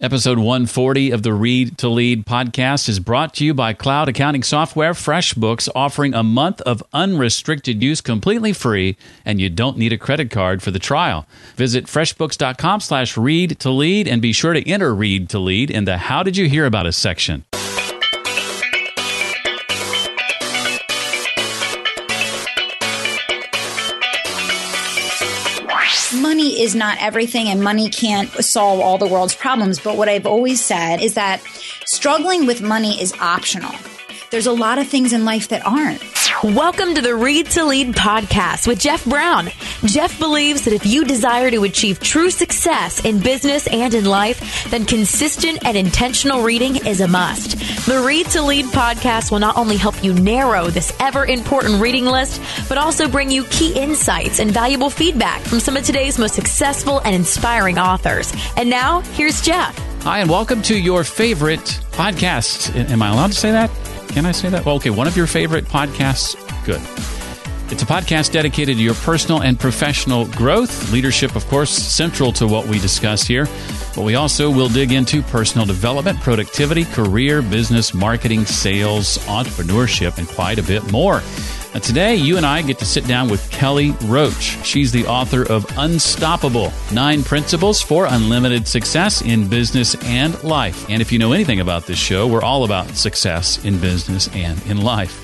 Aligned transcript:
Episode 0.00 0.38
140 0.38 1.12
of 1.12 1.22
the 1.22 1.32
Read 1.32 1.78
to 1.78 1.88
Lead 1.88 2.26
podcast 2.26 2.88
is 2.88 2.98
brought 2.98 3.32
to 3.34 3.44
you 3.44 3.54
by 3.54 3.72
cloud 3.72 4.08
accounting 4.08 4.42
software 4.42 4.92
FreshBooks, 4.92 5.68
offering 5.72 6.14
a 6.14 6.24
month 6.24 6.60
of 6.62 6.82
unrestricted 6.92 7.80
use 7.80 8.00
completely 8.00 8.52
free, 8.52 8.96
and 9.24 9.40
you 9.40 9.48
don't 9.48 9.78
need 9.78 9.92
a 9.92 9.96
credit 9.96 10.32
card 10.32 10.64
for 10.64 10.72
the 10.72 10.80
trial. 10.80 11.28
Visit 11.54 11.84
freshbooks.com 11.84 12.80
slash 12.80 13.16
read 13.16 13.60
to 13.60 13.70
lead 13.70 14.08
and 14.08 14.20
be 14.20 14.32
sure 14.32 14.52
to 14.52 14.68
enter 14.68 14.92
Read 14.92 15.28
to 15.28 15.38
Lead 15.38 15.70
in 15.70 15.84
the 15.84 15.96
How 15.96 16.24
Did 16.24 16.36
You 16.36 16.48
Hear 16.48 16.66
About 16.66 16.86
Us 16.86 16.96
section. 16.96 17.44
Is 26.64 26.74
not 26.74 26.96
everything 27.00 27.48
and 27.48 27.62
money 27.62 27.90
can't 27.90 28.30
solve 28.42 28.80
all 28.80 28.98
the 28.98 29.06
world's 29.06 29.34
problems. 29.34 29.78
But 29.78 29.96
what 29.96 30.08
I've 30.08 30.26
always 30.26 30.64
said 30.64 31.02
is 31.02 31.14
that 31.14 31.42
struggling 31.84 32.46
with 32.46 32.62
money 32.62 33.00
is 33.00 33.12
optional. 33.20 33.72
There's 34.34 34.48
a 34.48 34.52
lot 34.52 34.80
of 34.80 34.88
things 34.88 35.12
in 35.12 35.24
life 35.24 35.46
that 35.50 35.64
aren't. 35.64 36.02
Welcome 36.42 36.96
to 36.96 37.00
the 37.00 37.14
Read 37.14 37.46
to 37.52 37.64
Lead 37.64 37.94
podcast 37.94 38.66
with 38.66 38.80
Jeff 38.80 39.04
Brown. 39.04 39.46
Jeff 39.84 40.18
believes 40.18 40.62
that 40.62 40.74
if 40.74 40.84
you 40.84 41.04
desire 41.04 41.52
to 41.52 41.62
achieve 41.62 42.00
true 42.00 42.30
success 42.30 43.04
in 43.04 43.20
business 43.20 43.68
and 43.68 43.94
in 43.94 44.06
life, 44.06 44.68
then 44.72 44.86
consistent 44.86 45.64
and 45.64 45.76
intentional 45.76 46.42
reading 46.42 46.84
is 46.84 47.00
a 47.00 47.06
must. 47.06 47.86
The 47.86 48.02
Read 48.04 48.26
to 48.30 48.42
Lead 48.42 48.64
podcast 48.64 49.30
will 49.30 49.38
not 49.38 49.56
only 49.56 49.76
help 49.76 50.02
you 50.02 50.12
narrow 50.12 50.66
this 50.66 50.92
ever 50.98 51.24
important 51.24 51.80
reading 51.80 52.06
list, 52.06 52.42
but 52.68 52.76
also 52.76 53.08
bring 53.08 53.30
you 53.30 53.44
key 53.44 53.72
insights 53.78 54.40
and 54.40 54.50
valuable 54.50 54.90
feedback 54.90 55.42
from 55.42 55.60
some 55.60 55.76
of 55.76 55.84
today's 55.84 56.18
most 56.18 56.34
successful 56.34 56.98
and 57.04 57.14
inspiring 57.14 57.78
authors. 57.78 58.32
And 58.56 58.68
now, 58.68 59.02
here's 59.12 59.40
Jeff. 59.40 59.78
Hi, 60.02 60.18
and 60.18 60.28
welcome 60.28 60.60
to 60.62 60.76
your 60.76 61.04
favorite 61.04 61.80
podcast. 61.92 62.74
Am 62.90 63.00
I 63.00 63.10
allowed 63.10 63.28
to 63.28 63.38
say 63.38 63.52
that? 63.52 63.70
Can 64.08 64.26
I 64.26 64.32
say 64.32 64.48
that? 64.48 64.64
Well, 64.64 64.76
okay, 64.76 64.90
one 64.90 65.06
of 65.06 65.16
your 65.16 65.26
favorite 65.26 65.64
podcasts. 65.64 66.34
Good. 66.64 66.80
It's 67.72 67.82
a 67.82 67.86
podcast 67.86 68.32
dedicated 68.32 68.76
to 68.76 68.82
your 68.82 68.94
personal 68.94 69.42
and 69.42 69.58
professional 69.58 70.26
growth. 70.26 70.92
Leadership, 70.92 71.34
of 71.34 71.46
course, 71.48 71.70
central 71.70 72.30
to 72.34 72.46
what 72.46 72.66
we 72.66 72.78
discuss 72.78 73.22
here. 73.24 73.48
But 73.96 74.02
we 74.02 74.14
also 74.14 74.50
will 74.50 74.68
dig 74.68 74.92
into 74.92 75.22
personal 75.22 75.66
development, 75.66 76.20
productivity, 76.20 76.84
career, 76.84 77.42
business, 77.42 77.94
marketing, 77.94 78.44
sales, 78.44 79.18
entrepreneurship, 79.26 80.18
and 80.18 80.28
quite 80.28 80.58
a 80.58 80.62
bit 80.62 80.92
more. 80.92 81.22
Now, 81.74 81.80
today, 81.80 82.14
you 82.14 82.36
and 82.36 82.46
I 82.46 82.62
get 82.62 82.78
to 82.78 82.84
sit 82.84 83.04
down 83.08 83.28
with 83.28 83.50
Kelly 83.50 83.90
Roach. 84.04 84.64
She's 84.64 84.92
the 84.92 85.08
author 85.08 85.42
of 85.42 85.66
Unstoppable 85.76 86.72
Nine 86.92 87.24
Principles 87.24 87.82
for 87.82 88.06
Unlimited 88.06 88.68
Success 88.68 89.22
in 89.22 89.48
Business 89.48 89.96
and 90.04 90.40
Life. 90.44 90.88
And 90.88 91.02
if 91.02 91.10
you 91.10 91.18
know 91.18 91.32
anything 91.32 91.58
about 91.58 91.86
this 91.86 91.98
show, 91.98 92.28
we're 92.28 92.44
all 92.44 92.62
about 92.62 92.90
success 92.90 93.64
in 93.64 93.80
business 93.80 94.28
and 94.36 94.64
in 94.66 94.82
life. 94.82 95.20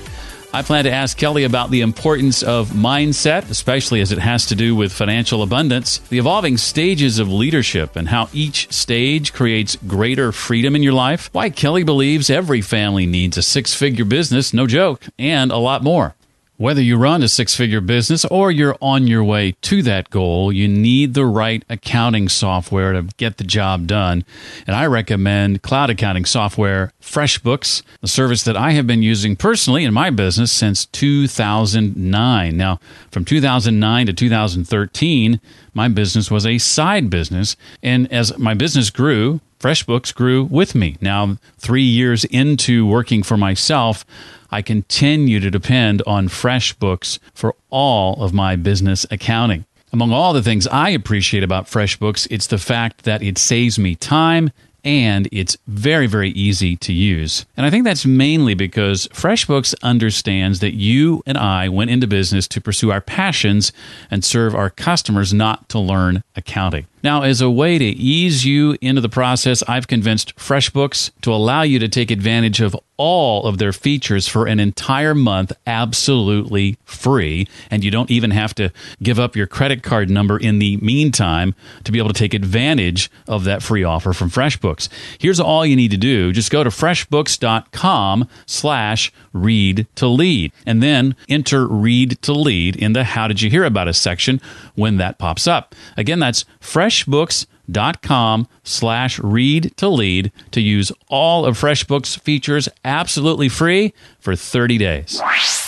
I 0.53 0.61
plan 0.61 0.83
to 0.83 0.91
ask 0.91 1.17
Kelly 1.17 1.45
about 1.45 1.71
the 1.71 1.79
importance 1.79 2.43
of 2.43 2.71
mindset, 2.71 3.49
especially 3.49 4.01
as 4.01 4.11
it 4.11 4.19
has 4.19 4.47
to 4.47 4.55
do 4.55 4.75
with 4.75 4.91
financial 4.91 5.43
abundance, 5.43 5.99
the 6.09 6.17
evolving 6.17 6.57
stages 6.57 7.17
of 7.17 7.31
leadership, 7.31 7.95
and 7.95 8.09
how 8.09 8.27
each 8.33 8.69
stage 8.73 9.31
creates 9.31 9.77
greater 9.87 10.33
freedom 10.33 10.75
in 10.75 10.83
your 10.83 10.91
life, 10.91 11.29
why 11.31 11.49
Kelly 11.49 11.83
believes 11.83 12.29
every 12.29 12.59
family 12.59 13.05
needs 13.05 13.37
a 13.37 13.41
six 13.41 13.73
figure 13.73 14.03
business, 14.03 14.53
no 14.53 14.67
joke, 14.67 15.05
and 15.17 15.53
a 15.53 15.57
lot 15.57 15.81
more. 15.81 16.13
Whether 16.61 16.83
you 16.83 16.97
run 16.97 17.23
a 17.23 17.27
six 17.27 17.55
figure 17.55 17.81
business 17.81 18.23
or 18.25 18.51
you're 18.51 18.77
on 18.83 19.07
your 19.07 19.23
way 19.23 19.53
to 19.61 19.81
that 19.81 20.11
goal, 20.11 20.53
you 20.53 20.67
need 20.67 21.15
the 21.15 21.25
right 21.25 21.65
accounting 21.71 22.29
software 22.29 22.93
to 22.93 23.07
get 23.17 23.37
the 23.37 23.43
job 23.43 23.87
done. 23.87 24.23
And 24.67 24.75
I 24.75 24.85
recommend 24.85 25.63
cloud 25.63 25.89
accounting 25.89 26.23
software 26.23 26.93
FreshBooks, 27.01 27.81
the 28.01 28.07
service 28.07 28.43
that 28.43 28.55
I 28.55 28.73
have 28.73 28.85
been 28.85 29.01
using 29.01 29.35
personally 29.35 29.83
in 29.83 29.91
my 29.91 30.11
business 30.11 30.51
since 30.51 30.85
2009. 30.85 32.57
Now, 32.57 32.79
from 33.09 33.25
2009 33.25 34.05
to 34.05 34.13
2013, 34.13 35.41
my 35.73 35.87
business 35.87 36.29
was 36.29 36.45
a 36.45 36.59
side 36.59 37.09
business. 37.09 37.55
And 37.81 38.11
as 38.13 38.37
my 38.37 38.53
business 38.53 38.91
grew, 38.91 39.41
FreshBooks 39.61 40.15
grew 40.15 40.43
with 40.43 40.73
me. 40.73 40.97
Now, 41.01 41.37
three 41.59 41.83
years 41.83 42.25
into 42.25 42.87
working 42.87 43.21
for 43.21 43.37
myself, 43.37 44.03
I 44.49 44.63
continue 44.63 45.39
to 45.39 45.51
depend 45.51 46.01
on 46.07 46.29
FreshBooks 46.29 47.19
for 47.35 47.55
all 47.69 48.23
of 48.23 48.33
my 48.33 48.55
business 48.55 49.05
accounting. 49.11 49.65
Among 49.93 50.11
all 50.11 50.33
the 50.33 50.41
things 50.41 50.65
I 50.67 50.89
appreciate 50.89 51.43
about 51.43 51.67
FreshBooks, 51.67 52.27
it's 52.31 52.47
the 52.47 52.57
fact 52.57 53.03
that 53.03 53.21
it 53.21 53.37
saves 53.37 53.77
me 53.77 53.93
time 53.95 54.49
and 54.83 55.29
it's 55.31 55.55
very, 55.67 56.07
very 56.07 56.31
easy 56.31 56.75
to 56.77 56.91
use. 56.91 57.45
And 57.55 57.63
I 57.63 57.69
think 57.69 57.83
that's 57.83 58.03
mainly 58.03 58.55
because 58.55 59.07
FreshBooks 59.09 59.75
understands 59.83 60.59
that 60.61 60.73
you 60.73 61.21
and 61.27 61.37
I 61.37 61.69
went 61.69 61.91
into 61.91 62.07
business 62.07 62.47
to 62.47 62.61
pursue 62.61 62.91
our 62.91 63.01
passions 63.01 63.71
and 64.09 64.25
serve 64.25 64.55
our 64.55 64.71
customers, 64.71 65.35
not 65.35 65.69
to 65.69 65.77
learn 65.77 66.23
accounting. 66.35 66.87
Now, 67.03 67.23
as 67.23 67.41
a 67.41 67.49
way 67.49 67.77
to 67.77 67.85
ease 67.85 68.45
you 68.45 68.77
into 68.81 69.01
the 69.01 69.09
process, 69.09 69.63
I've 69.63 69.87
convinced 69.87 70.35
FreshBooks 70.35 71.11
to 71.21 71.33
allow 71.33 71.63
you 71.63 71.79
to 71.79 71.87
take 71.87 72.11
advantage 72.11 72.61
of 72.61 72.75
all 72.97 73.47
of 73.47 73.57
their 73.57 73.73
features 73.73 74.27
for 74.27 74.45
an 74.45 74.59
entire 74.59 75.15
month 75.15 75.51
absolutely 75.65 76.77
free. 76.85 77.47
And 77.71 77.83
you 77.83 77.89
don't 77.89 78.11
even 78.11 78.29
have 78.29 78.53
to 78.55 78.71
give 79.01 79.19
up 79.19 79.35
your 79.35 79.47
credit 79.47 79.81
card 79.81 80.07
number 80.11 80.37
in 80.37 80.59
the 80.59 80.77
meantime 80.77 81.55
to 81.83 81.91
be 81.91 81.97
able 81.97 82.09
to 82.09 82.19
take 82.19 82.35
advantage 82.35 83.09
of 83.27 83.43
that 83.45 83.63
free 83.63 83.83
offer 83.83 84.13
from 84.13 84.29
FreshBooks. 84.29 84.87
Here's 85.17 85.39
all 85.39 85.65
you 85.65 85.75
need 85.75 85.89
to 85.89 85.97
do. 85.97 86.31
Just 86.31 86.51
go 86.51 86.63
to 86.63 86.69
freshbooks.com 86.69 88.27
slash 88.45 89.11
read 89.33 89.87
to 89.95 90.07
lead 90.07 90.51
and 90.65 90.81
then 90.81 91.15
enter 91.29 91.67
read 91.67 92.21
to 92.21 92.33
lead 92.33 92.75
in 92.75 92.93
the 92.93 93.03
how 93.03 93.27
did 93.27 93.41
you 93.41 93.49
hear 93.49 93.63
about 93.63 93.87
us 93.87 93.97
section 93.97 94.41
when 94.75 94.97
that 94.97 95.17
pops 95.17 95.47
up. 95.47 95.75
Again, 95.97 96.19
that's 96.19 96.45
freshbooks.com 96.59 98.47
slash 98.63 99.19
read 99.19 99.75
to 99.77 99.87
lead 99.87 100.31
to 100.51 100.61
use 100.61 100.91
all 101.07 101.45
of 101.45 101.59
FreshBooks 101.59 102.19
features 102.19 102.67
absolutely 102.83 103.49
free 103.49 103.93
for 104.19 104.35
30 104.35 104.77
days. 104.77 105.21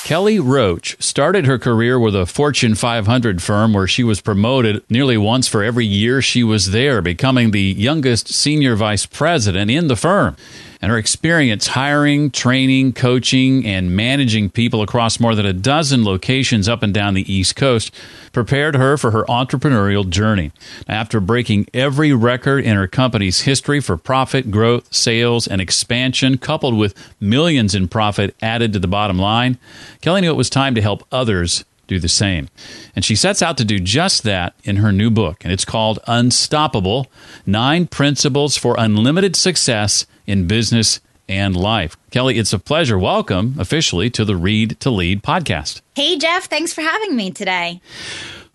Kelly 0.03 0.37
Roach 0.37 1.01
started 1.01 1.45
her 1.45 1.57
career 1.57 1.97
with 1.97 2.13
a 2.13 2.25
Fortune 2.25 2.75
500 2.75 3.41
firm 3.41 3.73
where 3.73 3.87
she 3.87 4.03
was 4.03 4.19
promoted 4.19 4.83
nearly 4.89 5.17
once 5.17 5.47
for 5.47 5.63
every 5.63 5.85
year 5.85 6.21
she 6.21 6.43
was 6.43 6.71
there, 6.71 7.01
becoming 7.01 7.51
the 7.51 7.61
youngest 7.61 8.27
senior 8.27 8.75
vice 8.75 9.05
president 9.05 9.71
in 9.71 9.87
the 9.87 9.95
firm 9.95 10.35
and 10.83 10.91
her 10.91 10.97
experience 10.97 11.67
hiring, 11.67 12.29
training, 12.29 12.91
coaching, 12.91 13.65
and 13.65 13.95
managing 13.95 14.49
people 14.49 14.81
across 14.81 15.17
more 15.17 15.33
than 15.33 15.45
a 15.45 15.53
dozen 15.53 16.03
locations 16.03 16.67
up 16.67 16.83
and 16.83 16.93
down 16.93 17.13
the 17.13 17.33
East 17.33 17.55
Coast 17.55 17.95
prepared 18.33 18.75
her 18.75 18.97
for 18.97 19.11
her 19.11 19.23
entrepreneurial 19.29 20.09
journey. 20.09 20.51
After 20.85 21.21
breaking 21.21 21.67
every 21.73 22.11
record 22.11 22.65
in 22.65 22.75
her 22.75 22.85
company's 22.85 23.43
history 23.43 23.79
for 23.79 23.95
profit, 23.95 24.51
growth, 24.51 24.93
sales, 24.93 25.47
and 25.47 25.61
expansion, 25.61 26.37
coupled 26.37 26.77
with 26.77 26.93
millions 27.17 27.73
in 27.73 27.87
profit 27.87 28.35
added 28.41 28.73
to 28.73 28.79
the 28.79 28.85
bottom 28.85 29.17
line, 29.17 29.57
Kelly 30.01 30.19
knew 30.19 30.31
it 30.31 30.35
was 30.35 30.49
time 30.49 30.75
to 30.75 30.81
help 30.81 31.07
others 31.13 31.63
do 31.87 31.97
the 31.97 32.09
same. 32.09 32.49
And 32.93 33.05
she 33.05 33.15
sets 33.15 33.41
out 33.41 33.57
to 33.57 33.63
do 33.63 33.79
just 33.79 34.23
that 34.23 34.53
in 34.65 34.77
her 34.77 34.91
new 34.91 35.09
book, 35.09 35.45
and 35.45 35.53
it's 35.53 35.63
called 35.63 35.99
Unstoppable 36.07 37.07
Nine 37.45 37.87
Principles 37.87 38.57
for 38.57 38.75
Unlimited 38.77 39.37
Success 39.37 40.05
in 40.25 40.47
Business 40.47 40.99
and 41.27 41.55
Life. 41.55 41.97
Kelly, 42.11 42.37
it's 42.37 42.53
a 42.53 42.59
pleasure. 42.59 42.97
Welcome 42.99 43.55
officially 43.59 44.09
to 44.11 44.25
the 44.25 44.35
Read 44.35 44.79
to 44.81 44.89
Lead 44.89 45.23
podcast. 45.23 45.81
Hey, 45.95 46.17
Jeff, 46.17 46.45
thanks 46.45 46.73
for 46.73 46.81
having 46.81 47.15
me 47.15 47.31
today. 47.31 47.81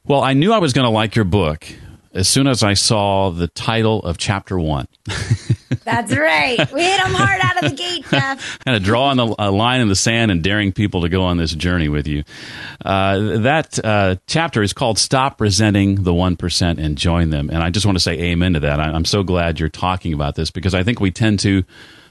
Well, 0.05 0.23
I 0.23 0.33
knew 0.33 0.53
I 0.53 0.59
was 0.59 0.73
going 0.73 0.87
to 0.87 0.91
like 0.91 1.15
your 1.15 1.25
book 1.25 1.67
as 2.15 2.29
soon 2.29 2.47
as 2.47 2.63
I 2.63 2.75
saw 2.75 3.31
the 3.31 3.49
title 3.49 4.03
of 4.03 4.19
chapter 4.19 4.59
one. 4.59 4.89
That's 5.85 6.17
right. 6.17 6.59
We 6.73 6.83
hit 6.83 7.03
them 7.03 7.15
hard 7.15 7.41
out 7.43 7.63
of 7.63 7.71
the 7.71 7.77
gate, 7.77 8.05
Jeff. 8.11 8.59
kind 8.65 8.77
of 8.77 8.83
drawing 8.83 9.19
a 9.19 9.51
line 9.51 9.81
in 9.81 9.89
the 9.89 9.97
sand 9.97 10.31
and 10.31 10.43
daring 10.43 10.73
people 10.73 11.03
to 11.03 11.09
go 11.09 11.23
on 11.25 11.37
this 11.37 11.53
journey 11.53 11.89
with 11.89 12.07
you. 12.07 12.25
Uh, 12.85 13.39
that 13.39 13.79
uh, 13.85 14.17
chapter 14.27 14.63
is 14.63 14.73
called 14.73 14.99
"Stop 14.99 15.41
Resenting 15.41 16.03
the 16.05 16.15
One 16.15 16.37
Percent 16.37 16.79
and 16.79 16.97
Join 16.97 17.31
Them," 17.31 17.51
and 17.51 17.63
I 17.63 17.71
just 17.71 17.87
want 17.87 17.97
to 17.97 18.01
say 18.01 18.19
amen 18.19 18.55
to 18.55 18.61
that. 18.61 18.81
I'm 18.81 19.05
so 19.05 19.23
glad 19.23 19.61
you're 19.61 19.69
talking 19.69 20.13
about 20.13 20.35
this 20.35 20.51
because 20.51 20.75
I 20.75 20.83
think 20.83 21.01
we 21.01 21.11
tend 21.11 21.41
to 21.41 21.65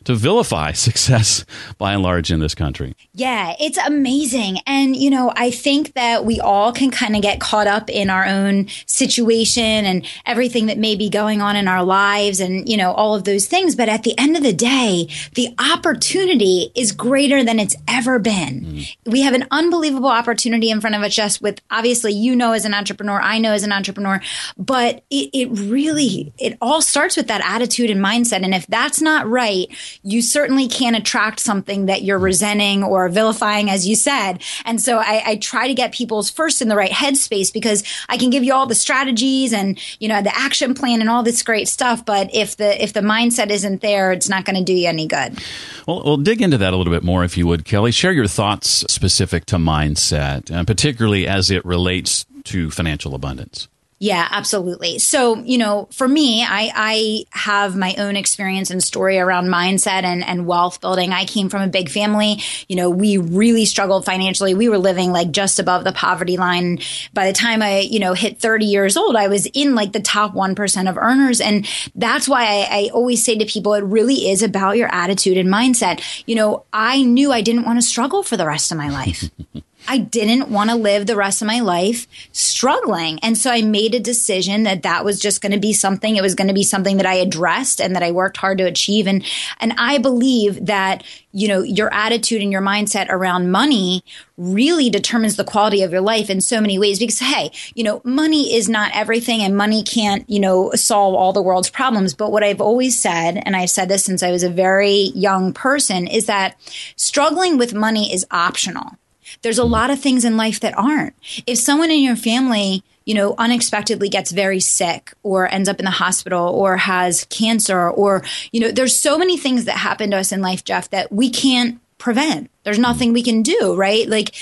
to 0.08 0.16
vilify 0.16 0.72
success 0.88 1.44
by 1.78 1.92
and 1.92 2.02
large 2.02 2.32
in 2.32 2.40
this 2.40 2.56
country. 2.56 2.96
Yeah, 3.14 3.56
it's 3.60 3.78
amazing. 3.78 4.60
And, 4.66 4.96
you 4.96 5.10
know, 5.10 5.34
I 5.36 5.52
think 5.52 5.94
that 5.94 6.24
we 6.24 6.40
all 6.40 6.72
can 6.72 6.92
kind 6.92 7.14
of 7.16 7.22
get 7.22 7.42
caught 7.42 7.68
up 7.68 7.90
in 7.90 8.10
our 8.10 8.26
own 8.26 8.68
situation 8.86 9.86
and 9.86 10.08
everything 10.26 10.68
that 10.68 10.78
may 10.78 10.96
be 10.96 11.10
going 11.10 11.42
on 11.42 11.58
in 11.58 11.68
our 11.68 11.84
lives 11.84 12.40
and, 12.40 12.70
you 12.70 12.78
know, 12.78 12.94
all 12.94 13.16
of 13.16 13.26
those 13.26 13.48
things. 13.48 13.76
But 13.76 13.90
at 13.90 14.04
the 14.04 14.18
end 14.18 14.38
of 14.38 14.44
the 14.44 14.54
day, 14.54 15.10
the 15.36 15.54
opportunity 15.60 16.72
is 16.74 16.94
greater 16.94 17.44
than 17.44 17.60
it's 17.60 17.76
ever 17.86 18.18
been. 18.18 18.62
Mm. 18.62 18.98
We 19.06 19.22
have 19.24 19.34
an 19.34 19.46
unbelievable 19.52 20.10
opportunity 20.10 20.70
in 20.70 20.80
front 20.80 20.96
of 20.96 21.02
us, 21.02 21.14
just 21.14 21.42
with 21.42 21.60
obviously, 21.70 22.14
you 22.14 22.34
know, 22.34 22.54
as 22.54 22.64
an 22.64 22.74
entrepreneur, 22.74 23.20
I 23.20 23.40
know 23.40 23.52
as 23.52 23.64
an 23.64 23.74
entrepreneur, 23.74 24.22
but 24.58 25.04
it, 25.10 25.32
it 25.34 25.50
really, 25.52 26.32
it 26.38 26.58
all 26.62 26.82
starts 26.82 27.18
with 27.18 27.28
that 27.28 27.42
attitude 27.44 27.90
and 27.90 28.00
mindset. 28.00 28.44
And 28.44 28.56
if 28.56 28.66
that's 28.68 29.02
not 29.02 29.28
right, 29.28 29.68
you 30.04 30.22
certainly 30.22 30.68
can't 30.68 30.96
attract 30.96 31.40
something 31.40 31.88
that 31.88 32.04
you're 32.04 32.20
mm. 32.20 32.24
resenting 32.24 32.84
or 32.84 33.10
vilifying, 33.10 33.70
as 33.70 33.88
you 33.88 33.96
said. 33.96 34.42
And 34.66 34.82
so 34.82 34.98
I, 34.98 35.24
I 35.26 35.36
try 35.38 35.68
to 35.68 35.74
get 35.74 35.94
people's 35.94 36.30
first 36.30 36.62
in 36.62 36.68
the 36.68 36.76
right 36.76 36.92
headspace 36.92 37.52
because 37.52 37.84
I 38.10 38.18
can 38.18 38.30
give 38.30 38.44
you 38.44 38.54
all 38.54 38.66
the 38.66 38.76
strategies 38.76 39.54
and, 39.54 39.80
you 40.00 40.08
know, 40.08 40.22
the 40.22 40.36
action 40.38 40.74
plan 40.74 41.02
and 41.02 41.10
all 41.10 41.24
this 41.24 41.44
great 41.44 41.68
stuff. 41.68 42.06
But 42.06 42.34
if 42.34 42.58
the, 42.58 42.82
if 42.82 42.94
the 42.94 43.02
mindset 43.02 43.50
isn't 43.50 43.82
there, 43.82 44.12
it's 44.12 44.30
not 44.30 44.46
going 44.46 44.58
to 44.58 44.64
do 44.64 44.74
you 44.74 44.88
any 44.88 45.08
good. 45.08 45.40
Well, 45.88 46.04
we'll 46.04 46.18
dig 46.18 46.42
into 46.42 46.58
that 46.58 46.74
a 46.74 46.78
little 46.78 46.94
bit 46.94 47.04
more 47.04 47.24
if 47.24 47.38
you 47.38 47.48
would, 47.48 47.66
Kelly. 47.66 47.92
Share 47.92 48.12
your 48.12 48.28
thoughts 48.28 48.86
specific 48.90 49.46
to 49.48 49.58
mindset, 49.58 50.50
and 50.52 50.68
particularly 50.68 51.28
as 51.28 51.50
it 51.50 51.66
relates 51.66 52.26
to 52.46 52.72
financial 52.72 53.16
abundance. 53.16 53.68
Yeah, 54.00 54.28
absolutely. 54.30 55.00
So, 55.00 55.38
you 55.38 55.58
know, 55.58 55.88
for 55.92 56.08
me, 56.08 56.44
I, 56.44 56.72
I 56.76 57.26
have 57.32 57.76
my 57.76 57.96
own 57.98 58.16
experience 58.16 58.70
and 58.70 58.84
story 58.84 59.18
around 59.18 59.48
mindset 59.48 60.04
and, 60.04 60.24
and 60.24 60.46
wealth 60.46 60.82
building. 60.82 61.14
I 61.14 61.26
came 61.26 61.50
from 61.50 61.64
a 61.64 61.68
big 61.68 61.90
family. 61.90 62.40
You 62.68 62.76
know, 62.76 62.92
we 62.92 63.18
really 63.18 63.66
struggled 63.66 64.06
financially. 64.06 64.54
We 64.54 64.70
were 64.70 64.78
living 64.78 65.12
like 65.12 65.32
just 65.32 65.58
above 65.58 65.84
the 65.84 65.94
poverty 65.94 66.38
line. 66.38 66.78
By 67.12 67.26
the 67.26 67.34
time 67.34 67.64
I, 67.64 67.80
you 67.80 68.00
know, 68.00 68.14
hit 68.14 68.40
30 68.40 68.68
years 68.68 68.98
old, 68.98 69.16
I 69.16 69.30
was 69.30 69.48
in 69.48 69.74
like 69.74 69.94
the 69.94 70.00
top 70.00 70.36
1% 70.36 70.90
of 70.90 70.98
earners. 70.98 71.42
And 71.42 71.68
that's 71.96 72.30
why 72.30 72.44
I, 72.44 72.68
I 72.70 72.90
always 72.94 73.26
say 73.26 73.36
to 73.36 73.46
people, 73.46 73.74
it 73.74 73.84
really 73.84 74.30
is 74.30 74.44
about 74.44 74.78
your 74.78 74.94
attitude 74.94 75.38
and 75.38 75.50
mindset. 75.50 76.04
You 76.28 76.36
know, 76.36 76.66
I 76.72 77.02
knew 77.02 77.32
I 77.32 77.42
didn't 77.42 77.66
want 77.66 77.82
to 77.82 77.86
struggle 77.86 78.22
for 78.22 78.38
the 78.38 78.46
rest 78.46 78.72
of 78.72 78.78
my 78.78 78.90
life. 78.90 79.28
I 79.88 80.00
didn't 80.00 80.50
want 80.50 80.70
to 80.70 80.76
live 80.76 81.06
the 81.06 81.16
rest 81.16 81.42
of 81.42 81.48
my 81.48 81.62
life 81.62 82.08
struggling. 82.32 83.20
And 83.20 83.38
so 83.38 83.50
I 83.50 83.62
made 83.62 83.96
a 83.96 84.00
decision 84.00 84.64
that 84.64 84.84
that 84.84 85.06
was 85.06 85.20
just 85.20 85.42
going 85.42 85.54
to 85.54 85.60
be 85.60 85.74
something, 85.74 86.16
it 86.16 86.22
was 86.22 86.36
going 86.36 86.50
to 86.50 86.54
be 86.54 86.64
something 86.64 86.98
that 86.98 87.06
I 87.06 87.16
addressed 87.16 87.80
and 87.80 87.96
that 87.96 88.04
I 88.04 88.12
worked 88.12 88.38
hard 88.38 88.58
to 88.58 88.66
achieve. 88.66 89.08
And, 89.08 89.26
and 89.60 89.74
I 89.78 89.98
believe 89.98 90.66
that, 90.66 91.04
you 91.32 91.48
know, 91.48 91.62
your 91.62 91.94
attitude 91.94 92.42
and 92.42 92.52
your 92.52 92.62
mindset 92.62 93.08
around 93.10 93.52
money 93.52 94.04
really 94.38 94.90
determines 94.90 95.36
the 95.36 95.44
quality 95.44 95.84
of 95.84 95.92
your 95.92 96.02
life 96.02 96.30
in 96.30 96.42
so 96.42 96.60
many 96.60 96.78
ways 96.78 97.00
because, 97.00 97.20
hey, 97.20 97.52
you 97.74 97.84
know, 97.84 98.02
money 98.04 98.54
is 98.54 98.68
not 98.68 98.92
everything 98.94 99.42
and 99.42 99.56
money 99.56 99.84
can't, 99.84 100.30
you 100.30 100.40
know, 100.40 100.72
solve 100.74 101.16
all 101.16 101.32
the 101.32 101.42
world's 101.42 101.70
problems. 101.70 102.14
But 102.14 102.32
what 102.32 102.44
I've 102.44 102.62
always 102.62 103.00
said, 103.00 103.42
and 103.46 103.56
I've 103.56 103.70
said 103.70 103.88
this 103.88 104.04
since 104.04 104.22
I 104.22 104.32
was 104.32 104.44
a 104.44 104.50
very 104.50 105.12
young 105.16 105.54
person, 105.54 106.08
is 106.08 106.26
that 106.26 106.56
struggling 106.98 107.58
with 107.58 107.74
money 107.74 108.14
is 108.14 108.26
optional 108.32 108.98
there's 109.42 109.60
a 109.60 109.64
mm-hmm. 109.64 109.72
lot 109.72 109.90
of 109.90 110.00
things 110.00 110.26
in 110.26 110.38
life 110.38 110.60
that 110.62 110.78
aren't. 110.78 111.14
If 111.46 111.58
someone 111.58 111.92
in 111.92 112.02
your 112.02 112.16
family, 112.16 112.84
you 113.06 113.14
know, 113.14 113.36
unexpectedly 113.38 114.10
gets 114.10 114.32
very 114.32 114.60
sick 114.60 115.14
or 115.24 115.48
ends 115.48 115.70
up 115.70 115.80
in 115.80 115.86
the 115.86 115.92
hospital 115.92 116.48
or 116.50 116.78
has 116.78 117.26
cancer 117.26 117.90
or, 117.90 118.24
you 118.52 118.60
know, 118.60 118.72
there's 118.72 119.00
so 119.00 119.18
many 119.18 119.38
things 119.38 119.66
that 119.66 119.78
happen 119.78 120.12
to 120.12 120.18
us 120.18 120.32
in 120.32 120.42
life, 120.42 120.64
Jeff, 120.64 120.90
that 120.90 121.12
we 121.12 121.30
can't 121.30 121.80
prevent. 121.98 122.50
There's 122.64 122.78
mm-hmm. 122.78 122.84
nothing 122.84 123.14
we 123.14 123.24
can 123.24 123.42
do, 123.44 123.76
right? 123.76 124.08
Like 124.08 124.36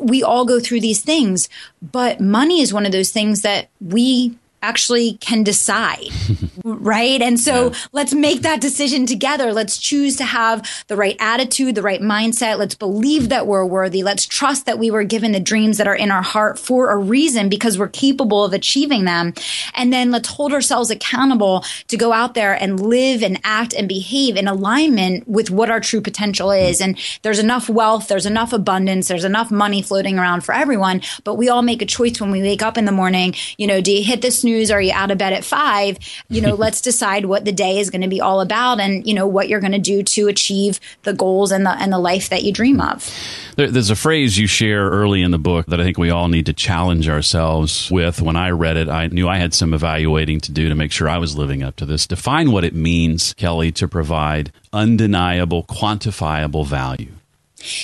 we 0.00 0.22
all 0.22 0.44
go 0.44 0.60
through 0.60 0.80
these 0.80 1.02
things, 1.02 1.48
but 1.80 2.20
money 2.20 2.60
is 2.60 2.72
one 2.72 2.86
of 2.86 2.92
those 2.92 3.10
things 3.10 3.42
that 3.42 3.68
we 3.80 4.36
actually 4.64 5.14
can 5.18 5.42
decide, 5.42 6.08
right? 6.64 7.20
And 7.20 7.38
so 7.38 7.68
yeah. 7.68 7.78
let's 7.92 8.14
make 8.14 8.40
that 8.42 8.62
decision 8.62 9.04
together. 9.04 9.52
Let's 9.52 9.76
choose 9.76 10.16
to 10.16 10.24
have 10.24 10.66
the 10.88 10.96
right 10.96 11.16
attitude, 11.20 11.74
the 11.74 11.82
right 11.82 12.00
mindset. 12.00 12.58
Let's 12.58 12.74
believe 12.74 13.28
that 13.28 13.46
we're 13.46 13.66
worthy. 13.66 14.02
Let's 14.02 14.24
trust 14.24 14.64
that 14.64 14.78
we 14.78 14.90
were 14.90 15.04
given 15.04 15.32
the 15.32 15.40
dreams 15.40 15.76
that 15.76 15.86
are 15.86 15.94
in 15.94 16.10
our 16.10 16.22
heart 16.22 16.58
for 16.58 16.90
a 16.90 16.96
reason 16.96 17.50
because 17.50 17.78
we're 17.78 17.88
capable 17.88 18.42
of 18.42 18.54
achieving 18.54 19.04
them. 19.04 19.34
And 19.74 19.92
then 19.92 20.10
let's 20.10 20.28
hold 20.30 20.54
ourselves 20.54 20.90
accountable 20.90 21.64
to 21.88 21.96
go 21.98 22.14
out 22.14 22.32
there 22.32 22.54
and 22.54 22.80
live 22.80 23.22
and 23.22 23.38
act 23.44 23.74
and 23.74 23.86
behave 23.86 24.36
in 24.36 24.48
alignment 24.48 25.28
with 25.28 25.50
what 25.50 25.70
our 25.70 25.80
true 25.80 26.00
potential 26.00 26.50
is. 26.50 26.80
And 26.80 26.98
there's 27.20 27.38
enough 27.38 27.68
wealth, 27.68 28.08
there's 28.08 28.26
enough 28.26 28.54
abundance, 28.54 29.08
there's 29.08 29.24
enough 29.24 29.50
money 29.50 29.82
floating 29.82 30.18
around 30.18 30.40
for 30.42 30.54
everyone, 30.54 31.02
but 31.22 31.34
we 31.34 31.50
all 31.50 31.62
make 31.62 31.82
a 31.82 31.86
choice 31.86 32.18
when 32.18 32.30
we 32.30 32.40
wake 32.40 32.62
up 32.62 32.78
in 32.78 32.86
the 32.86 32.92
morning. 32.92 33.34
You 33.58 33.66
know, 33.66 33.82
do 33.82 33.92
you 33.92 34.02
hit 34.02 34.22
the 34.22 34.30
snooze 34.30 34.53
snooze? 34.54 34.70
Are 34.70 34.80
you 34.80 34.92
out 34.92 35.10
of 35.10 35.18
bed 35.18 35.32
at 35.32 35.44
five? 35.44 35.98
You 36.28 36.40
know, 36.40 36.54
let's 36.64 36.80
decide 36.80 37.26
what 37.26 37.44
the 37.44 37.52
day 37.52 37.78
is 37.78 37.90
going 37.90 38.02
to 38.02 38.08
be 38.08 38.20
all 38.20 38.40
about 38.40 38.80
and, 38.80 39.06
you 39.06 39.14
know, 39.14 39.26
what 39.26 39.48
you're 39.48 39.60
going 39.60 39.72
to 39.72 39.78
do 39.78 40.02
to 40.02 40.28
achieve 40.28 40.80
the 41.02 41.12
goals 41.12 41.52
and 41.52 41.66
the, 41.66 41.70
and 41.70 41.92
the 41.92 41.98
life 41.98 42.28
that 42.28 42.42
you 42.42 42.52
dream 42.52 42.80
of. 42.80 43.10
There, 43.56 43.70
there's 43.70 43.90
a 43.90 43.96
phrase 43.96 44.38
you 44.38 44.46
share 44.46 44.88
early 44.88 45.22
in 45.22 45.30
the 45.30 45.38
book 45.38 45.66
that 45.66 45.80
I 45.80 45.84
think 45.84 45.98
we 45.98 46.10
all 46.10 46.28
need 46.28 46.46
to 46.46 46.52
challenge 46.52 47.08
ourselves 47.08 47.90
with. 47.90 48.20
When 48.20 48.36
I 48.36 48.50
read 48.50 48.76
it, 48.76 48.88
I 48.88 49.06
knew 49.08 49.28
I 49.28 49.38
had 49.38 49.54
some 49.54 49.74
evaluating 49.74 50.40
to 50.40 50.52
do 50.52 50.68
to 50.68 50.74
make 50.74 50.92
sure 50.92 51.08
I 51.08 51.18
was 51.18 51.36
living 51.36 51.62
up 51.62 51.76
to 51.76 51.86
this. 51.86 52.06
Define 52.06 52.50
what 52.50 52.64
it 52.64 52.74
means, 52.74 53.34
Kelly, 53.34 53.72
to 53.72 53.88
provide 53.88 54.52
undeniable, 54.72 55.64
quantifiable 55.64 56.66
value. 56.66 57.12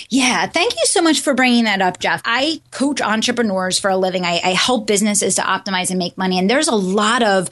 Yeah, 0.08 0.46
thank 0.46 0.72
you 0.72 0.86
so 0.86 1.02
much 1.02 1.20
for 1.20 1.34
bringing 1.34 1.64
that 1.64 1.80
up, 1.80 1.98
Jeff. 1.98 2.22
I 2.24 2.60
coach 2.70 3.00
entrepreneurs 3.00 3.78
for 3.78 3.90
a 3.90 3.96
living. 3.96 4.24
I, 4.24 4.40
I 4.42 4.50
help 4.50 4.86
businesses 4.86 5.36
to 5.36 5.42
optimize 5.42 5.90
and 5.90 5.98
make 5.98 6.18
money. 6.18 6.38
And 6.38 6.48
there's 6.48 6.68
a 6.68 6.74
lot 6.74 7.22
of 7.22 7.48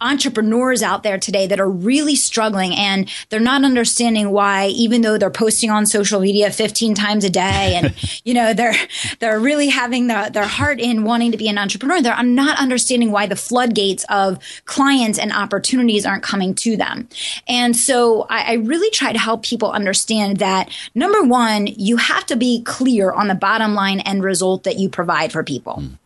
entrepreneurs 0.00 0.82
out 0.82 1.02
there 1.02 1.18
today 1.18 1.46
that 1.46 1.60
are 1.60 1.68
really 1.68 2.16
struggling 2.16 2.74
and 2.74 3.08
they're 3.28 3.40
not 3.40 3.64
understanding 3.64 4.30
why 4.30 4.66
even 4.68 5.02
though 5.02 5.16
they're 5.16 5.30
posting 5.30 5.70
on 5.70 5.86
social 5.86 6.20
media 6.20 6.50
15 6.50 6.94
times 6.94 7.24
a 7.24 7.30
day 7.30 7.74
and 7.76 7.94
you 8.24 8.34
know 8.34 8.52
they're 8.52 8.74
they're 9.20 9.38
really 9.38 9.68
having 9.68 10.08
the, 10.08 10.30
their 10.32 10.46
heart 10.46 10.80
in 10.80 11.04
wanting 11.04 11.30
to 11.30 11.38
be 11.38 11.48
an 11.48 11.58
entrepreneur 11.58 12.02
they're 12.02 12.22
not 12.22 12.58
understanding 12.58 13.12
why 13.12 13.26
the 13.26 13.36
floodgates 13.36 14.04
of 14.08 14.38
clients 14.64 15.18
and 15.18 15.32
opportunities 15.32 16.04
aren't 16.04 16.22
coming 16.22 16.54
to 16.54 16.76
them 16.76 17.08
and 17.46 17.76
so 17.76 18.26
I, 18.28 18.52
I 18.52 18.52
really 18.54 18.90
try 18.90 19.12
to 19.12 19.18
help 19.18 19.44
people 19.44 19.70
understand 19.70 20.38
that 20.38 20.70
number 20.94 21.22
one 21.22 21.68
you 21.68 21.96
have 21.96 22.26
to 22.26 22.36
be 22.36 22.62
clear 22.62 23.12
on 23.12 23.28
the 23.28 23.34
bottom 23.34 23.74
line 23.74 24.00
end 24.00 24.24
result 24.24 24.64
that 24.64 24.78
you 24.78 24.88
provide 24.88 25.32
for 25.32 25.44
people 25.44 25.76
mm. 25.80 25.98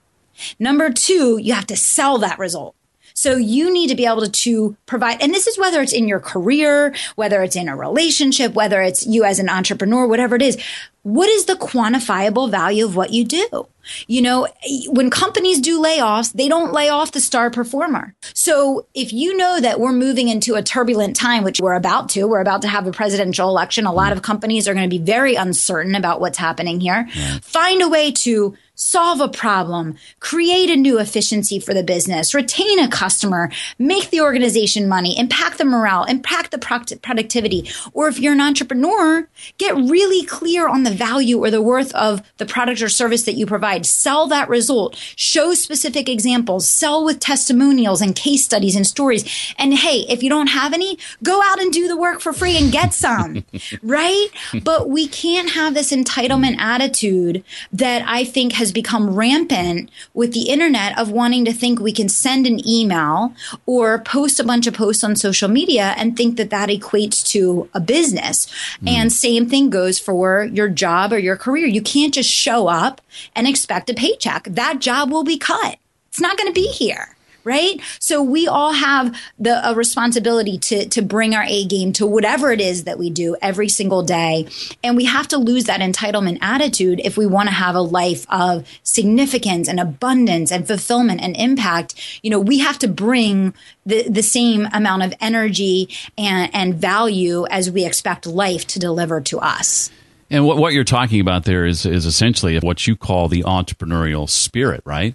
Number 0.59 0.91
two, 0.91 1.39
you 1.39 1.55
have 1.55 1.67
to 1.67 1.77
sell 1.77 2.19
that 2.19 2.39
result. 2.39 2.75
So 3.19 3.35
you 3.35 3.73
need 3.73 3.89
to 3.89 3.97
be 3.97 4.07
able 4.07 4.21
to, 4.21 4.31
to 4.31 4.77
provide, 4.87 5.21
and 5.21 5.35
this 5.35 5.49
is 5.49 5.59
whether 5.59 5.83
it's 5.83 5.93
in 5.93 6.07
your 6.07 6.21
career, 6.21 6.95
whether 7.17 7.43
it's 7.43 7.57
in 7.57 7.69
a 7.69 7.75
relationship, 7.75 8.55
whether 8.55 8.81
it's 8.81 9.05
you 9.05 9.25
as 9.25 9.41
an 9.41 9.49
entrepreneur, 9.49 10.07
whatever 10.07 10.37
it 10.37 10.43
is. 10.43 10.57
What 11.03 11.29
is 11.29 11.47
the 11.47 11.55
quantifiable 11.55 12.49
value 12.49 12.85
of 12.85 12.95
what 12.95 13.13
you 13.13 13.25
do? 13.25 13.67
You 14.07 14.23
know, 14.23 14.47
when 14.89 15.11
companies 15.11 15.59
do 15.59 15.83
layoffs, 15.83 16.33
they 16.33 16.49
don't 16.49 16.73
lay 16.73 16.91
off 16.91 17.11
the 17.11 17.21
star 17.21 17.51
performer. 17.51 18.15
So 18.35 18.87
if 18.95 19.13
you 19.13 19.37
know 19.37 19.59
that 19.59 19.81
we're 19.81 19.93
moving 19.93 20.29
into 20.29 20.55
a 20.55 20.63
turbulent 20.63 21.17
time, 21.17 21.43
which 21.43 21.61
we're 21.61 21.75
about 21.75 22.11
to, 22.11 22.29
we're 22.29 22.41
about 22.41 22.63
to 22.63 22.69
have 22.69 22.87
a 22.87 22.93
presidential 22.93 23.49
election. 23.49 23.85
A 23.87 23.93
lot 23.93 24.13
of 24.13 24.23
companies 24.23 24.69
are 24.69 24.75
going 24.75 24.89
to 24.89 24.97
be 24.97 25.03
very 25.03 25.35
uncertain 25.35 25.97
about 25.97 26.21
what's 26.21 26.39
happening 26.39 26.79
here. 26.79 27.09
Find 27.43 27.83
a 27.83 27.89
way 27.89 28.13
to 28.13 28.55
solve 28.79 29.21
a 29.21 29.29
problem, 29.29 29.97
create 30.21 30.71
a 30.71 30.77
new 30.77 31.01
efficiency 31.01 31.59
for 31.59 31.75
the 31.75 31.83
business, 31.83 32.33
retain 32.33 32.79
a 32.79 32.89
customer, 32.89 33.51
make 33.77 34.11
the 34.11 34.21
organization 34.21 34.89
money, 34.89 35.19
impact 35.19 35.59
the 35.59 35.65
morale, 35.65 36.05
impact 36.05 36.53
the 36.53 36.59
productivity. 37.03 37.69
Or 37.93 38.07
if 38.07 38.21
you're 38.21 38.35
an 38.35 38.41
entrepreneur, 38.41 39.29
get 39.59 39.75
really 39.75 40.25
clear 40.25 40.69
on 40.69 40.85
the 40.85 40.93
value 40.93 41.45
or 41.45 41.51
the 41.51 41.61
worth 41.61 41.93
of 41.97 42.23
the 42.37 42.47
product 42.47 42.81
or 42.81 42.89
service 42.89 43.25
that 43.25 43.35
you 43.35 43.47
provide. 43.47 43.85
Sell 43.85 44.29
that 44.29 44.49
result, 44.49 44.95
show 45.17 45.55
specific 45.55 46.09
examples, 46.09 46.69
sell 46.69 47.05
with 47.05 47.19
testimonials 47.19 48.01
and 48.01 48.15
case 48.15 48.45
studies 48.45 48.77
and 48.77 48.87
stories. 48.87 49.25
And 49.59 49.75
hey, 49.75 50.07
if 50.09 50.23
you 50.23 50.31
don't 50.31 50.47
have 50.47 50.73
any, 50.73 50.99
go 51.25 51.43
out 51.43 51.61
and 51.61 51.73
do 51.73 51.89
the 51.89 51.97
work 51.97 52.21
for 52.21 52.33
free 52.33 52.57
and 52.57 52.71
get 52.71 52.95
some, 52.95 53.45
right? 53.83 54.29
But 54.63 54.89
we 54.89 55.09
can't 55.09 55.51
have 55.51 55.75
this 55.75 55.91
entitlement 55.91 56.59
attitude 56.59 57.43
that 57.73 58.05
I 58.07 58.25
think 58.25 58.53
has 58.53 58.68
has 58.69 58.73
become 58.75 59.15
rampant 59.15 59.91
with 60.13 60.35
the 60.35 60.51
internet 60.51 60.99
of 60.99 61.11
wanting 61.11 61.43
to 61.47 61.53
think 61.55 61.81
we 61.81 61.93
can 61.93 62.09
send 62.09 62.47
an 62.47 62.61
email 62.69 63.33
or 63.65 63.99
post 64.01 64.39
a 64.39 64.45
bunch 64.45 64.67
of 64.67 64.75
posts 64.75 65.03
on 65.03 65.17
social 65.17 65.49
media 65.49 65.95
and 65.97 66.17
think 66.17 66.37
that 66.37 66.51
that 66.51 66.69
equates 66.69 67.27
to 67.27 67.69
a 67.73 67.81
business. 67.81 68.47
Mm. 68.83 68.89
And 68.89 69.13
same 69.13 69.49
thing 69.49 69.71
goes 69.71 69.99
for 69.99 70.45
your 70.45 70.69
job 70.69 71.15
or 71.15 71.19
your 71.19 71.37
career. 71.37 71.67
You 71.67 71.81
can't 71.81 72.13
just 72.13 72.31
show 72.31 72.69
up 72.69 73.01
and 73.35 73.47
expect 73.47 73.89
a 73.89 73.95
paycheck. 73.95 74.45
That 74.45 74.81
job 74.81 75.11
will 75.11 75.25
be 75.25 75.39
cut. 75.39 75.79
It's 76.09 76.21
not 76.21 76.37
going 76.37 76.53
to 76.53 76.61
be 76.61 76.69
here 76.69 77.17
right? 77.49 77.81
So 77.99 78.23
we 78.23 78.47
all 78.47 78.73
have 78.73 79.19
the 79.39 79.67
a 79.69 79.75
responsibility 79.75 80.59
to 80.59 80.87
to 80.91 81.03
bring 81.03 81.35
our 81.35 81.45
A 81.49 81.65
game 81.65 81.93
to 81.95 82.07
whatever 82.07 82.53
it 82.53 82.61
is 82.61 82.85
that 82.85 82.99
we 82.99 83.09
do 83.09 83.37
every 83.41 83.71
single 83.71 84.03
day, 84.03 84.47
and 84.85 84.97
we 84.97 85.07
have 85.07 85.27
to 85.29 85.39
lose 85.39 85.65
that 85.65 85.81
entitlement 85.81 86.39
attitude 86.43 87.01
if 87.03 87.17
we 87.17 87.27
want 87.27 87.49
to 87.49 87.55
have 87.55 87.75
a 87.75 87.81
life 87.81 88.27
of 88.29 88.69
significance 88.83 89.67
and 89.67 89.81
abundance 89.81 90.53
and 90.53 90.67
fulfillment 90.67 91.23
and 91.23 91.35
impact. 91.37 91.95
You 92.23 92.31
know, 92.31 92.41
we 92.41 92.59
have 92.59 92.79
to 92.81 92.89
bring 92.89 93.55
the 93.87 94.07
the 94.09 94.23
same 94.23 94.69
amount 94.73 95.03
of 95.03 95.15
energy 95.21 95.89
and 96.19 96.51
and 96.55 96.75
value 96.75 97.47
as 97.51 97.71
we 97.71 97.87
expect 97.87 98.27
life 98.27 98.67
to 98.69 98.79
deliver 98.79 99.21
to 99.23 99.39
us. 99.39 99.91
And 100.31 100.45
what, 100.45 100.59
what 100.59 100.75
you're 100.75 100.85
talking 100.85 101.21
about 101.21 101.45
there 101.45 101.65
is 101.65 101.87
is 101.87 102.05
essentially 102.05 102.59
what 102.59 102.87
you 102.87 102.97
call 102.97 103.29
the 103.29 103.43
entrepreneurial 103.45 104.29
spirit, 104.29 104.83
right? 104.85 105.15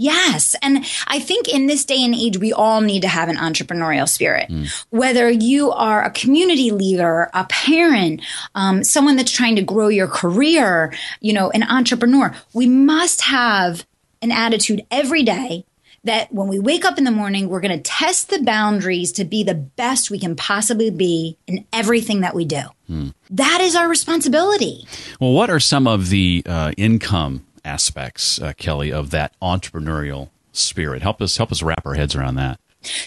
Yes. 0.00 0.56
And 0.62 0.86
I 1.08 1.20
think 1.20 1.46
in 1.46 1.66
this 1.66 1.84
day 1.84 2.02
and 2.02 2.14
age, 2.14 2.38
we 2.38 2.54
all 2.54 2.80
need 2.80 3.02
to 3.02 3.08
have 3.08 3.28
an 3.28 3.36
entrepreneurial 3.36 4.08
spirit. 4.08 4.48
Mm. 4.48 4.84
Whether 4.88 5.28
you 5.28 5.72
are 5.72 6.02
a 6.02 6.10
community 6.10 6.70
leader, 6.70 7.28
a 7.34 7.44
parent, 7.44 8.22
um, 8.54 8.82
someone 8.82 9.16
that's 9.16 9.30
trying 9.30 9.56
to 9.56 9.62
grow 9.62 9.88
your 9.88 10.08
career, 10.08 10.94
you 11.20 11.34
know, 11.34 11.50
an 11.50 11.62
entrepreneur, 11.64 12.34
we 12.54 12.66
must 12.66 13.20
have 13.20 13.84
an 14.22 14.32
attitude 14.32 14.86
every 14.90 15.22
day 15.22 15.66
that 16.04 16.32
when 16.32 16.48
we 16.48 16.58
wake 16.58 16.86
up 16.86 16.96
in 16.96 17.04
the 17.04 17.10
morning, 17.10 17.50
we're 17.50 17.60
going 17.60 17.76
to 17.76 17.82
test 17.82 18.30
the 18.30 18.42
boundaries 18.42 19.12
to 19.12 19.24
be 19.26 19.44
the 19.44 19.54
best 19.54 20.10
we 20.10 20.18
can 20.18 20.34
possibly 20.34 20.90
be 20.90 21.36
in 21.46 21.66
everything 21.74 22.22
that 22.22 22.34
we 22.34 22.46
do. 22.46 22.62
Mm. 22.88 23.12
That 23.28 23.60
is 23.60 23.76
our 23.76 23.86
responsibility. 23.86 24.86
Well, 25.20 25.34
what 25.34 25.50
are 25.50 25.60
some 25.60 25.86
of 25.86 26.08
the 26.08 26.42
uh, 26.46 26.72
income 26.78 27.44
aspects, 27.64 28.40
uh, 28.40 28.52
Kelly, 28.56 28.92
of 28.92 29.10
that 29.10 29.34
entrepreneurial 29.40 30.30
spirit. 30.52 31.02
Help 31.02 31.20
us 31.22 31.36
help 31.36 31.52
us 31.52 31.62
wrap 31.62 31.86
our 31.86 31.94
heads 31.94 32.14
around 32.14 32.36
that. 32.36 32.58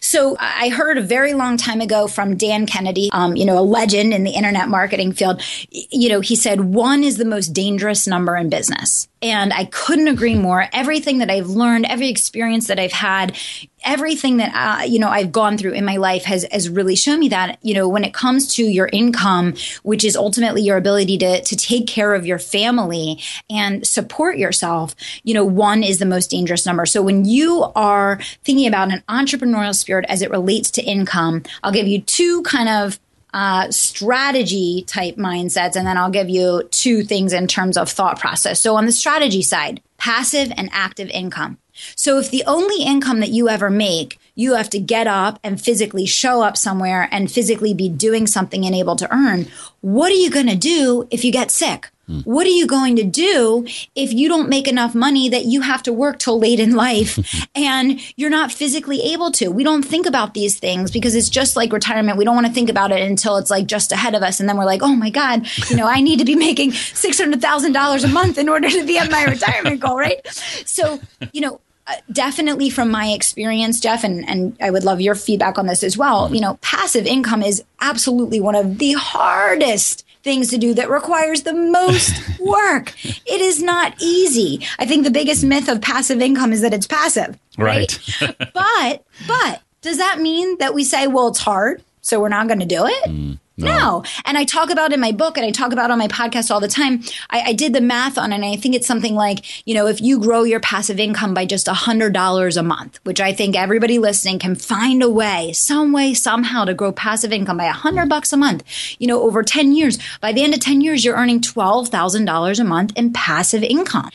So 0.01 0.38
I 0.39 0.69
heard 0.69 0.98
a 0.98 1.01
very 1.01 1.33
long 1.33 1.57
time 1.57 1.81
ago 1.81 2.07
from 2.07 2.38
Dan 2.38 2.67
Kennedy, 2.67 3.10
um, 3.12 3.36
you 3.36 3.45
know, 3.45 3.57
a 3.57 3.62
legend 3.62 4.13
in 4.13 4.24
the 4.24 4.31
internet 4.31 4.69
marketing 4.69 5.13
field. 5.13 5.41
You 5.72 6.10
know, 6.10 6.19
he 6.19 6.36
said 6.36 6.62
one 6.62 7.03
is 7.03 7.17
the 7.17 7.25
most 7.25 7.50
dangerous 7.50 8.05
number 8.05 8.36
in 8.36 8.50
business. 8.50 9.07
And 9.22 9.51
I 9.51 9.65
couldn't 9.65 10.10
agree 10.10 10.36
more. 10.36 10.67
Everything 10.74 11.19
that 11.19 11.31
I've 11.31 11.48
learned, 11.48 11.86
every 11.86 12.10
experience 12.10 12.67
that 12.67 12.79
I've 12.79 12.91
had, 12.91 13.36
everything 13.83 14.37
that 14.37 14.51
uh, 14.53 14.83
you 14.83 14.99
know 14.99 15.09
I've 15.09 15.31
gone 15.31 15.57
through 15.57 15.73
in 15.73 15.85
my 15.85 15.97
life 15.97 16.23
has 16.25 16.45
has 16.51 16.69
really 16.69 16.95
shown 16.95 17.19
me 17.19 17.29
that 17.29 17.59
you 17.61 17.73
know 17.73 17.87
when 17.87 18.03
it 18.03 18.13
comes 18.13 18.53
to 18.55 18.63
your 18.63 18.89
income, 18.91 19.53
which 19.83 20.03
is 20.03 20.15
ultimately 20.15 20.61
your 20.61 20.77
ability 20.77 21.17
to 21.19 21.41
to 21.41 21.55
take 21.55 21.87
care 21.87 22.13
of 22.13 22.25
your 22.25 22.39
family 22.39 23.21
and 23.49 23.85
support 23.85 24.37
yourself, 24.37 24.95
you 25.23 25.33
know, 25.33 25.45
one 25.45 25.83
is 25.83 25.99
the 25.99 26.05
most 26.05 26.29
dangerous 26.29 26.65
number. 26.65 26.85
So 26.85 27.01
when 27.01 27.25
you 27.25 27.65
are 27.75 28.19
thinking 28.43 28.67
about 28.67 28.91
an 28.91 29.03
entrepreneurial 29.09 29.75
spirit 29.75 30.05
as 30.09 30.21
it 30.21 30.31
relates 30.31 30.71
to 30.71 30.83
income, 30.83 31.43
I'll 31.63 31.71
give 31.71 31.87
you 31.87 32.01
two 32.01 32.43
kind 32.43 32.69
of 32.69 32.99
uh, 33.33 33.71
strategy 33.71 34.83
type 34.87 35.15
mindsets, 35.15 35.75
and 35.75 35.87
then 35.87 35.97
I'll 35.97 36.11
give 36.11 36.29
you 36.29 36.67
two 36.71 37.03
things 37.03 37.33
in 37.33 37.47
terms 37.47 37.77
of 37.77 37.89
thought 37.89 38.19
process. 38.19 38.61
So, 38.61 38.75
on 38.75 38.85
the 38.85 38.91
strategy 38.91 39.41
side, 39.41 39.81
passive 39.97 40.51
and 40.55 40.69
active 40.71 41.09
income. 41.09 41.57
So, 41.96 42.20
if 42.20 42.30
the 42.30 42.44
only 42.46 42.84
income 42.84 43.20
that 43.20 43.30
you 43.30 43.50
ever 43.50 43.70
make, 43.70 44.20
you 44.36 44.56
have 44.56 44.70
to 44.72 44.80
get 44.80 45.08
up 45.08 45.39
and 45.44 45.62
physically 45.62 46.06
show 46.06 46.42
up 46.42 46.58
somewhere 46.58 47.08
and 47.12 47.32
physically 47.32 47.74
be 47.74 47.89
doing 47.89 48.27
something 48.27 48.65
and 48.65 48.75
able 48.75 48.96
to 48.98 49.13
earn, 49.13 49.48
what 49.82 50.12
are 50.12 50.15
you 50.15 50.30
going 50.30 50.48
to 50.48 50.56
do 50.56 51.08
if 51.12 51.24
you 51.24 51.32
get 51.32 51.51
sick? 51.51 51.92
What 52.05 52.45
are 52.45 52.50
you 52.50 52.67
going 52.67 52.98
to 52.98 53.03
do 53.03 53.65
if 53.95 54.12
you 54.12 54.27
don't 54.27 54.50
make 54.50 54.67
enough 54.67 54.93
money 54.93 55.29
that 55.29 55.45
you 55.45 55.62
have 55.62 55.81
to 55.83 55.93
work 55.93 56.19
till 56.19 56.38
late 56.38 56.60
in 56.60 56.75
life 56.75 57.17
and 57.55 58.01
you're 58.17 58.29
not 58.29 58.51
physically 58.51 59.01
able 59.13 59.31
to? 59.31 59.48
We 59.50 59.63
don't 59.63 59.83
think 59.83 60.05
about 60.05 60.33
these 60.33 60.60
things 60.60 60.91
because 60.91 61.15
it's 61.15 61.29
just 61.29 61.55
like 61.55 61.72
retirement. 61.72 62.17
We 62.17 62.25
don't 62.25 62.36
want 62.36 62.48
to 62.48 62.53
think 62.53 62.69
about 62.69 62.91
it 62.91 63.01
until 63.01 63.38
it's 63.38 63.50
like 63.50 63.67
just 63.67 63.93
ahead 63.93 64.15
of 64.15 64.22
us. 64.22 64.41
And 64.41 64.50
then 64.50 64.57
we're 64.57 64.65
like, 64.65 64.81
oh 64.83 64.95
my 64.95 65.10
God, 65.10 65.48
you 65.69 65.77
know, 65.77 65.88
I 65.88 66.01
need 66.01 66.19
to 66.19 66.25
be 66.25 66.36
making 66.36 66.72
$600,000 66.72 68.03
a 68.03 68.07
month 68.10 68.38
in 68.38 68.50
order 68.50 68.69
to 68.69 68.86
be 68.86 68.98
at 68.98 69.10
my 69.10 69.24
retirement 69.24 69.79
goal, 69.79 69.95
right? 69.95 70.19
So, 70.65 71.00
you 71.31 71.39
know, 71.39 71.62
uh, 71.88 71.95
definitely 72.12 72.69
from 72.69 72.91
my 72.91 73.07
experience, 73.07 73.79
Jeff, 73.79 74.03
and, 74.03 74.27
and 74.27 74.57
I 74.62 74.72
would 74.72 74.83
love 74.83 75.01
your 75.01 75.15
feedback 75.15 75.57
on 75.57 75.67
this 75.67 75.83
as 75.83 75.98
well. 75.98 76.33
You 76.33 76.41
know, 76.41 76.57
passive 76.62 77.05
income 77.05 77.43
is 77.43 77.63
absolutely 77.81 78.39
one 78.39 78.55
of 78.55 78.77
the 78.77 78.93
hardest 78.93 80.05
things 80.24 80.50
to 80.50 80.58
do 80.58 80.74
that 80.74 80.89
requires 80.89 81.44
the 81.44 81.53
most 81.53 82.13
work. 82.39 82.94
it 83.03 83.42
is 83.42 83.62
not 83.62 83.94
easy. 84.01 84.65
I 84.80 84.86
think 84.86 85.03
the 85.03 85.12
biggest 85.12 85.44
myth 85.44 85.68
of 85.68 85.82
passive 85.82 86.22
income 86.22 86.53
is 86.53 86.62
that 86.62 86.74
it's 86.74 86.88
passive. 86.88 87.38
Right. 87.58 87.98
right? 88.22 88.38
but, 88.53 89.06
but 89.27 89.62
does 89.82 89.98
that 89.98 90.20
mean 90.20 90.58
that 90.60 90.74
we 90.74 90.84
say, 90.84 91.08
well, 91.08 91.27
it's 91.27 91.39
hard, 91.39 91.84
so 92.01 92.20
we're 92.20 92.30
not 92.30 92.48
going 92.48 92.62
to 92.62 92.65
do 92.65 92.86
it? 92.86 93.10
Mm. 93.10 93.39
No. 93.55 93.67
no. 93.67 94.03
And 94.25 94.38
I 94.38 94.45
talk 94.45 94.72
about 94.72 94.93
in 94.93 95.00
my 95.00 95.12
book 95.12 95.38
and 95.38 95.45
I 95.45 95.51
talk 95.51 95.72
about 95.74 95.91
on 95.91 96.00
my 96.00 96.07
podcast 96.07 96.50
all 96.50 96.60
the 96.60 96.67
time. 96.67 97.03
I, 97.29 97.41
I, 97.48 97.53
did 97.53 97.74
the 97.74 97.81
math 97.81 98.17
on 98.17 98.31
it 98.31 98.36
and 98.36 98.45
I 98.45 98.55
think 98.55 98.74
it's 98.74 98.88
something 98.88 99.13
like, 99.13 99.67
you 99.67 99.75
know, 99.75 99.86
if 99.86 100.01
you 100.01 100.19
grow 100.19 100.43
your 100.43 100.60
passive 100.60 101.00
income 101.00 101.36
by 101.36 101.45
just 101.45 101.67
a 101.67 101.74
hundred 101.74 102.13
dollars 102.13 102.57
a 102.57 102.63
month, 102.63 103.00
which 103.03 103.22
I 103.22 103.31
think 103.31 103.55
everybody 103.55 104.00
listening 104.00 104.39
can 104.39 104.55
find 104.55 105.03
a 105.03 105.10
way, 105.10 105.53
some 105.53 105.91
way, 105.91 106.15
somehow 106.15 106.65
to 106.65 106.74
grow 106.74 106.91
passive 106.91 107.31
income 107.31 107.57
by 107.57 107.65
a 107.65 107.72
hundred 107.72 108.10
bucks 108.10 108.33
a 108.33 108.38
month, 108.38 108.63
you 108.98 109.05
know, 109.05 109.22
over 109.22 109.43
10 109.43 109.74
years. 109.74 110.00
By 110.19 110.31
the 110.31 110.43
end 110.43 110.55
of 110.55 110.60
10 110.60 110.81
years, 110.81 111.05
you're 111.05 111.15
earning 111.15 111.39
$12,000 111.41 112.60
a 112.60 112.63
month 112.63 112.93
in 112.95 113.13
passive 113.13 113.62
income. 113.62 114.10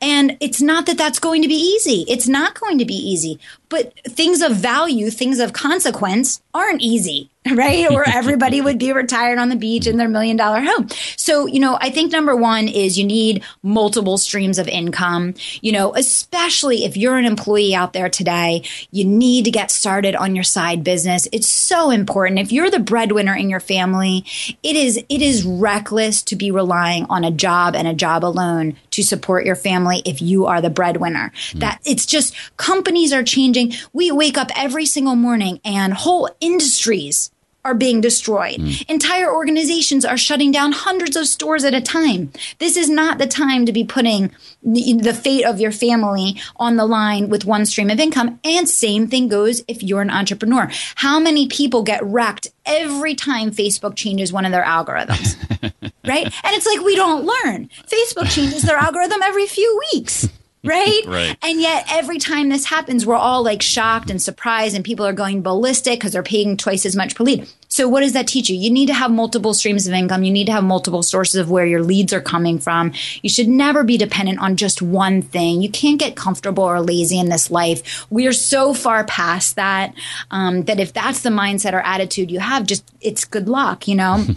And 0.00 0.36
it's 0.40 0.60
not 0.60 0.84
that 0.86 0.98
that's 0.98 1.18
going 1.18 1.40
to 1.42 1.48
be 1.48 1.54
easy. 1.54 2.04
It's 2.08 2.28
not 2.28 2.60
going 2.60 2.76
to 2.76 2.84
be 2.84 2.94
easy. 2.94 3.40
But 3.70 3.94
things 4.06 4.42
of 4.42 4.54
value, 4.54 5.10
things 5.10 5.38
of 5.38 5.54
consequence 5.54 6.42
aren't 6.52 6.82
easy, 6.82 7.30
right? 7.52 7.90
or 7.90 8.08
everybody 8.08 8.62
would 8.62 8.78
be 8.78 8.92
retired 8.92 9.38
on 9.38 9.50
the 9.50 9.56
beach 9.56 9.86
in 9.86 9.98
their 9.98 10.08
million 10.08 10.36
dollar 10.36 10.60
home. 10.62 10.88
So, 11.16 11.46
you 11.46 11.60
know, 11.60 11.76
I 11.78 11.90
think 11.90 12.10
number 12.10 12.34
one 12.34 12.68
is 12.68 12.98
you 12.98 13.04
need 13.04 13.44
multiple 13.62 14.16
streams 14.16 14.58
of 14.58 14.66
income. 14.66 15.34
You 15.60 15.72
know, 15.72 15.94
especially 15.94 16.84
if 16.84 16.96
you're 16.96 17.18
an 17.18 17.26
employee 17.26 17.74
out 17.74 17.92
there 17.92 18.08
today, 18.08 18.62
you 18.92 19.04
need 19.04 19.44
to 19.44 19.50
get 19.50 19.70
started 19.70 20.16
on 20.16 20.34
your 20.34 20.44
side 20.44 20.82
business. 20.82 21.28
It's 21.32 21.48
so 21.48 21.90
important. 21.90 22.40
If 22.40 22.50
you're 22.50 22.70
the 22.70 22.80
breadwinner 22.80 23.34
in 23.34 23.50
your 23.50 23.60
family, 23.60 24.24
it 24.62 24.76
is, 24.76 24.96
it 24.96 25.20
is 25.20 25.44
reckless 25.44 26.22
to 26.22 26.36
be 26.36 26.50
relying 26.50 27.04
on 27.10 27.24
a 27.24 27.30
job 27.30 27.74
and 27.76 27.86
a 27.86 27.94
job 27.94 28.24
alone 28.24 28.76
to 28.92 29.02
support 29.02 29.44
your 29.44 29.56
family 29.56 30.00
if 30.06 30.22
you 30.22 30.46
are 30.46 30.62
the 30.62 30.70
breadwinner. 30.70 31.30
Mm. 31.50 31.60
That 31.60 31.80
it's 31.84 32.06
just 32.06 32.34
companies 32.56 33.12
are 33.12 33.22
changing. 33.22 33.74
We 33.92 34.10
wake 34.10 34.38
up 34.38 34.50
every 34.56 34.86
single 34.86 35.16
morning 35.16 35.60
and 35.62 35.92
whole 35.92 36.30
industries 36.40 37.30
are 37.64 37.74
being 37.74 38.00
destroyed. 38.00 38.60
Mm. 38.60 38.90
Entire 38.90 39.32
organizations 39.32 40.04
are 40.04 40.16
shutting 40.16 40.52
down 40.52 40.72
hundreds 40.72 41.16
of 41.16 41.26
stores 41.26 41.64
at 41.64 41.74
a 41.74 41.80
time. 41.80 42.30
This 42.58 42.76
is 42.76 42.90
not 42.90 43.18
the 43.18 43.26
time 43.26 43.64
to 43.66 43.72
be 43.72 43.84
putting 43.84 44.30
the, 44.62 44.94
the, 44.94 45.14
fate 45.14 45.44
of 45.44 45.60
your 45.60 45.72
family 45.72 46.36
on 46.56 46.76
the 46.76 46.84
line 46.84 47.28
with 47.28 47.44
one 47.44 47.64
stream 47.64 47.88
of 47.88 47.98
income. 47.98 48.38
And 48.44 48.68
same 48.68 49.08
thing 49.08 49.28
goes 49.28 49.62
if 49.66 49.82
you're 49.82 50.02
an 50.02 50.10
entrepreneur. 50.10 50.70
How 50.96 51.18
many 51.18 51.48
people 51.48 51.82
get 51.82 52.04
wrecked 52.04 52.48
every 52.66 53.14
time 53.14 53.50
Facebook 53.50 53.96
changes 53.96 54.32
one 54.32 54.44
of 54.44 54.52
their 54.52 54.64
algorithms? 54.64 55.36
right? 56.06 56.24
And 56.24 56.56
it's 56.56 56.66
like 56.66 56.80
we 56.80 56.96
don't 56.96 57.24
learn. 57.24 57.68
Facebook 57.86 58.30
changes 58.30 58.62
their 58.62 58.76
algorithm 58.76 59.22
every 59.22 59.46
few 59.46 59.80
weeks 59.92 60.28
right? 60.68 61.02
right. 61.06 61.36
And 61.42 61.60
yet 61.60 61.86
every 61.90 62.18
time 62.18 62.48
this 62.48 62.64
happens, 62.64 63.04
we're 63.04 63.14
all 63.16 63.42
like 63.42 63.60
shocked 63.60 64.10
and 64.10 64.20
surprised, 64.20 64.74
and 64.74 64.84
people 64.84 65.04
are 65.04 65.12
going 65.12 65.42
ballistic 65.42 66.00
because 66.00 66.12
they're 66.12 66.22
paying 66.22 66.56
twice 66.56 66.86
as 66.86 66.96
much 66.96 67.14
per 67.14 67.22
lead. 67.22 67.46
So 67.68 67.88
what 67.88 68.00
does 68.00 68.12
that 68.12 68.26
teach 68.26 68.48
you? 68.48 68.56
You 68.56 68.70
need 68.70 68.86
to 68.86 68.94
have 68.94 69.10
multiple 69.10 69.52
streams 69.52 69.86
of 69.86 69.92
income. 69.92 70.22
You 70.22 70.32
need 70.32 70.46
to 70.46 70.52
have 70.52 70.64
multiple 70.64 71.02
sources 71.02 71.40
of 71.40 71.50
where 71.50 71.66
your 71.66 71.82
leads 71.82 72.12
are 72.12 72.20
coming 72.20 72.58
from. 72.58 72.92
You 73.20 73.28
should 73.28 73.48
never 73.48 73.84
be 73.84 73.98
dependent 73.98 74.38
on 74.38 74.56
just 74.56 74.80
one 74.80 75.22
thing. 75.22 75.60
You 75.60 75.68
can't 75.68 75.98
get 75.98 76.16
comfortable 76.16 76.64
or 76.64 76.80
lazy 76.80 77.18
in 77.18 77.28
this 77.28 77.50
life. 77.50 78.06
We 78.10 78.26
are 78.26 78.32
so 78.32 78.74
far 78.74 79.04
past 79.04 79.56
that 79.56 79.92
um, 80.30 80.62
that 80.64 80.80
if 80.80 80.92
that's 80.92 81.22
the 81.22 81.30
mindset 81.30 81.74
or 81.74 81.80
attitude 81.80 82.30
you 82.30 82.38
have, 82.38 82.64
just 82.66 82.90
it's 83.00 83.24
good 83.24 83.48
luck, 83.48 83.86
you 83.86 83.96
know. 83.96 84.24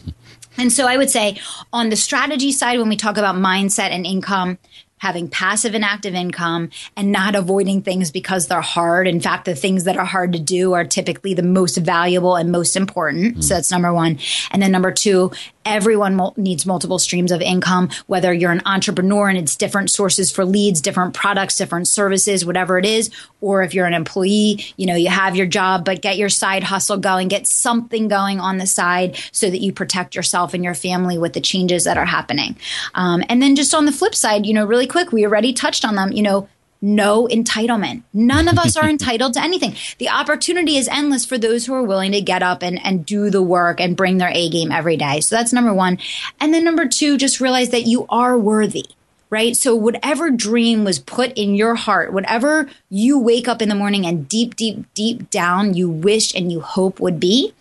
And 0.57 0.73
so 0.73 0.87
I 0.87 0.97
would 0.97 1.09
say 1.09 1.39
on 1.71 1.89
the 1.89 1.95
strategy 1.95 2.51
side, 2.51 2.79
when 2.79 2.89
we 2.89 2.97
talk 2.97 3.17
about 3.17 3.35
mindset 3.35 3.91
and 3.91 4.05
income, 4.05 4.57
having 4.99 5.29
passive 5.29 5.75
and 5.75 5.83
active 5.83 6.15
income 6.15 6.69
and 6.95 7.11
not 7.11 7.35
avoiding 7.35 7.81
things 7.81 8.11
because 8.11 8.47
they're 8.47 8.61
hard. 8.61 9.07
In 9.07 9.19
fact, 9.19 9.45
the 9.45 9.55
things 9.55 9.83
that 9.83 9.97
are 9.97 10.05
hard 10.05 10.33
to 10.33 10.39
do 10.39 10.73
are 10.73 10.85
typically 10.85 11.33
the 11.33 11.43
most 11.43 11.77
valuable 11.77 12.35
and 12.35 12.51
most 12.51 12.75
important. 12.75 13.37
Mm. 13.37 13.43
So 13.43 13.53
that's 13.55 13.71
number 13.71 13.93
one. 13.93 14.19
And 14.51 14.61
then 14.61 14.71
number 14.71 14.91
two, 14.91 15.31
everyone 15.67 16.19
needs 16.37 16.65
multiple 16.65 16.97
streams 16.97 17.31
of 17.31 17.41
income, 17.41 17.89
whether 18.07 18.33
you're 18.33 18.51
an 18.51 18.61
entrepreneur 18.65 19.29
and 19.29 19.37
it's 19.37 19.55
different 19.55 19.91
sources 19.91 20.31
for 20.31 20.45
leads, 20.45 20.81
different 20.81 21.13
products, 21.13 21.57
different 21.57 21.87
services, 21.87 22.45
whatever 22.45 22.77
it 22.77 22.85
is, 22.85 23.11
or 23.41 23.61
if 23.61 23.73
you're 23.73 23.85
an 23.85 23.93
employee, 23.93 24.63
you 24.77 24.85
know, 24.85 24.95
you 24.95 25.09
have 25.09 25.35
your 25.35 25.45
job, 25.45 25.85
but 25.85 26.01
get 26.01 26.17
your 26.17 26.29
side 26.29 26.63
hustle 26.63 26.97
going, 26.97 27.27
get 27.27 27.45
something 27.45 28.07
going 28.07 28.39
on 28.39 28.57
the 28.57 28.65
side 28.65 29.17
so 29.31 29.49
that 29.49 29.59
you 29.59 29.71
protect 29.71 30.15
yourself 30.15 30.53
and 30.53 30.63
your 30.63 30.73
family 30.73 31.17
with 31.17 31.33
the 31.33 31.41
changes 31.41 31.83
that 31.83 31.97
are 31.97 32.05
happening. 32.05 32.55
Um, 32.95 33.23
and 33.29 33.41
then 33.41 33.55
just 33.55 33.75
on 33.75 33.85
the 33.85 33.91
flip 33.91 34.15
side, 34.15 34.45
you 34.45 34.53
know, 34.53 34.65
really 34.65 34.87
quick, 34.87 35.11
we 35.11 35.25
already 35.25 35.53
touched 35.53 35.85
on 35.85 35.95
them, 35.95 36.11
you 36.11 36.21
know, 36.21 36.47
no 36.81 37.27
entitlement. 37.27 38.03
None 38.13 38.47
of 38.47 38.57
us 38.57 38.77
are 38.77 38.89
entitled 38.89 39.33
to 39.33 39.43
anything. 39.43 39.75
The 39.97 40.09
opportunity 40.09 40.77
is 40.77 40.87
endless 40.87 41.25
for 41.25 41.37
those 41.37 41.65
who 41.65 41.73
are 41.73 41.83
willing 41.83 42.11
to 42.11 42.21
get 42.21 42.43
up 42.43 42.63
and, 42.63 42.83
and 42.85 43.05
do 43.05 43.29
the 43.29 43.41
work 43.41 43.79
and 43.79 43.97
bring 43.97 44.17
their 44.17 44.31
A 44.33 44.49
game 44.49 44.71
every 44.71 44.97
day. 44.97 45.21
So 45.21 45.35
that's 45.35 45.53
number 45.53 45.73
one. 45.73 45.97
And 46.39 46.53
then 46.53 46.63
number 46.63 46.87
two, 46.87 47.17
just 47.17 47.41
realize 47.41 47.69
that 47.69 47.85
you 47.85 48.05
are 48.09 48.37
worthy 48.37 48.85
right? 49.29 49.55
So 49.55 49.75
whatever 49.75 50.31
dream 50.31 50.83
was 50.83 50.99
put 50.99 51.33
in 51.33 51.55
your 51.55 51.75
heart, 51.75 52.13
whatever 52.13 52.69
you 52.89 53.19
wake 53.19 53.47
up 53.47 53.61
in 53.61 53.69
the 53.69 53.75
morning 53.75 54.05
and 54.05 54.27
deep, 54.27 54.55
deep, 54.55 54.85
deep 54.93 55.29
down 55.29 55.73
you 55.73 55.89
wish 55.89 56.33
and 56.33 56.51
you 56.51 56.61
hope 56.61 56.99
would 56.99 57.19
be, 57.19 57.53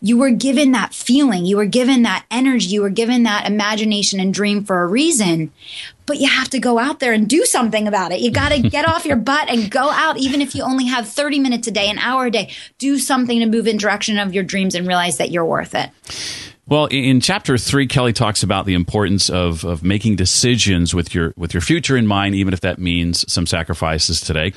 you 0.00 0.18
were 0.18 0.30
given 0.30 0.72
that 0.72 0.94
feeling, 0.94 1.46
you 1.46 1.56
were 1.56 1.64
given 1.64 2.02
that 2.02 2.26
energy, 2.30 2.68
you 2.68 2.82
were 2.82 2.90
given 2.90 3.22
that 3.22 3.46
imagination 3.46 4.20
and 4.20 4.34
dream 4.34 4.64
for 4.64 4.82
a 4.82 4.86
reason 4.86 5.50
but 6.06 6.18
you 6.18 6.28
have 6.28 6.50
to 6.50 6.58
go 6.58 6.78
out 6.78 7.00
there 7.00 7.12
and 7.12 7.28
do 7.28 7.44
something 7.44 7.88
about 7.88 8.12
it. 8.12 8.20
You 8.20 8.30
got 8.30 8.50
to 8.50 8.60
get 8.68 8.86
off 8.86 9.04
your 9.04 9.16
butt 9.16 9.48
and 9.48 9.70
go 9.70 9.90
out, 9.90 10.18
even 10.18 10.40
if 10.40 10.54
you 10.54 10.62
only 10.62 10.86
have 10.86 11.08
30 11.08 11.38
minutes 11.38 11.68
a 11.68 11.70
day, 11.70 11.90
an 11.90 11.98
hour 11.98 12.26
a 12.26 12.30
day. 12.30 12.52
Do 12.78 12.98
something 12.98 13.40
to 13.40 13.46
move 13.46 13.66
in 13.66 13.76
direction 13.76 14.18
of 14.18 14.34
your 14.34 14.44
dreams 14.44 14.74
and 14.74 14.86
realize 14.86 15.18
that 15.18 15.30
you're 15.30 15.44
worth 15.44 15.74
it. 15.74 15.90
Well, 16.66 16.86
in 16.86 17.20
chapter 17.20 17.58
three, 17.58 17.86
Kelly 17.86 18.14
talks 18.14 18.42
about 18.42 18.64
the 18.64 18.72
importance 18.72 19.28
of, 19.28 19.64
of 19.64 19.82
making 19.82 20.16
decisions 20.16 20.94
with 20.94 21.14
your 21.14 21.34
with 21.36 21.52
your 21.52 21.60
future 21.60 21.94
in 21.94 22.06
mind, 22.06 22.34
even 22.34 22.54
if 22.54 22.60
that 22.62 22.78
means 22.78 23.30
some 23.30 23.46
sacrifices 23.46 24.22
today. 24.22 24.54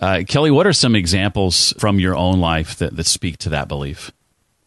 Uh, 0.00 0.22
Kelly, 0.26 0.50
what 0.50 0.66
are 0.66 0.72
some 0.72 0.96
examples 0.96 1.74
from 1.78 2.00
your 2.00 2.16
own 2.16 2.40
life 2.40 2.76
that, 2.76 2.96
that 2.96 3.04
speak 3.04 3.36
to 3.38 3.50
that 3.50 3.68
belief? 3.68 4.10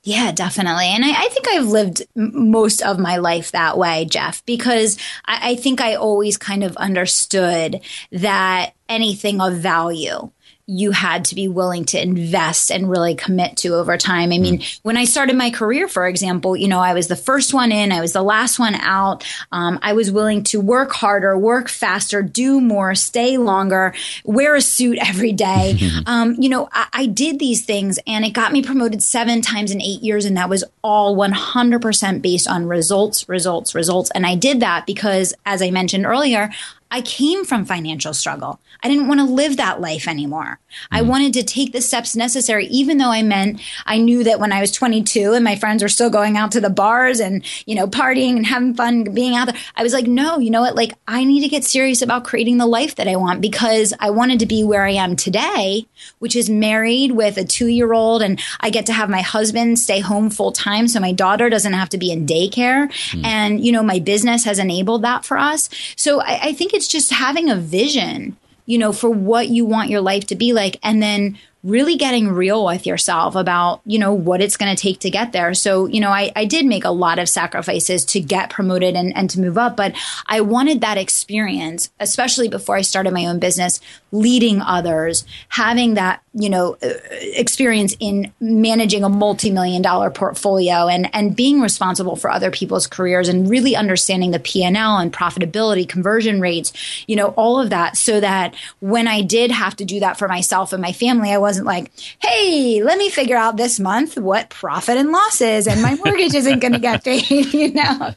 Yeah, 0.05 0.33
definitely. 0.33 0.87
And 0.87 1.05
I, 1.05 1.11
I 1.11 1.29
think 1.29 1.47
I've 1.47 1.67
lived 1.67 2.01
m- 2.17 2.51
most 2.51 2.81
of 2.81 2.99
my 2.99 3.17
life 3.17 3.51
that 3.51 3.77
way, 3.77 4.03
Jeff, 4.05 4.45
because 4.45 4.97
I, 5.25 5.51
I 5.51 5.55
think 5.55 5.79
I 5.79 5.95
always 5.95 6.37
kind 6.37 6.61
of 6.63 6.75
understood 6.75 7.79
that 8.11 8.73
anything 8.89 9.39
of 9.39 9.53
value 9.55 10.29
you 10.73 10.91
had 10.91 11.25
to 11.25 11.35
be 11.35 11.47
willing 11.47 11.85
to 11.85 12.01
invest 12.01 12.71
and 12.71 12.89
really 12.89 13.13
commit 13.13 13.57
to 13.57 13.75
over 13.75 13.95
time. 13.95 14.31
I 14.31 14.39
mean, 14.39 14.59
mm. 14.59 14.79
when 14.81 14.97
I 14.97 15.05
started 15.05 15.35
my 15.35 15.51
career, 15.51 15.87
for 15.87 16.07
example, 16.07 16.57
you 16.57 16.67
know, 16.67 16.79
I 16.79 16.93
was 16.93 17.07
the 17.07 17.15
first 17.15 17.53
one 17.53 17.71
in, 17.71 17.91
I 17.91 18.01
was 18.01 18.13
the 18.13 18.23
last 18.23 18.57
one 18.57 18.73
out. 18.75 19.23
Um, 19.51 19.77
I 19.83 19.93
was 19.93 20.11
willing 20.11 20.43
to 20.45 20.59
work 20.59 20.91
harder, 20.91 21.37
work 21.37 21.69
faster, 21.69 22.23
do 22.23 22.59
more, 22.59 22.95
stay 22.95 23.37
longer, 23.37 23.93
wear 24.25 24.55
a 24.55 24.61
suit 24.61 24.97
every 24.99 25.31
day. 25.31 25.77
um, 26.07 26.35
you 26.39 26.49
know, 26.49 26.67
I, 26.71 26.87
I 26.91 27.05
did 27.05 27.37
these 27.37 27.63
things 27.63 27.99
and 28.07 28.25
it 28.25 28.31
got 28.31 28.51
me 28.51 28.63
promoted 28.63 29.03
seven 29.03 29.41
times 29.41 29.71
in 29.71 29.81
eight 29.81 30.01
years. 30.01 30.25
And 30.25 30.37
that 30.37 30.49
was 30.49 30.63
all 30.83 31.15
100% 31.15 32.21
based 32.21 32.47
on 32.47 32.65
results, 32.65 33.29
results, 33.29 33.75
results. 33.75 34.09
And 34.15 34.25
I 34.25 34.35
did 34.35 34.59
that 34.61 34.87
because, 34.87 35.35
as 35.45 35.61
I 35.61 35.69
mentioned 35.69 36.05
earlier, 36.05 36.49
I 36.93 37.01
came 37.01 37.43
from 37.43 37.65
financial 37.65 38.13
struggle. 38.13 38.59
I 38.83 38.87
didn't 38.87 39.07
want 39.07 39.19
to 39.19 39.25
live 39.25 39.57
that 39.57 39.81
life 39.81 40.07
anymore. 40.07 40.59
Mm. 40.69 40.87
I 40.91 41.01
wanted 41.01 41.33
to 41.33 41.43
take 41.43 41.71
the 41.71 41.81
steps 41.81 42.15
necessary, 42.15 42.67
even 42.67 42.99
though 42.99 43.09
I 43.09 43.23
meant 43.23 43.61
I 43.87 43.97
knew 43.97 44.23
that 44.25 44.39
when 44.39 44.51
I 44.51 44.61
was 44.61 44.71
22 44.71 45.33
and 45.33 45.43
my 45.43 45.55
friends 45.55 45.81
were 45.81 45.89
still 45.89 46.11
going 46.11 46.37
out 46.37 46.51
to 46.51 46.61
the 46.61 46.69
bars 46.69 47.19
and, 47.19 47.43
you 47.65 47.73
know, 47.73 47.87
partying 47.87 48.35
and 48.35 48.45
having 48.45 48.75
fun 48.75 49.05
being 49.05 49.35
out 49.35 49.45
there. 49.45 49.59
I 49.75 49.81
was 49.81 49.91
like, 49.91 50.05
no, 50.05 50.37
you 50.37 50.51
know 50.51 50.61
what? 50.61 50.75
Like, 50.75 50.93
I 51.07 51.23
need 51.23 51.41
to 51.41 51.47
get 51.47 51.63
serious 51.63 52.03
about 52.03 52.25
creating 52.25 52.59
the 52.59 52.67
life 52.67 52.93
that 52.95 53.07
I 53.07 53.15
want 53.15 53.41
because 53.41 53.91
I 53.99 54.11
wanted 54.11 54.37
to 54.39 54.45
be 54.45 54.63
where 54.63 54.85
I 54.85 54.91
am 54.91 55.15
today, 55.15 55.87
which 56.19 56.35
is 56.35 56.47
married 56.47 57.13
with 57.13 57.37
a 57.37 57.43
two 57.43 57.67
year 57.67 57.93
old 57.93 58.21
and 58.21 58.39
I 58.59 58.69
get 58.69 58.85
to 58.85 58.93
have 58.93 59.09
my 59.09 59.21
husband 59.21 59.79
stay 59.79 59.99
home 59.99 60.29
full 60.29 60.51
time. 60.51 60.87
So 60.87 60.99
my 60.99 61.11
daughter 61.11 61.49
doesn't 61.49 61.73
have 61.73 61.89
to 61.89 61.97
be 61.97 62.11
in 62.11 62.27
daycare. 62.27 62.91
Mm. 63.13 63.25
And, 63.25 63.65
you 63.65 63.71
know, 63.71 63.81
my 63.81 63.97
business 63.97 64.43
has 64.43 64.59
enabled 64.59 65.01
that 65.01 65.25
for 65.25 65.39
us. 65.39 65.71
So 65.95 66.21
I, 66.21 66.39
I 66.43 66.53
think 66.53 66.73
it's 66.73 66.82
it's 66.83 66.91
just 66.91 67.13
having 67.13 67.49
a 67.49 67.55
vision, 67.55 68.35
you 68.65 68.77
know, 68.77 68.91
for 68.91 69.09
what 69.09 69.47
you 69.47 69.63
want 69.65 69.89
your 69.89 70.01
life 70.01 70.27
to 70.27 70.35
be 70.35 70.51
like. 70.51 70.77
And 70.83 71.01
then 71.01 71.37
really 71.63 71.95
getting 71.95 72.29
real 72.29 72.65
with 72.65 72.85
yourself 72.85 73.35
about, 73.35 73.81
you 73.85 73.97
know, 73.97 74.13
what 74.13 74.41
it's 74.41 74.57
going 74.57 74.75
to 74.75 74.81
take 74.81 74.99
to 74.99 75.09
get 75.09 75.31
there. 75.31 75.53
So, 75.53 75.85
you 75.85 76.01
know, 76.01 76.09
I, 76.09 76.29
I 76.35 76.43
did 76.43 76.65
make 76.65 76.83
a 76.83 76.89
lot 76.89 77.19
of 77.19 77.29
sacrifices 77.29 78.03
to 78.05 78.19
get 78.19 78.49
promoted 78.49 78.95
and, 78.95 79.15
and 79.15 79.29
to 79.29 79.39
move 79.39 79.57
up, 79.57 79.77
but 79.77 79.95
I 80.27 80.41
wanted 80.41 80.81
that 80.81 80.97
experience, 80.97 81.89
especially 82.01 82.49
before 82.49 82.75
I 82.75 82.81
started 82.81 83.13
my 83.13 83.25
own 83.25 83.39
business, 83.39 83.79
leading 84.11 84.61
others, 84.61 85.25
having 85.47 85.93
that, 85.93 86.21
you 86.33 86.49
know, 86.49 86.75
uh, 86.83 86.89
experience 87.11 87.95
in 87.99 88.33
managing 88.41 89.05
a 89.05 89.09
multi-million 89.09 89.81
dollar 89.81 90.09
portfolio 90.09 90.87
and, 90.87 91.09
and 91.15 91.35
being 91.35 91.61
responsible 91.61 92.17
for 92.17 92.29
other 92.29 92.51
people's 92.51 92.87
careers 92.87 93.29
and 93.29 93.49
really 93.49 93.75
understanding 93.75 94.31
the 94.31 94.39
P&L 94.39 94.97
and 94.97 95.13
profitability, 95.13 95.87
conversion 95.87 96.41
rates, 96.41 96.73
you 97.07 97.15
know, 97.15 97.27
all 97.29 97.59
of 97.59 97.69
that 97.69 97.95
so 97.95 98.19
that 98.19 98.53
when 98.81 99.07
I 99.07 99.21
did 99.21 99.49
have 99.49 99.77
to 99.77 99.85
do 99.85 100.01
that 100.01 100.17
for 100.17 100.27
myself 100.27 100.73
and 100.73 100.81
my 100.81 100.91
family, 100.91 101.31
I 101.31 101.37
wasn't 101.37 101.52
wasn't 101.53 101.67
like, 101.67 101.91
hey, 102.19 102.81
let 102.81 102.97
me 102.97 103.11
figure 103.11 103.37
out 103.37 103.57
this 103.57 103.79
month 103.79 104.17
what 104.17 104.49
profit 104.49 104.97
and 104.97 105.11
losses 105.11 105.67
and 105.67 105.83
my 105.83 105.93
mortgage 106.03 106.33
isn't 106.33 106.59
going 106.59 106.73
to 106.73 106.79
get 106.79 107.03
paid, 107.03 107.29
you 107.53 107.71
know? 107.73 108.15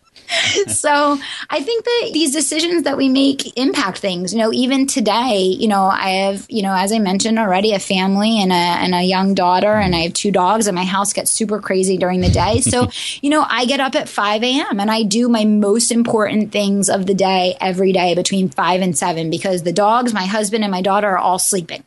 so 0.68 1.18
I 1.50 1.60
think 1.60 1.84
that 1.84 2.10
these 2.12 2.32
decisions 2.32 2.84
that 2.84 2.96
we 2.96 3.10
make 3.10 3.56
impact 3.58 3.98
things. 3.98 4.32
You 4.32 4.40
know, 4.40 4.52
even 4.52 4.86
today, 4.86 5.40
you 5.40 5.68
know, 5.68 5.84
I 5.84 6.08
have, 6.10 6.46
you 6.48 6.62
know, 6.62 6.72
as 6.74 6.92
I 6.92 6.98
mentioned 6.98 7.38
already, 7.38 7.74
a 7.74 7.78
family 7.78 8.40
and 8.40 8.50
a 8.50 8.54
and 8.54 8.94
a 8.94 9.02
young 9.02 9.34
daughter, 9.34 9.72
and 9.72 9.94
I 9.94 10.00
have 10.00 10.14
two 10.14 10.32
dogs, 10.32 10.66
and 10.66 10.74
my 10.74 10.84
house 10.84 11.12
gets 11.12 11.30
super 11.30 11.60
crazy 11.60 11.96
during 11.96 12.22
the 12.22 12.30
day. 12.30 12.60
So, 12.60 12.88
you 13.20 13.30
know, 13.30 13.46
I 13.48 13.66
get 13.66 13.80
up 13.80 13.94
at 13.94 14.08
five 14.08 14.42
a.m. 14.42 14.80
and 14.80 14.90
I 14.90 15.02
do 15.02 15.28
my 15.28 15.44
most 15.44 15.92
important 15.92 16.50
things 16.50 16.88
of 16.88 17.06
the 17.06 17.14
day 17.14 17.56
every 17.60 17.92
day 17.92 18.14
between 18.14 18.48
five 18.48 18.80
and 18.80 18.96
seven 18.96 19.30
because 19.30 19.62
the 19.62 19.72
dogs, 19.72 20.12
my 20.12 20.26
husband, 20.26 20.64
and 20.64 20.70
my 20.70 20.82
daughter 20.82 21.08
are 21.08 21.18
all 21.18 21.38
sleeping 21.38 21.84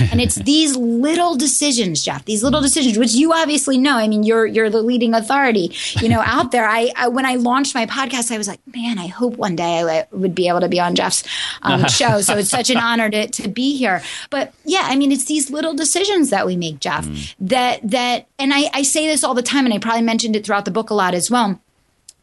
and 0.00 0.20
it's 0.20 0.34
these 0.44 0.76
little 0.76 1.36
decisions, 1.36 2.02
Jeff, 2.04 2.24
these 2.24 2.42
little 2.42 2.60
decisions, 2.60 2.98
which 2.98 3.12
you 3.12 3.32
obviously 3.32 3.78
know. 3.78 3.96
I 3.96 4.08
mean, 4.08 4.22
you're, 4.22 4.46
you're 4.46 4.70
the 4.70 4.82
leading 4.82 5.14
authority, 5.14 5.72
you 6.00 6.08
know, 6.08 6.22
out 6.24 6.50
there. 6.52 6.66
I, 6.66 6.92
I 6.96 7.08
when 7.08 7.26
I 7.26 7.36
launched 7.36 7.74
my 7.74 7.86
podcast, 7.86 8.32
I 8.32 8.38
was 8.38 8.48
like, 8.48 8.60
man, 8.66 8.98
I 8.98 9.06
hope 9.06 9.36
one 9.36 9.56
day 9.56 9.80
I 9.80 10.06
would 10.10 10.34
be 10.34 10.48
able 10.48 10.60
to 10.60 10.68
be 10.68 10.80
on 10.80 10.94
Jeff's 10.94 11.24
um, 11.62 11.86
show. 11.88 12.20
So 12.20 12.36
it's 12.36 12.50
such 12.50 12.70
an 12.70 12.76
honor 12.76 13.10
to, 13.10 13.28
to 13.28 13.48
be 13.48 13.76
here. 13.76 14.02
But 14.30 14.52
yeah, 14.64 14.82
I 14.84 14.96
mean, 14.96 15.12
it's 15.12 15.24
these 15.24 15.50
little 15.50 15.74
decisions 15.74 16.30
that 16.30 16.46
we 16.46 16.56
make, 16.56 16.80
Jeff, 16.80 17.06
mm. 17.06 17.34
that, 17.40 17.80
that, 17.90 18.26
and 18.38 18.52
I, 18.52 18.70
I 18.72 18.82
say 18.82 19.06
this 19.06 19.24
all 19.24 19.34
the 19.34 19.42
time, 19.42 19.64
and 19.64 19.74
I 19.74 19.78
probably 19.78 20.02
mentioned 20.02 20.36
it 20.36 20.44
throughout 20.44 20.64
the 20.64 20.70
book 20.70 20.90
a 20.90 20.94
lot 20.94 21.14
as 21.14 21.30
well 21.30 21.60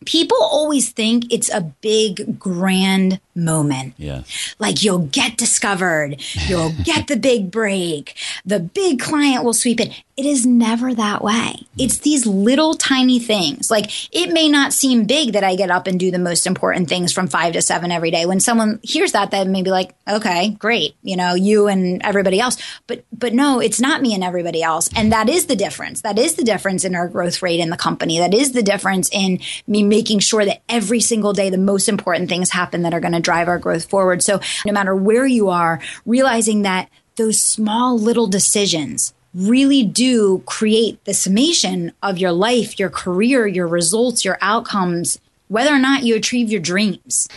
people 0.05 0.37
always 0.41 0.91
think 0.91 1.31
it's 1.31 1.49
a 1.49 1.61
big 1.61 2.39
grand 2.39 3.19
moment. 3.35 3.93
Yeah. 3.97 4.23
Like 4.59 4.83
you'll 4.83 5.07
get 5.07 5.37
discovered, 5.37 6.21
you'll 6.47 6.73
get 6.83 7.07
the 7.07 7.17
big 7.17 7.51
break, 7.51 8.15
the 8.45 8.59
big 8.59 8.99
client 8.99 9.43
will 9.43 9.53
sweep 9.53 9.79
it. 9.79 10.03
It 10.17 10.25
is 10.25 10.45
never 10.45 10.93
that 10.93 11.23
way. 11.23 11.33
Mm. 11.33 11.65
It's 11.79 11.99
these 11.99 12.27
little 12.27 12.75
tiny 12.75 13.17
things. 13.17 13.71
Like 13.71 13.89
it 14.13 14.31
may 14.31 14.49
not 14.49 14.73
seem 14.73 15.05
big 15.05 15.33
that 15.33 15.43
I 15.43 15.55
get 15.55 15.71
up 15.71 15.87
and 15.87 15.99
do 15.99 16.11
the 16.11 16.19
most 16.19 16.45
important 16.45 16.89
things 16.89 17.11
from 17.11 17.27
five 17.27 17.53
to 17.53 17.61
seven 17.61 17.91
every 17.91 18.11
day. 18.11 18.25
When 18.25 18.39
someone 18.39 18.79
hears 18.83 19.13
that, 19.13 19.31
they 19.31 19.43
may 19.45 19.63
be 19.63 19.71
like, 19.71 19.95
okay, 20.07 20.51
great. 20.51 20.95
You 21.01 21.15
know, 21.15 21.33
you 21.33 21.67
and 21.67 22.01
everybody 22.03 22.39
else. 22.39 22.57
But, 22.87 23.03
but 23.11 23.33
no, 23.33 23.59
it's 23.59 23.79
not 23.79 24.01
me 24.01 24.13
and 24.13 24.23
everybody 24.23 24.61
else. 24.61 24.89
And 24.95 25.11
that 25.11 25.29
is 25.29 25.45
the 25.45 25.55
difference. 25.55 26.01
That 26.01 26.19
is 26.19 26.35
the 26.35 26.43
difference 26.43 26.83
in 26.83 26.95
our 26.95 27.07
growth 27.07 27.41
rate 27.41 27.59
in 27.59 27.69
the 27.69 27.77
company. 27.77 28.19
That 28.19 28.33
is 28.33 28.51
the 28.51 28.63
difference 28.63 29.09
in 29.11 29.39
me 29.65 29.83
making 29.91 30.19
sure 30.19 30.45
that 30.45 30.61
every 30.69 31.01
single 31.01 31.33
day 31.33 31.49
the 31.49 31.57
most 31.57 31.89
important 31.89 32.29
things 32.29 32.49
happen 32.49 32.81
that 32.83 32.93
are 32.93 33.01
going 33.01 33.11
to 33.11 33.19
drive 33.19 33.49
our 33.49 33.59
growth 33.59 33.89
forward. 33.89 34.23
So 34.23 34.39
no 34.65 34.71
matter 34.71 34.95
where 34.95 35.27
you 35.27 35.49
are, 35.49 35.81
realizing 36.05 36.61
that 36.61 36.89
those 37.17 37.39
small 37.39 37.99
little 37.99 38.25
decisions 38.25 39.13
really 39.33 39.83
do 39.83 40.43
create 40.45 41.03
the 41.03 41.13
summation 41.13 41.91
of 42.01 42.17
your 42.17 42.31
life, 42.31 42.79
your 42.79 42.89
career, 42.89 43.45
your 43.45 43.67
results, 43.67 44.23
your 44.23 44.37
outcomes, 44.41 45.19
whether 45.49 45.73
or 45.75 45.79
not 45.79 46.03
you 46.03 46.15
achieve 46.15 46.49
your 46.49 46.61
dreams. 46.61 47.27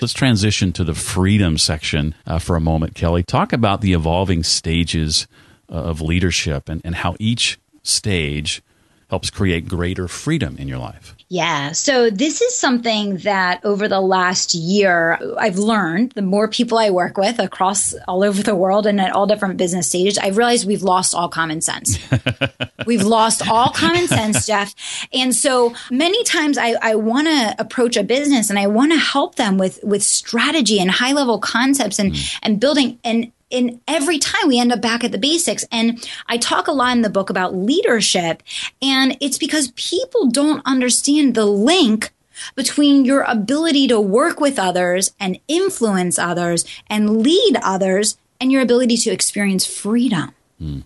Let's 0.00 0.12
transition 0.12 0.72
to 0.72 0.82
the 0.82 0.94
freedom 0.94 1.56
section 1.58 2.16
uh, 2.26 2.40
for 2.40 2.56
a 2.56 2.60
moment, 2.60 2.96
Kelly. 2.96 3.22
Talk 3.22 3.52
about 3.52 3.80
the 3.80 3.92
evolving 3.92 4.42
stages 4.42 5.28
uh, 5.70 5.74
of 5.74 6.00
leadership 6.00 6.68
and, 6.68 6.82
and 6.84 6.96
how 6.96 7.14
each 7.20 7.58
stage 7.84 8.62
helps 9.08 9.30
create 9.30 9.68
greater 9.68 10.08
freedom 10.08 10.56
in 10.58 10.68
your 10.68 10.78
life. 10.78 11.14
Yeah. 11.28 11.72
So 11.72 12.10
this 12.10 12.40
is 12.42 12.56
something 12.56 13.16
that 13.18 13.64
over 13.64 13.88
the 13.88 14.00
last 14.00 14.54
year 14.54 15.18
I've 15.38 15.58
learned 15.58 16.12
the 16.12 16.22
more 16.22 16.48
people 16.48 16.78
I 16.78 16.90
work 16.90 17.16
with 17.16 17.38
across 17.38 17.94
all 18.06 18.22
over 18.22 18.42
the 18.42 18.54
world 18.54 18.86
and 18.86 19.00
at 19.00 19.12
all 19.12 19.26
different 19.26 19.56
business 19.56 19.88
stages, 19.88 20.18
I've 20.18 20.36
realized 20.36 20.66
we've 20.66 20.82
lost 20.82 21.14
all 21.14 21.28
common 21.28 21.60
sense. 21.60 21.98
we've 22.86 23.02
lost 23.02 23.48
all 23.48 23.70
common 23.70 24.06
sense, 24.06 24.46
Jeff. 24.46 24.74
And 25.12 25.34
so 25.34 25.74
many 25.90 26.22
times 26.24 26.58
I, 26.58 26.76
I 26.80 26.94
want 26.94 27.26
to 27.26 27.56
approach 27.58 27.96
a 27.96 28.04
business 28.04 28.50
and 28.50 28.58
I 28.58 28.66
want 28.66 28.92
to 28.92 28.98
help 28.98 29.34
them 29.36 29.58
with, 29.58 29.82
with 29.82 30.02
strategy 30.02 30.78
and 30.78 30.90
high 30.90 31.14
level 31.14 31.38
concepts 31.38 31.98
and, 31.98 32.12
mm. 32.12 32.38
and 32.42 32.60
building 32.60 32.98
and 33.02 33.32
and 33.54 33.80
every 33.86 34.18
time 34.18 34.48
we 34.48 34.58
end 34.58 34.72
up 34.72 34.82
back 34.82 35.04
at 35.04 35.12
the 35.12 35.18
basics. 35.18 35.64
And 35.70 36.06
I 36.26 36.36
talk 36.36 36.66
a 36.66 36.72
lot 36.72 36.96
in 36.96 37.02
the 37.02 37.10
book 37.10 37.30
about 37.30 37.54
leadership, 37.54 38.42
and 38.82 39.16
it's 39.20 39.38
because 39.38 39.72
people 39.76 40.28
don't 40.28 40.62
understand 40.66 41.34
the 41.34 41.46
link 41.46 42.12
between 42.54 43.04
your 43.04 43.22
ability 43.22 43.86
to 43.88 44.00
work 44.00 44.40
with 44.40 44.58
others 44.58 45.12
and 45.20 45.38
influence 45.48 46.18
others 46.18 46.64
and 46.88 47.22
lead 47.22 47.56
others 47.62 48.18
and 48.40 48.50
your 48.50 48.62
ability 48.62 48.96
to 48.96 49.10
experience 49.10 49.64
freedom. 49.64 50.32
Mm. 50.60 50.84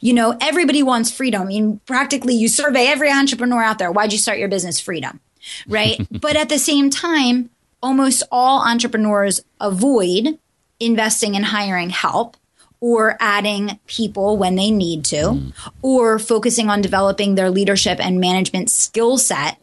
You 0.00 0.14
know, 0.14 0.36
everybody 0.40 0.82
wants 0.82 1.12
freedom. 1.12 1.42
I 1.42 1.44
mean, 1.44 1.80
practically, 1.86 2.34
you 2.34 2.48
survey 2.48 2.86
every 2.86 3.10
entrepreneur 3.10 3.62
out 3.62 3.78
there. 3.78 3.92
Why'd 3.92 4.12
you 4.12 4.18
start 4.18 4.38
your 4.38 4.48
business? 4.48 4.80
Freedom, 4.80 5.20
right? 5.68 6.04
but 6.10 6.34
at 6.34 6.48
the 6.48 6.58
same 6.58 6.90
time, 6.90 7.50
almost 7.82 8.24
all 8.32 8.66
entrepreneurs 8.66 9.40
avoid 9.60 10.38
investing 10.80 11.34
in 11.34 11.42
hiring 11.42 11.90
help 11.90 12.36
or 12.80 13.16
adding 13.20 13.78
people 13.86 14.36
when 14.36 14.54
they 14.56 14.70
need 14.70 15.04
to 15.04 15.16
mm. 15.16 15.52
or 15.82 16.18
focusing 16.18 16.68
on 16.68 16.82
developing 16.82 17.34
their 17.34 17.50
leadership 17.50 17.98
and 18.04 18.20
management 18.20 18.70
skill 18.70 19.16
set 19.16 19.58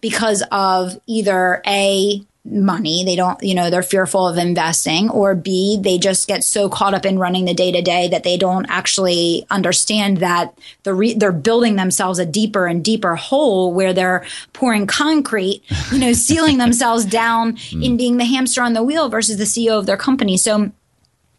because 0.00 0.42
of 0.50 1.00
either 1.06 1.62
a 1.66 2.22
money. 2.44 3.04
They 3.04 3.16
don't 3.16 3.42
you 3.42 3.54
know 3.54 3.70
they're 3.70 3.82
fearful 3.82 4.26
of 4.26 4.38
investing 4.38 5.10
or 5.10 5.34
b 5.34 5.78
they 5.80 5.98
just 5.98 6.26
get 6.28 6.44
so 6.44 6.68
caught 6.68 6.94
up 6.94 7.04
in 7.04 7.18
running 7.18 7.44
the 7.44 7.54
day 7.54 7.72
to 7.72 7.82
day 7.82 8.08
that 8.08 8.22
they 8.22 8.36
don't 8.36 8.66
actually 8.68 9.46
understand 9.50 10.18
that 10.18 10.58
the 10.84 10.94
re- 10.94 11.14
they're 11.14 11.32
building 11.32 11.76
themselves 11.76 12.18
a 12.18 12.26
deeper 12.26 12.66
and 12.66 12.84
deeper 12.84 13.16
hole 13.16 13.72
where 13.72 13.92
they're 13.92 14.24
pouring 14.52 14.86
concrete 14.86 15.62
you 15.92 15.98
know 15.98 16.12
sealing 16.12 16.58
themselves 16.58 17.04
down 17.04 17.54
mm. 17.54 17.84
in 17.84 17.96
being 17.96 18.16
the 18.16 18.24
hamster 18.24 18.62
on 18.62 18.72
the 18.72 18.82
wheel 18.82 19.08
versus 19.08 19.36
the 19.36 19.44
ceo 19.44 19.78
of 19.78 19.86
their 19.86 19.96
company. 19.96 20.36
So 20.36 20.70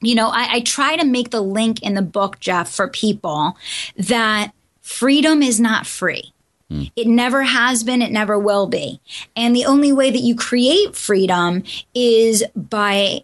you 0.02 0.16
know 0.16 0.30
I, 0.30 0.56
I 0.56 0.60
try 0.62 0.96
to 0.96 1.06
make 1.06 1.32
the 1.32 1.42
link 1.42 1.82
in 1.82 1.96
the 1.96 2.02
book 2.02 2.40
jeff 2.40 2.72
for 2.72 2.88
people 2.88 3.58
that 3.98 4.54
freedom 4.82 5.42
is 5.42 5.60
not 5.60 5.88
free 5.88 6.34
It 6.95 7.08
never 7.08 7.43
has 7.43 7.84
been, 7.84 8.01
it 8.01 8.12
never 8.12 8.38
will 8.38 8.67
be. 8.67 9.01
And 9.36 9.55
the 9.55 9.65
only 9.65 9.91
way 9.91 10.12
that 10.12 10.19
you 10.19 10.36
create 10.36 10.95
freedom 10.95 11.63
is 11.95 12.43
by 12.55 13.23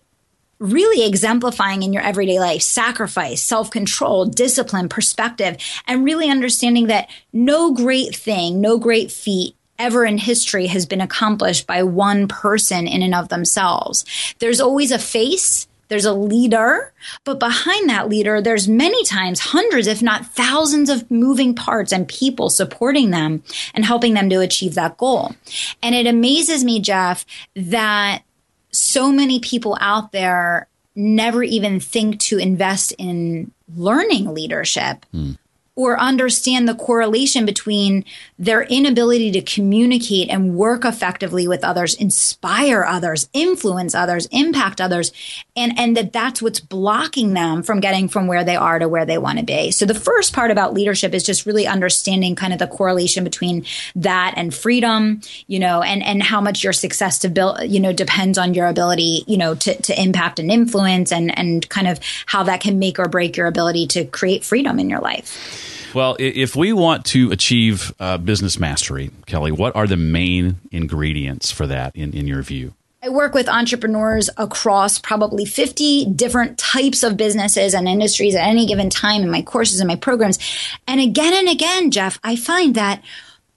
really 0.59 1.05
exemplifying 1.05 1.83
in 1.83 1.93
your 1.93 2.03
everyday 2.03 2.39
life 2.39 2.61
sacrifice, 2.61 3.41
self 3.41 3.69
control, 3.69 4.25
discipline, 4.25 4.89
perspective, 4.89 5.57
and 5.87 6.05
really 6.05 6.29
understanding 6.29 6.87
that 6.87 7.09
no 7.33 7.73
great 7.73 8.15
thing, 8.15 8.61
no 8.61 8.77
great 8.77 9.11
feat 9.11 9.55
ever 9.77 10.05
in 10.05 10.17
history 10.17 10.67
has 10.67 10.85
been 10.85 11.01
accomplished 11.01 11.67
by 11.67 11.83
one 11.83 12.27
person 12.27 12.87
in 12.87 13.01
and 13.01 13.13
of 13.13 13.29
themselves. 13.29 14.05
There's 14.39 14.61
always 14.61 14.91
a 14.91 14.99
face 14.99 15.67
there's 15.87 16.05
a 16.05 16.13
leader, 16.13 16.93
but 17.23 17.39
behind 17.39 17.89
that 17.89 18.09
leader, 18.09 18.41
there's 18.41 18.67
many 18.67 19.03
times 19.05 19.39
hundreds, 19.39 19.87
if 19.87 20.01
not 20.01 20.25
thousands 20.25 20.89
of 20.89 21.09
moving 21.11 21.55
parts 21.55 21.91
and 21.91 22.07
people 22.07 22.49
supporting 22.49 23.11
them 23.11 23.43
and 23.73 23.85
helping 23.85 24.13
them 24.13 24.29
to 24.29 24.41
achieve 24.41 24.75
that 24.75 24.97
goal. 24.97 25.35
And 25.83 25.93
it 25.93 26.07
amazes 26.07 26.63
me, 26.63 26.79
Jeff, 26.79 27.25
that 27.55 28.23
so 28.71 29.11
many 29.11 29.39
people 29.39 29.77
out 29.79 30.11
there 30.11 30.67
never 30.95 31.43
even 31.43 31.79
think 31.79 32.19
to 32.19 32.37
invest 32.37 32.93
in 32.97 33.51
learning 33.75 34.33
leadership. 34.33 35.05
Mm 35.13 35.37
or 35.75 35.99
understand 35.99 36.67
the 36.67 36.75
correlation 36.75 37.45
between 37.45 38.05
their 38.39 38.63
inability 38.63 39.29
to 39.31 39.41
communicate 39.41 40.29
and 40.29 40.55
work 40.55 40.85
effectively 40.85 41.47
with 41.49 41.65
others, 41.65 41.93
inspire 41.95 42.85
others, 42.85 43.27
influence 43.33 43.93
others, 43.93 44.25
impact 44.27 44.79
others, 44.79 45.11
and, 45.55 45.77
and 45.77 45.97
that 45.97 46.13
that's 46.13 46.41
what's 46.41 46.61
blocking 46.61 47.33
them 47.33 47.61
from 47.61 47.81
getting 47.81 48.07
from 48.07 48.27
where 48.27 48.45
they 48.45 48.55
are 48.55 48.79
to 48.79 48.87
where 48.87 49.05
they 49.05 49.17
want 49.17 49.37
to 49.37 49.43
be. 49.43 49.69
So 49.71 49.85
the 49.85 49.93
first 49.93 50.33
part 50.33 50.49
about 50.49 50.73
leadership 50.73 51.13
is 51.13 51.23
just 51.23 51.45
really 51.45 51.67
understanding 51.67 52.35
kind 52.35 52.53
of 52.53 52.59
the 52.59 52.67
correlation 52.67 53.25
between 53.25 53.65
that 53.95 54.33
and 54.37 54.53
freedom, 54.53 55.19
you 55.47 55.59
know, 55.59 55.81
and, 55.81 56.01
and 56.01 56.23
how 56.23 56.39
much 56.39 56.63
your 56.63 56.73
success 56.73 57.19
to 57.19 57.29
build, 57.29 57.59
you 57.63 57.81
know, 57.81 57.91
depends 57.91 58.37
on 58.37 58.53
your 58.53 58.67
ability, 58.67 59.25
you 59.27 59.37
know, 59.37 59.55
to, 59.55 59.81
to 59.81 60.01
impact 60.01 60.39
and 60.39 60.49
influence 60.49 61.11
and, 61.11 61.37
and 61.37 61.67
kind 61.69 61.87
of 61.87 61.99
how 62.27 62.43
that 62.43 62.61
can 62.61 62.79
make 62.79 62.97
or 62.97 63.09
break 63.09 63.35
your 63.35 63.47
ability 63.47 63.87
to 63.87 64.05
create 64.05 64.45
freedom 64.45 64.79
in 64.79 64.89
your 64.89 65.01
life. 65.01 65.64
Well, 65.95 66.17
if 66.19 66.57
we 66.57 66.73
want 66.73 67.05
to 67.05 67.31
achieve 67.31 67.93
uh, 68.01 68.17
business 68.17 68.59
mastery, 68.59 69.11
Kelly, 69.27 69.53
what 69.53 69.77
are 69.77 69.87
the 69.87 69.95
main 69.95 70.57
ingredients 70.69 71.51
for 71.51 71.65
that 71.67 71.95
in, 71.95 72.11
in 72.13 72.27
your 72.27 72.41
view? 72.41 72.73
I 73.01 73.07
work 73.07 73.33
with 73.33 73.47
entrepreneurs 73.47 74.29
across 74.35 74.99
probably 74.99 75.45
50 75.45 76.07
different 76.07 76.57
types 76.57 77.01
of 77.01 77.15
businesses 77.15 77.73
and 77.73 77.87
industries 77.87 78.35
at 78.35 78.45
any 78.45 78.65
given 78.65 78.89
time 78.89 79.21
in 79.21 79.31
my 79.31 79.41
courses 79.41 79.79
and 79.79 79.87
my 79.87 79.95
programs. 79.95 80.37
And 80.85 80.99
again 80.99 81.33
and 81.33 81.47
again, 81.47 81.91
Jeff, 81.91 82.19
I 82.25 82.35
find 82.35 82.75
that 82.75 83.01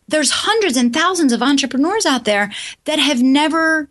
there's 0.07 0.31
hundreds 0.31 0.77
and 0.77 0.95
thousands 0.95 1.33
of 1.33 1.43
entrepreneurs 1.43 2.07
out 2.07 2.25
there 2.25 2.53
that 2.85 3.01
have 3.01 3.21
never 3.21 3.91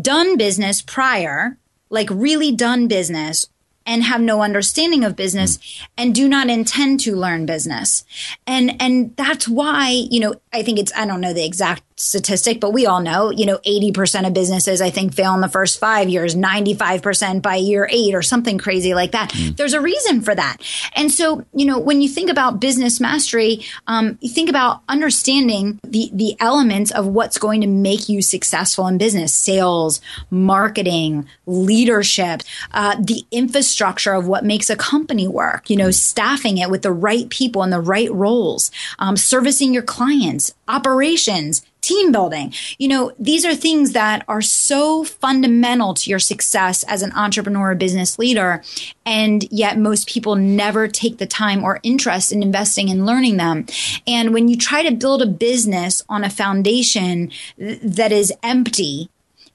done 0.00 0.36
business 0.36 0.82
prior, 0.82 1.58
like 1.90 2.08
really 2.10 2.54
done 2.54 2.86
business 2.86 3.48
and 3.88 4.04
have 4.04 4.20
no 4.20 4.42
understanding 4.42 5.02
of 5.02 5.16
business 5.16 5.56
mm. 5.56 5.86
and 5.96 6.14
do 6.14 6.28
not 6.28 6.48
intend 6.48 7.00
to 7.00 7.16
learn 7.16 7.46
business. 7.46 8.04
And 8.46 8.80
and 8.80 9.16
that's 9.16 9.48
why, 9.48 9.88
you 10.10 10.20
know, 10.20 10.34
I 10.52 10.62
think 10.62 10.78
it's 10.78 10.92
I 10.94 11.06
don't 11.06 11.22
know 11.22 11.32
the 11.32 11.44
exact 11.44 11.82
statistic, 11.96 12.60
but 12.60 12.72
we 12.72 12.86
all 12.86 13.00
know, 13.00 13.30
you 13.30 13.44
know, 13.44 13.58
80% 13.58 14.24
of 14.24 14.32
businesses, 14.32 14.80
I 14.80 14.90
think, 14.90 15.14
fail 15.14 15.34
in 15.34 15.40
the 15.40 15.48
first 15.48 15.80
five 15.80 16.08
years, 16.08 16.36
95% 16.36 17.42
by 17.42 17.56
year 17.56 17.88
eight 17.90 18.14
or 18.14 18.22
something 18.22 18.56
crazy 18.56 18.94
like 18.94 19.10
that. 19.12 19.30
Mm. 19.30 19.56
There's 19.56 19.72
a 19.72 19.80
reason 19.80 20.20
for 20.20 20.32
that. 20.32 20.58
And 20.94 21.10
so, 21.10 21.44
you 21.52 21.66
know, 21.66 21.80
when 21.80 22.00
you 22.00 22.08
think 22.08 22.30
about 22.30 22.60
business 22.60 23.00
mastery, 23.00 23.64
um, 23.88 24.16
you 24.20 24.28
think 24.28 24.48
about 24.48 24.82
understanding 24.88 25.80
the, 25.82 26.08
the 26.12 26.36
elements 26.38 26.92
of 26.92 27.08
what's 27.08 27.36
going 27.36 27.62
to 27.62 27.66
make 27.66 28.08
you 28.08 28.22
successful 28.22 28.86
in 28.86 28.96
business, 28.96 29.34
sales, 29.34 30.00
marketing, 30.30 31.26
leadership, 31.46 32.42
uh, 32.70 32.94
the 33.00 33.24
infrastructure 33.32 33.77
of 33.80 34.26
what 34.26 34.44
makes 34.44 34.70
a 34.70 34.76
company 34.76 35.28
work, 35.28 35.70
you 35.70 35.76
know, 35.76 35.90
staffing 35.90 36.58
it 36.58 36.70
with 36.70 36.82
the 36.82 36.92
right 36.92 37.28
people 37.30 37.62
in 37.62 37.70
the 37.70 37.80
right 37.80 38.12
roles, 38.12 38.70
um, 38.98 39.16
servicing 39.16 39.72
your 39.72 39.82
clients, 39.82 40.52
operations, 40.66 41.62
team 41.80 42.12
building. 42.12 42.52
You 42.78 42.88
know, 42.88 43.12
these 43.18 43.44
are 43.44 43.54
things 43.54 43.92
that 43.92 44.24
are 44.28 44.42
so 44.42 45.04
fundamental 45.04 45.94
to 45.94 46.10
your 46.10 46.18
success 46.18 46.82
as 46.84 47.02
an 47.02 47.12
entrepreneur 47.12 47.70
or 47.70 47.74
business 47.74 48.18
leader. 48.18 48.62
And 49.06 49.50
yet 49.50 49.78
most 49.78 50.08
people 50.08 50.34
never 50.34 50.88
take 50.88 51.18
the 51.18 51.26
time 51.26 51.64
or 51.64 51.80
interest 51.82 52.32
in 52.32 52.42
investing 52.42 52.88
in 52.88 53.06
learning 53.06 53.36
them. 53.36 53.66
And 54.06 54.34
when 54.34 54.48
you 54.48 54.56
try 54.56 54.82
to 54.82 54.94
build 54.94 55.22
a 55.22 55.26
business 55.26 56.02
on 56.08 56.24
a 56.24 56.30
foundation 56.30 57.30
that 57.56 58.12
is 58.12 58.32
empty, 58.42 59.08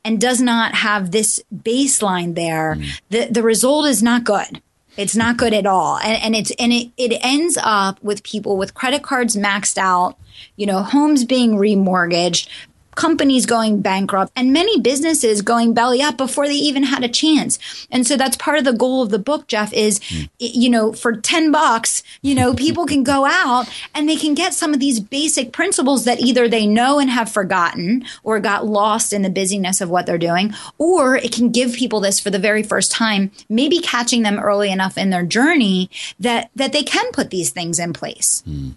and 0.05 0.19
does 0.19 0.41
not 0.41 0.75
have 0.75 1.11
this 1.11 1.43
baseline 1.53 2.35
there, 2.35 2.75
mm. 2.75 3.01
the, 3.09 3.27
the 3.31 3.43
result 3.43 3.87
is 3.87 4.03
not 4.03 4.23
good. 4.23 4.61
It's 4.95 5.15
not 5.15 5.37
good 5.37 5.53
at 5.53 5.65
all. 5.65 5.97
And, 5.97 6.21
and 6.21 6.35
it's, 6.35 6.51
and 6.59 6.71
it, 6.71 6.91
it 6.97 7.17
ends 7.21 7.57
up 7.61 8.03
with 8.03 8.23
people 8.23 8.57
with 8.57 8.73
credit 8.73 9.01
cards 9.01 9.35
maxed 9.35 9.77
out, 9.77 10.17
you 10.55 10.65
know, 10.65 10.83
homes 10.83 11.25
being 11.25 11.53
remortgaged, 11.53 12.47
companies 12.95 13.45
going 13.45 13.81
bankrupt 13.81 14.31
and 14.35 14.53
many 14.53 14.79
businesses 14.79 15.41
going 15.41 15.73
belly 15.73 16.01
up 16.01 16.17
before 16.17 16.47
they 16.47 16.53
even 16.53 16.83
had 16.83 17.03
a 17.03 17.09
chance. 17.09 17.87
And 17.91 18.05
so 18.05 18.17
that's 18.17 18.37
part 18.37 18.57
of 18.57 18.65
the 18.65 18.73
goal 18.73 19.01
of 19.01 19.09
the 19.09 19.19
book, 19.19 19.47
Jeff, 19.47 19.73
is, 19.73 19.99
mm. 19.99 20.29
you 20.39 20.69
know, 20.69 20.93
for 20.93 21.15
10 21.15 21.51
bucks, 21.51 22.03
you 22.21 22.35
know, 22.35 22.53
people 22.53 22.85
can 22.85 23.03
go 23.03 23.25
out 23.25 23.65
and 23.93 24.07
they 24.07 24.15
can 24.15 24.33
get 24.33 24.53
some 24.53 24.73
of 24.73 24.79
these 24.79 24.99
basic 24.99 25.51
principles 25.51 26.05
that 26.05 26.19
either 26.19 26.47
they 26.47 26.65
know 26.65 26.99
and 26.99 27.09
have 27.09 27.31
forgotten 27.31 28.05
or 28.23 28.39
got 28.39 28.65
lost 28.65 29.13
in 29.13 29.21
the 29.21 29.29
busyness 29.29 29.81
of 29.81 29.89
what 29.89 30.05
they're 30.05 30.17
doing, 30.17 30.53
or 30.77 31.15
it 31.15 31.31
can 31.31 31.49
give 31.49 31.73
people 31.73 31.99
this 31.99 32.19
for 32.19 32.29
the 32.29 32.39
very 32.39 32.63
first 32.63 32.91
time, 32.91 33.31
maybe 33.49 33.79
catching 33.79 34.23
them 34.23 34.39
early 34.39 34.71
enough 34.71 34.97
in 34.97 35.09
their 35.09 35.25
journey 35.25 35.89
that, 36.19 36.49
that 36.55 36.71
they 36.71 36.83
can 36.83 37.11
put 37.11 37.29
these 37.29 37.51
things 37.51 37.79
in 37.79 37.93
place. 37.93 38.43
Mm. 38.47 38.73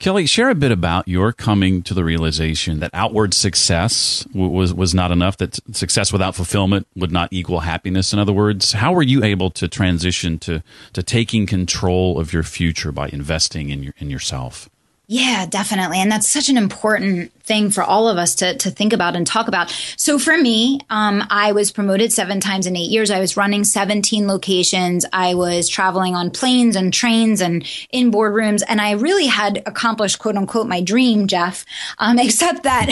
Kelly, 0.00 0.24
share 0.24 0.48
a 0.48 0.54
bit 0.54 0.72
about 0.72 1.06
your 1.06 1.30
coming 1.30 1.82
to 1.82 1.92
the 1.92 2.02
realization 2.02 2.80
that 2.80 2.90
outward 2.94 3.34
success 3.34 4.26
was 4.34 4.72
was 4.72 4.94
not 4.94 5.12
enough. 5.12 5.36
That 5.36 5.58
success 5.76 6.10
without 6.10 6.34
fulfillment 6.34 6.86
would 6.96 7.12
not 7.12 7.28
equal 7.30 7.60
happiness. 7.60 8.14
In 8.14 8.18
other 8.18 8.32
words, 8.32 8.72
how 8.72 8.94
were 8.94 9.02
you 9.02 9.22
able 9.22 9.50
to 9.50 9.68
transition 9.68 10.38
to 10.38 10.62
to 10.94 11.02
taking 11.02 11.44
control 11.44 12.18
of 12.18 12.32
your 12.32 12.42
future 12.42 12.92
by 12.92 13.08
investing 13.08 13.68
in 13.68 13.82
your 13.82 13.94
in 13.98 14.08
yourself? 14.08 14.70
Yeah, 15.12 15.44
definitely. 15.44 15.98
And 15.98 16.12
that's 16.12 16.28
such 16.28 16.50
an 16.50 16.56
important 16.56 17.32
thing 17.42 17.70
for 17.70 17.82
all 17.82 18.06
of 18.06 18.16
us 18.16 18.36
to, 18.36 18.56
to 18.58 18.70
think 18.70 18.92
about 18.92 19.16
and 19.16 19.26
talk 19.26 19.48
about. 19.48 19.70
So 19.96 20.20
for 20.20 20.38
me, 20.38 20.78
um, 20.88 21.24
I 21.30 21.50
was 21.50 21.72
promoted 21.72 22.12
seven 22.12 22.38
times 22.38 22.64
in 22.64 22.76
eight 22.76 22.90
years. 22.90 23.10
I 23.10 23.18
was 23.18 23.36
running 23.36 23.64
17 23.64 24.28
locations. 24.28 25.04
I 25.12 25.34
was 25.34 25.68
traveling 25.68 26.14
on 26.14 26.30
planes 26.30 26.76
and 26.76 26.94
trains 26.94 27.40
and 27.40 27.66
in 27.90 28.12
boardrooms. 28.12 28.62
And 28.68 28.80
I 28.80 28.92
really 28.92 29.26
had 29.26 29.64
accomplished, 29.66 30.20
quote 30.20 30.36
unquote, 30.36 30.68
my 30.68 30.80
dream, 30.80 31.26
Jeff, 31.26 31.66
um, 31.98 32.16
except 32.20 32.62
that 32.62 32.88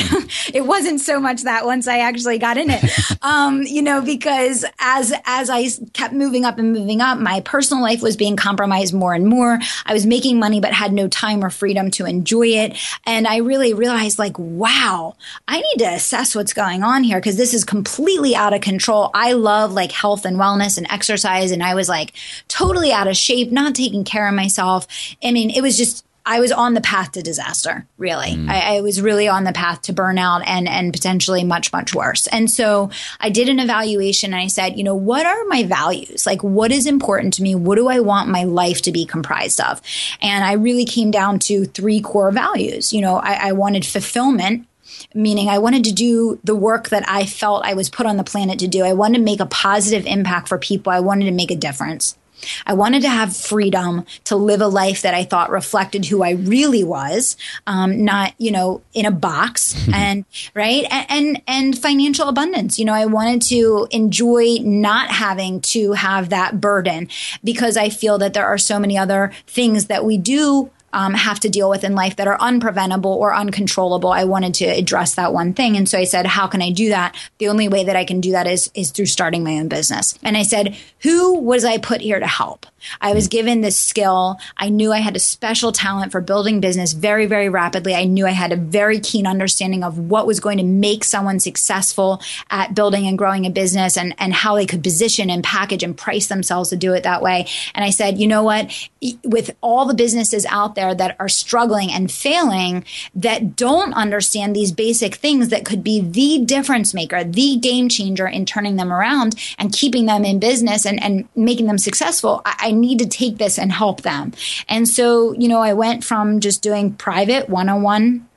it 0.52 0.66
wasn't 0.66 1.00
so 1.00 1.20
much 1.20 1.42
that 1.42 1.66
once 1.66 1.87
I 1.87 1.98
actually 1.98 2.38
got 2.38 2.57
in 2.57 2.70
it. 2.70 2.85
Um, 3.20 3.62
you 3.62 3.83
know, 3.83 4.00
because 4.00 4.64
as, 4.78 5.12
as 5.24 5.50
I 5.50 5.68
kept 5.92 6.14
moving 6.14 6.44
up 6.44 6.59
and 6.59 6.72
moving 6.72 7.00
up, 7.00 7.18
my 7.18 7.40
personal 7.40 7.83
life 7.83 8.00
was 8.00 8.16
being 8.16 8.37
compromised 8.37 8.94
more 8.94 9.12
and 9.12 9.26
more. 9.26 9.59
I 9.85 9.92
was 9.92 10.07
making 10.07 10.38
money, 10.38 10.61
but 10.61 10.72
had 10.72 10.92
no 10.92 11.09
time 11.09 11.44
or 11.44 11.50
freedom 11.50 11.90
to 11.92 12.07
enjoy 12.09 12.49
it. 12.49 12.77
And 13.05 13.27
I 13.27 13.37
really 13.37 13.75
realized 13.75 14.18
like, 14.18 14.37
wow, 14.38 15.14
I 15.47 15.61
need 15.61 15.79
to 15.79 15.94
assess 15.94 16.35
what's 16.35 16.53
going 16.53 16.83
on 16.83 17.05
here 17.05 17.18
because 17.18 17.37
this 17.37 17.55
is 17.55 17.64
completely 17.64 18.35
out 18.35 18.55
of 18.55 18.61
control. 18.61 19.11
I 19.14 19.33
love 19.33 19.73
like 19.73 19.92
health 19.92 20.25
and 20.25 20.37
wellness 20.37 20.79
and 20.79 20.87
exercise. 20.90 21.51
And 21.51 21.62
I 21.62 21.75
was 21.75 21.88
like 21.88 22.14
totally 22.49 22.92
out 22.92 23.07
of 23.07 23.16
shape, 23.16 23.53
not 23.53 23.75
taking 23.75 24.05
care 24.05 24.27
of 24.27 24.35
myself. 24.35 24.87
I 25.23 25.31
mean, 25.31 25.51
it 25.51 25.61
was 25.61 25.77
just, 25.77 26.05
I 26.28 26.40
was 26.40 26.52
on 26.52 26.74
the 26.74 26.82
path 26.82 27.12
to 27.12 27.22
disaster, 27.22 27.86
really. 27.96 28.32
Mm. 28.32 28.50
I, 28.50 28.76
I, 28.76 28.80
was 28.82 29.00
really 29.00 29.28
on 29.28 29.44
the 29.44 29.52
path 29.52 29.80
to 29.82 29.94
burnout 29.94 30.42
and, 30.46 30.68
and 30.68 30.92
potentially 30.92 31.42
much, 31.42 31.72
much 31.72 31.94
worse. 31.94 32.26
And 32.26 32.50
so 32.50 32.90
I 33.18 33.30
did 33.30 33.48
an 33.48 33.58
evaluation 33.58 34.34
and 34.34 34.42
I 34.42 34.48
said, 34.48 34.76
you 34.76 34.84
know, 34.84 34.94
what 34.94 35.24
are 35.24 35.44
my 35.44 35.62
values? 35.62 36.26
Like, 36.26 36.44
what 36.44 36.70
is 36.70 36.86
important 36.86 37.32
to 37.34 37.42
me? 37.42 37.54
What 37.54 37.76
do 37.76 37.88
I 37.88 38.00
want 38.00 38.28
my 38.28 38.44
life 38.44 38.82
to 38.82 38.92
be 38.92 39.06
comprised 39.06 39.58
of? 39.58 39.80
And 40.20 40.44
I 40.44 40.52
really 40.52 40.84
came 40.84 41.10
down 41.10 41.38
to 41.40 41.64
three 41.64 42.02
core 42.02 42.30
values. 42.30 42.92
You 42.92 43.00
know, 43.00 43.16
I, 43.16 43.48
I 43.48 43.52
wanted 43.52 43.86
fulfillment 43.86 44.66
meaning 45.14 45.48
I 45.48 45.58
wanted 45.58 45.84
to 45.84 45.92
do 45.92 46.40
the 46.44 46.56
work 46.56 46.88
that 46.88 47.08
I 47.08 47.24
felt 47.24 47.64
I 47.64 47.74
was 47.74 47.88
put 47.88 48.06
on 48.06 48.16
the 48.16 48.24
planet 48.24 48.58
to 48.58 48.68
do. 48.68 48.84
I 48.84 48.92
wanted 48.94 49.18
to 49.18 49.24
make 49.24 49.40
a 49.40 49.46
positive 49.46 50.06
impact 50.06 50.48
for 50.48 50.58
people. 50.58 50.92
I 50.92 51.00
wanted 51.00 51.26
to 51.26 51.30
make 51.30 51.50
a 51.50 51.56
difference. 51.56 52.17
I 52.66 52.74
wanted 52.74 53.03
to 53.03 53.09
have 53.09 53.37
freedom 53.37 54.05
to 54.24 54.37
live 54.37 54.61
a 54.61 54.68
life 54.68 55.03
that 55.03 55.14
I 55.14 55.24
thought 55.24 55.51
reflected 55.51 56.07
who 56.07 56.22
I 56.22 56.31
really 56.31 56.85
was, 56.85 57.37
um, 57.66 58.05
not 58.05 58.35
you 58.38 58.51
know 58.51 58.83
in 58.94 59.07
a 59.07 59.11
box, 59.11 59.74
and 59.92 60.24
right 60.55 60.87
and, 60.90 61.07
and 61.11 61.42
and 61.46 61.79
financial 61.79 62.29
abundance. 62.29 62.79
You 62.79 62.85
know, 62.85 62.94
I 62.94 63.07
wanted 63.07 63.42
to 63.42 63.88
enjoy 63.90 64.57
not 64.62 65.11
having 65.11 65.61
to 65.62 65.92
have 65.92 66.31
that 66.31 66.61
burden 66.61 67.09
because 67.42 67.77
I 67.77 67.88
feel 67.88 68.18
that 68.18 68.35
there 68.35 68.46
are 68.46 68.59
so 68.59 68.79
many 68.79 68.98
other 68.98 69.33
things 69.46 69.87
that 69.87 70.05
we 70.05 70.18
do 70.18 70.70
um, 70.92 71.14
have 71.14 71.40
to 71.40 71.48
deal 71.48 71.68
with 71.68 71.85
in 71.85 71.94
life 71.94 72.16
that 72.16 72.29
are 72.29 72.38
unpreventable 72.38 73.07
or 73.07 73.35
uncontrollable. 73.35 74.11
I 74.11 74.24
wanted 74.24 74.55
to 74.55 74.64
address 74.64 75.14
that 75.14 75.33
one 75.33 75.53
thing, 75.53 75.77
and 75.77 75.88
so 75.88 75.98
I 75.98 76.05
said, 76.05 76.27
"How 76.27 76.46
can 76.46 76.62
I 76.62 76.70
do 76.70 76.88
that? 76.90 77.14
The 77.38 77.48
only 77.48 77.68
way 77.68 77.85
that 77.85 77.96
I 77.96 78.05
can 78.05 78.20
do 78.20 78.33
that 78.33 78.46
is 78.46 78.70
is 78.74 78.90
through 78.90 79.07
starting 79.07 79.44
my 79.44 79.59
own 79.59 79.68
business." 79.68 80.18
And 80.22 80.37
I 80.37 80.42
said, 80.42 80.77
"Who 81.01 81.38
was 81.38 81.64
I 81.64 81.79
put 81.79 82.01
here 82.01 82.20
to 82.20 82.27
help?" 82.27 82.66
I 83.00 83.12
was 83.12 83.26
mm. 83.26 83.30
given 83.30 83.60
this 83.60 83.78
skill. 83.78 84.38
I 84.56 84.68
knew 84.68 84.92
I 84.92 84.98
had 84.98 85.16
a 85.16 85.20
special 85.20 85.72
talent 85.72 86.12
for 86.12 86.20
building 86.20 86.60
business 86.60 86.92
very, 86.92 87.26
very 87.26 87.48
rapidly. 87.48 87.94
I 87.94 88.04
knew 88.04 88.26
I 88.26 88.30
had 88.30 88.52
a 88.52 88.56
very 88.56 89.00
keen 89.00 89.26
understanding 89.26 89.84
of 89.84 89.98
what 89.98 90.26
was 90.26 90.40
going 90.40 90.58
to 90.58 90.64
make 90.64 91.04
someone 91.04 91.40
successful 91.40 92.20
at 92.50 92.74
building 92.74 93.06
and 93.06 93.18
growing 93.18 93.46
a 93.46 93.50
business 93.50 93.96
and, 93.96 94.14
and 94.18 94.32
how 94.32 94.54
they 94.54 94.66
could 94.66 94.82
position 94.82 95.30
and 95.30 95.44
package 95.44 95.82
and 95.82 95.96
price 95.96 96.26
themselves 96.26 96.70
to 96.70 96.76
do 96.76 96.92
it 96.92 97.02
that 97.02 97.22
way. 97.22 97.46
And 97.74 97.84
I 97.84 97.90
said, 97.90 98.18
you 98.18 98.26
know 98.26 98.42
what? 98.42 98.88
With 99.24 99.56
all 99.60 99.86
the 99.86 99.94
businesses 99.94 100.46
out 100.46 100.74
there 100.74 100.94
that 100.94 101.16
are 101.18 101.28
struggling 101.28 101.92
and 101.92 102.10
failing 102.10 102.84
that 103.14 103.56
don't 103.56 103.92
understand 103.94 104.54
these 104.54 104.72
basic 104.72 105.16
things 105.16 105.48
that 105.48 105.64
could 105.64 105.82
be 105.82 106.00
the 106.00 106.44
difference 106.44 106.94
maker, 106.94 107.24
the 107.24 107.56
game 107.56 107.88
changer 107.88 108.26
in 108.26 108.46
turning 108.46 108.76
them 108.76 108.92
around 108.92 109.34
and 109.58 109.72
keeping 109.72 110.06
them 110.06 110.24
in 110.24 110.38
business 110.38 110.86
and, 110.86 111.02
and 111.02 111.28
making 111.34 111.66
them 111.66 111.78
successful, 111.78 112.42
I, 112.44 112.67
I 112.68 112.72
need 112.72 112.98
to 112.98 113.07
take 113.07 113.38
this 113.38 113.59
and 113.59 113.72
help 113.72 114.02
them. 114.02 114.33
And 114.68 114.87
so, 114.87 115.33
you 115.33 115.48
know, 115.48 115.61
I 115.61 115.72
went 115.72 116.04
from 116.04 116.40
just 116.40 116.62
doing 116.62 116.92
private 116.92 117.48
one 117.48 117.68
on 117.68 117.83
one 117.83 118.27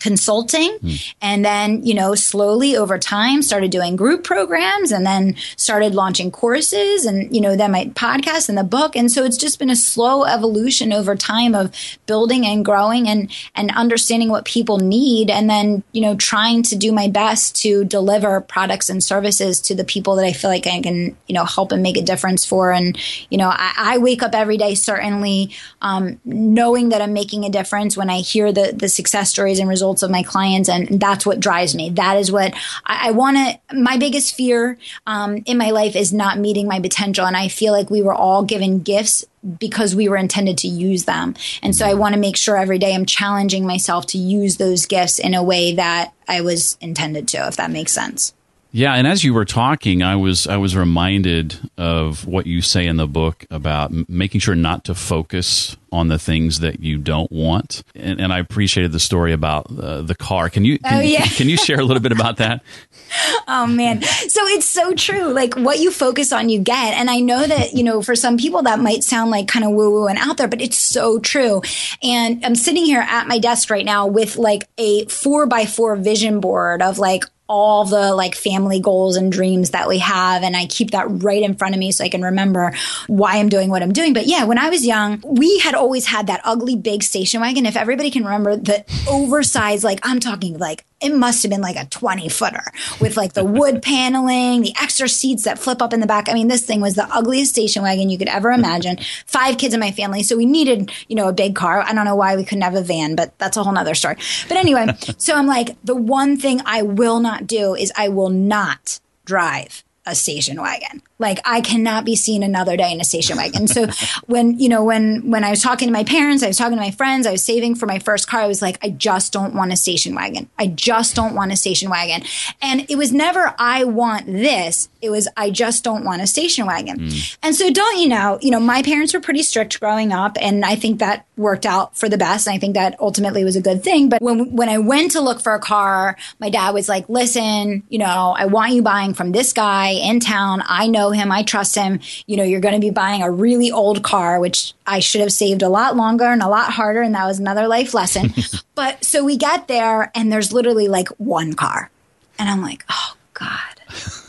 consulting 0.00 0.78
mm. 0.78 1.14
and 1.20 1.44
then 1.44 1.84
you 1.84 1.92
know 1.92 2.14
slowly 2.14 2.74
over 2.74 2.98
time 2.98 3.42
started 3.42 3.70
doing 3.70 3.96
group 3.96 4.24
programs 4.24 4.90
and 4.90 5.04
then 5.04 5.36
started 5.56 5.94
launching 5.94 6.30
courses 6.30 7.04
and 7.04 7.34
you 7.34 7.40
know 7.40 7.54
then 7.54 7.70
my 7.70 7.84
podcast 7.94 8.48
and 8.48 8.56
the 8.56 8.64
book 8.64 8.96
and 8.96 9.12
so 9.12 9.24
it's 9.24 9.36
just 9.36 9.58
been 9.58 9.68
a 9.68 9.76
slow 9.76 10.24
evolution 10.24 10.92
over 10.92 11.14
time 11.14 11.54
of 11.54 11.70
building 12.06 12.46
and 12.46 12.64
growing 12.64 13.06
and 13.08 13.30
and 13.54 13.70
understanding 13.72 14.30
what 14.30 14.46
people 14.46 14.78
need 14.78 15.28
and 15.30 15.50
then 15.50 15.82
you 15.92 16.00
know 16.00 16.16
trying 16.16 16.62
to 16.62 16.74
do 16.74 16.92
my 16.92 17.06
best 17.06 17.54
to 17.54 17.84
deliver 17.84 18.40
products 18.40 18.88
and 18.88 19.04
services 19.04 19.60
to 19.60 19.74
the 19.74 19.84
people 19.84 20.16
that 20.16 20.24
I 20.24 20.32
feel 20.32 20.50
like 20.50 20.66
I 20.66 20.80
can 20.80 21.14
you 21.26 21.34
know 21.34 21.44
help 21.44 21.72
and 21.72 21.82
make 21.82 21.98
a 21.98 22.02
difference 22.02 22.46
for 22.46 22.72
and 22.72 22.98
you 23.28 23.36
know 23.36 23.50
I, 23.50 23.74
I 23.76 23.98
wake 23.98 24.22
up 24.22 24.34
every 24.34 24.56
day 24.56 24.74
certainly 24.74 25.54
um, 25.82 26.18
knowing 26.24 26.88
that 26.88 27.02
I'm 27.02 27.12
making 27.12 27.44
a 27.44 27.50
difference 27.50 27.98
when 27.98 28.08
I 28.08 28.20
hear 28.20 28.50
the 28.50 28.72
the 28.74 28.88
success 28.88 29.28
stories 29.30 29.58
and 29.58 29.68
results 29.68 29.89
results 29.90 30.02
of 30.02 30.10
my 30.10 30.22
clients. 30.22 30.68
And 30.68 31.00
that's 31.00 31.26
what 31.26 31.40
drives 31.40 31.74
me. 31.74 31.90
That 31.90 32.16
is 32.16 32.30
what 32.30 32.54
I, 32.86 33.08
I 33.08 33.10
want 33.10 33.36
to, 33.36 33.76
my 33.76 33.96
biggest 33.96 34.34
fear 34.34 34.78
um, 35.06 35.42
in 35.46 35.58
my 35.58 35.70
life 35.70 35.96
is 35.96 36.12
not 36.12 36.38
meeting 36.38 36.68
my 36.68 36.80
potential. 36.80 37.26
And 37.26 37.36
I 37.36 37.48
feel 37.48 37.72
like 37.72 37.90
we 37.90 38.02
were 38.02 38.14
all 38.14 38.44
given 38.44 38.80
gifts 38.80 39.24
because 39.58 39.94
we 39.96 40.08
were 40.08 40.16
intended 40.16 40.58
to 40.58 40.68
use 40.68 41.04
them. 41.04 41.34
And 41.62 41.74
so 41.74 41.86
I 41.86 41.94
want 41.94 42.14
to 42.14 42.20
make 42.20 42.36
sure 42.36 42.56
every 42.56 42.78
day 42.78 42.94
I'm 42.94 43.06
challenging 43.06 43.66
myself 43.66 44.06
to 44.08 44.18
use 44.18 44.56
those 44.56 44.86
gifts 44.86 45.18
in 45.18 45.34
a 45.34 45.42
way 45.42 45.74
that 45.76 46.12
I 46.28 46.42
was 46.42 46.76
intended 46.80 47.26
to, 47.28 47.48
if 47.48 47.56
that 47.56 47.70
makes 47.70 47.92
sense. 47.92 48.34
Yeah, 48.72 48.94
and 48.94 49.06
as 49.06 49.24
you 49.24 49.34
were 49.34 49.44
talking, 49.44 50.02
I 50.02 50.14
was 50.16 50.46
I 50.46 50.56
was 50.56 50.76
reminded 50.76 51.58
of 51.76 52.26
what 52.26 52.46
you 52.46 52.62
say 52.62 52.86
in 52.86 52.96
the 52.96 53.08
book 53.08 53.44
about 53.50 53.90
making 54.08 54.40
sure 54.40 54.54
not 54.54 54.84
to 54.84 54.94
focus 54.94 55.76
on 55.92 56.06
the 56.06 56.20
things 56.20 56.60
that 56.60 56.78
you 56.78 56.96
don't 56.96 57.32
want. 57.32 57.82
And, 57.96 58.20
and 58.20 58.32
I 58.32 58.38
appreciated 58.38 58.92
the 58.92 59.00
story 59.00 59.32
about 59.32 59.66
uh, 59.76 60.02
the 60.02 60.14
car. 60.14 60.48
Can 60.48 60.64
you 60.64 60.78
can, 60.78 60.98
oh, 60.98 61.00
yeah. 61.00 61.26
can 61.26 61.48
you 61.48 61.56
share 61.56 61.80
a 61.80 61.84
little 61.84 62.02
bit 62.02 62.12
about 62.12 62.36
that? 62.36 62.62
oh 63.48 63.66
man, 63.66 64.02
so 64.02 64.46
it's 64.46 64.66
so 64.66 64.94
true. 64.94 65.32
Like 65.32 65.54
what 65.54 65.80
you 65.80 65.90
focus 65.90 66.32
on, 66.32 66.48
you 66.48 66.60
get. 66.60 66.94
And 66.94 67.10
I 67.10 67.18
know 67.18 67.44
that 67.44 67.72
you 67.72 67.82
know 67.82 68.02
for 68.02 68.14
some 68.14 68.36
people 68.36 68.62
that 68.62 68.78
might 68.78 69.02
sound 69.02 69.32
like 69.32 69.48
kind 69.48 69.64
of 69.64 69.72
woo 69.72 69.90
woo 69.90 70.06
and 70.06 70.18
out 70.18 70.36
there, 70.36 70.48
but 70.48 70.60
it's 70.60 70.78
so 70.78 71.18
true. 71.18 71.60
And 72.04 72.44
I'm 72.44 72.54
sitting 72.54 72.84
here 72.84 73.00
at 73.00 73.26
my 73.26 73.40
desk 73.40 73.68
right 73.68 73.84
now 73.84 74.06
with 74.06 74.36
like 74.36 74.68
a 74.78 75.06
four 75.06 75.46
by 75.46 75.66
four 75.66 75.96
vision 75.96 76.38
board 76.38 76.82
of 76.82 77.00
like 77.00 77.24
all 77.50 77.84
the 77.84 78.14
like 78.14 78.36
family 78.36 78.78
goals 78.78 79.16
and 79.16 79.32
dreams 79.32 79.70
that 79.70 79.88
we 79.88 79.98
have. 79.98 80.44
And 80.44 80.56
I 80.56 80.66
keep 80.66 80.92
that 80.92 81.06
right 81.08 81.42
in 81.42 81.56
front 81.56 81.74
of 81.74 81.80
me 81.80 81.90
so 81.90 82.04
I 82.04 82.08
can 82.08 82.22
remember 82.22 82.72
why 83.08 83.38
I'm 83.38 83.48
doing 83.48 83.70
what 83.70 83.82
I'm 83.82 83.92
doing. 83.92 84.12
But 84.12 84.26
yeah, 84.26 84.44
when 84.44 84.56
I 84.56 84.70
was 84.70 84.86
young, 84.86 85.20
we 85.26 85.58
had 85.58 85.74
always 85.74 86.06
had 86.06 86.28
that 86.28 86.40
ugly 86.44 86.76
big 86.76 87.02
station 87.02 87.40
wagon. 87.40 87.66
If 87.66 87.76
everybody 87.76 88.12
can 88.12 88.24
remember 88.24 88.54
the 88.54 88.84
oversized, 89.08 89.82
like 89.82 89.98
I'm 90.04 90.20
talking 90.20 90.58
like 90.58 90.84
it 91.00 91.14
must 91.14 91.42
have 91.42 91.50
been 91.50 91.60
like 91.60 91.76
a 91.76 91.86
20 91.86 92.28
footer 92.28 92.64
with 93.00 93.16
like 93.16 93.32
the 93.32 93.44
wood 93.44 93.82
paneling, 93.82 94.62
the 94.62 94.74
extra 94.80 95.08
seats 95.08 95.44
that 95.44 95.58
flip 95.58 95.80
up 95.80 95.92
in 95.92 96.00
the 96.00 96.06
back. 96.06 96.28
I 96.28 96.34
mean, 96.34 96.48
this 96.48 96.64
thing 96.64 96.80
was 96.80 96.94
the 96.94 97.08
ugliest 97.12 97.52
station 97.52 97.82
wagon 97.82 98.10
you 98.10 98.18
could 98.18 98.28
ever 98.28 98.50
imagine. 98.50 98.98
Five 99.26 99.58
kids 99.58 99.74
in 99.74 99.80
my 99.80 99.92
family. 99.92 100.22
So 100.22 100.36
we 100.36 100.46
needed, 100.46 100.92
you 101.08 101.16
know, 101.16 101.28
a 101.28 101.32
big 101.32 101.54
car. 101.54 101.80
I 101.80 101.94
don't 101.94 102.04
know 102.04 102.16
why 102.16 102.36
we 102.36 102.44
couldn't 102.44 102.62
have 102.62 102.74
a 102.74 102.82
van, 102.82 103.16
but 103.16 103.36
that's 103.38 103.56
a 103.56 103.62
whole 103.62 103.72
nother 103.72 103.94
story. 103.94 104.16
But 104.48 104.56
anyway, 104.56 104.86
so 105.16 105.34
I'm 105.34 105.46
like, 105.46 105.76
the 105.82 105.96
one 105.96 106.36
thing 106.36 106.60
I 106.64 106.82
will 106.82 107.20
not 107.20 107.46
do 107.46 107.74
is 107.74 107.92
I 107.96 108.08
will 108.08 108.30
not 108.30 109.00
drive 109.24 109.84
a 110.06 110.14
station 110.14 110.60
wagon. 110.60 111.02
Like 111.20 111.38
I 111.44 111.60
cannot 111.60 112.04
be 112.04 112.16
seen 112.16 112.42
another 112.42 112.76
day 112.76 112.90
in 112.90 113.00
a 113.00 113.04
station 113.04 113.36
wagon. 113.36 113.68
So 113.68 113.86
when, 114.26 114.58
you 114.58 114.68
know, 114.68 114.82
when, 114.82 115.30
when 115.30 115.44
I 115.44 115.50
was 115.50 115.62
talking 115.62 115.86
to 115.86 115.92
my 115.92 116.04
parents, 116.04 116.42
I 116.42 116.48
was 116.48 116.56
talking 116.56 116.76
to 116.76 116.82
my 116.82 116.90
friends, 116.90 117.26
I 117.26 117.32
was 117.32 117.44
saving 117.44 117.76
for 117.76 117.86
my 117.86 117.98
first 117.98 118.26
car. 118.26 118.40
I 118.40 118.46
was 118.46 118.62
like, 118.62 118.78
I 118.82 118.90
just 118.90 119.32
don't 119.32 119.54
want 119.54 119.72
a 119.72 119.76
station 119.76 120.14
wagon. 120.14 120.48
I 120.58 120.66
just 120.66 121.14
don't 121.14 121.34
want 121.34 121.52
a 121.52 121.56
station 121.56 121.90
wagon. 121.90 122.26
And 122.60 122.90
it 122.90 122.96
was 122.96 123.12
never, 123.12 123.54
I 123.58 123.84
want 123.84 124.26
this. 124.26 124.88
It 125.00 125.10
was, 125.10 125.28
I 125.36 125.50
just 125.50 125.84
don't 125.84 126.04
want 126.04 126.22
a 126.22 126.26
station 126.26 126.66
wagon. 126.66 126.98
Mm. 126.98 127.38
And 127.42 127.54
so 127.54 127.70
don't 127.70 127.98
you 127.98 128.08
know, 128.08 128.38
you 128.40 128.50
know, 128.50 128.60
my 128.60 128.82
parents 128.82 129.14
were 129.14 129.20
pretty 129.20 129.42
strict 129.42 129.78
growing 129.78 130.12
up 130.12 130.36
and 130.40 130.64
I 130.64 130.74
think 130.74 130.98
that 131.00 131.26
worked 131.36 131.66
out 131.66 131.96
for 131.96 132.08
the 132.08 132.18
best. 132.18 132.46
And 132.46 132.54
I 132.54 132.58
think 132.58 132.74
that 132.74 132.96
ultimately 133.00 133.44
was 133.44 133.56
a 133.56 133.62
good 133.62 133.82
thing. 133.82 134.08
But 134.08 134.22
when, 134.22 134.54
when 134.54 134.68
I 134.68 134.78
went 134.78 135.12
to 135.12 135.20
look 135.20 135.40
for 135.40 135.54
a 135.54 135.60
car, 135.60 136.16
my 136.38 136.50
dad 136.50 136.72
was 136.72 136.88
like, 136.88 137.08
listen, 137.08 137.82
you 137.88 137.98
know, 137.98 138.34
I 138.36 138.46
want 138.46 138.72
you 138.72 138.82
buying 138.82 139.14
from 139.14 139.32
this 139.32 139.52
guy 139.52 139.90
in 139.90 140.20
town. 140.20 140.62
I 140.66 140.86
know 140.86 141.09
him. 141.12 141.32
I 141.32 141.42
trust 141.42 141.74
him. 141.74 142.00
You 142.26 142.36
know, 142.36 142.44
you're 142.44 142.60
going 142.60 142.74
to 142.74 142.80
be 142.80 142.90
buying 142.90 143.22
a 143.22 143.30
really 143.30 143.70
old 143.70 144.02
car, 144.02 144.40
which 144.40 144.74
I 144.86 145.00
should 145.00 145.20
have 145.20 145.32
saved 145.32 145.62
a 145.62 145.68
lot 145.68 145.96
longer 145.96 146.24
and 146.24 146.42
a 146.42 146.48
lot 146.48 146.72
harder. 146.72 147.02
And 147.02 147.14
that 147.14 147.26
was 147.26 147.38
another 147.38 147.68
life 147.68 147.94
lesson. 147.94 148.34
but 148.74 149.04
so 149.04 149.24
we 149.24 149.36
get 149.36 149.68
there 149.68 150.10
and 150.14 150.32
there's 150.32 150.52
literally 150.52 150.88
like 150.88 151.08
one 151.18 151.54
car. 151.54 151.90
And 152.38 152.48
I'm 152.48 152.62
like, 152.62 152.84
oh 152.90 153.16
God. 153.34 153.80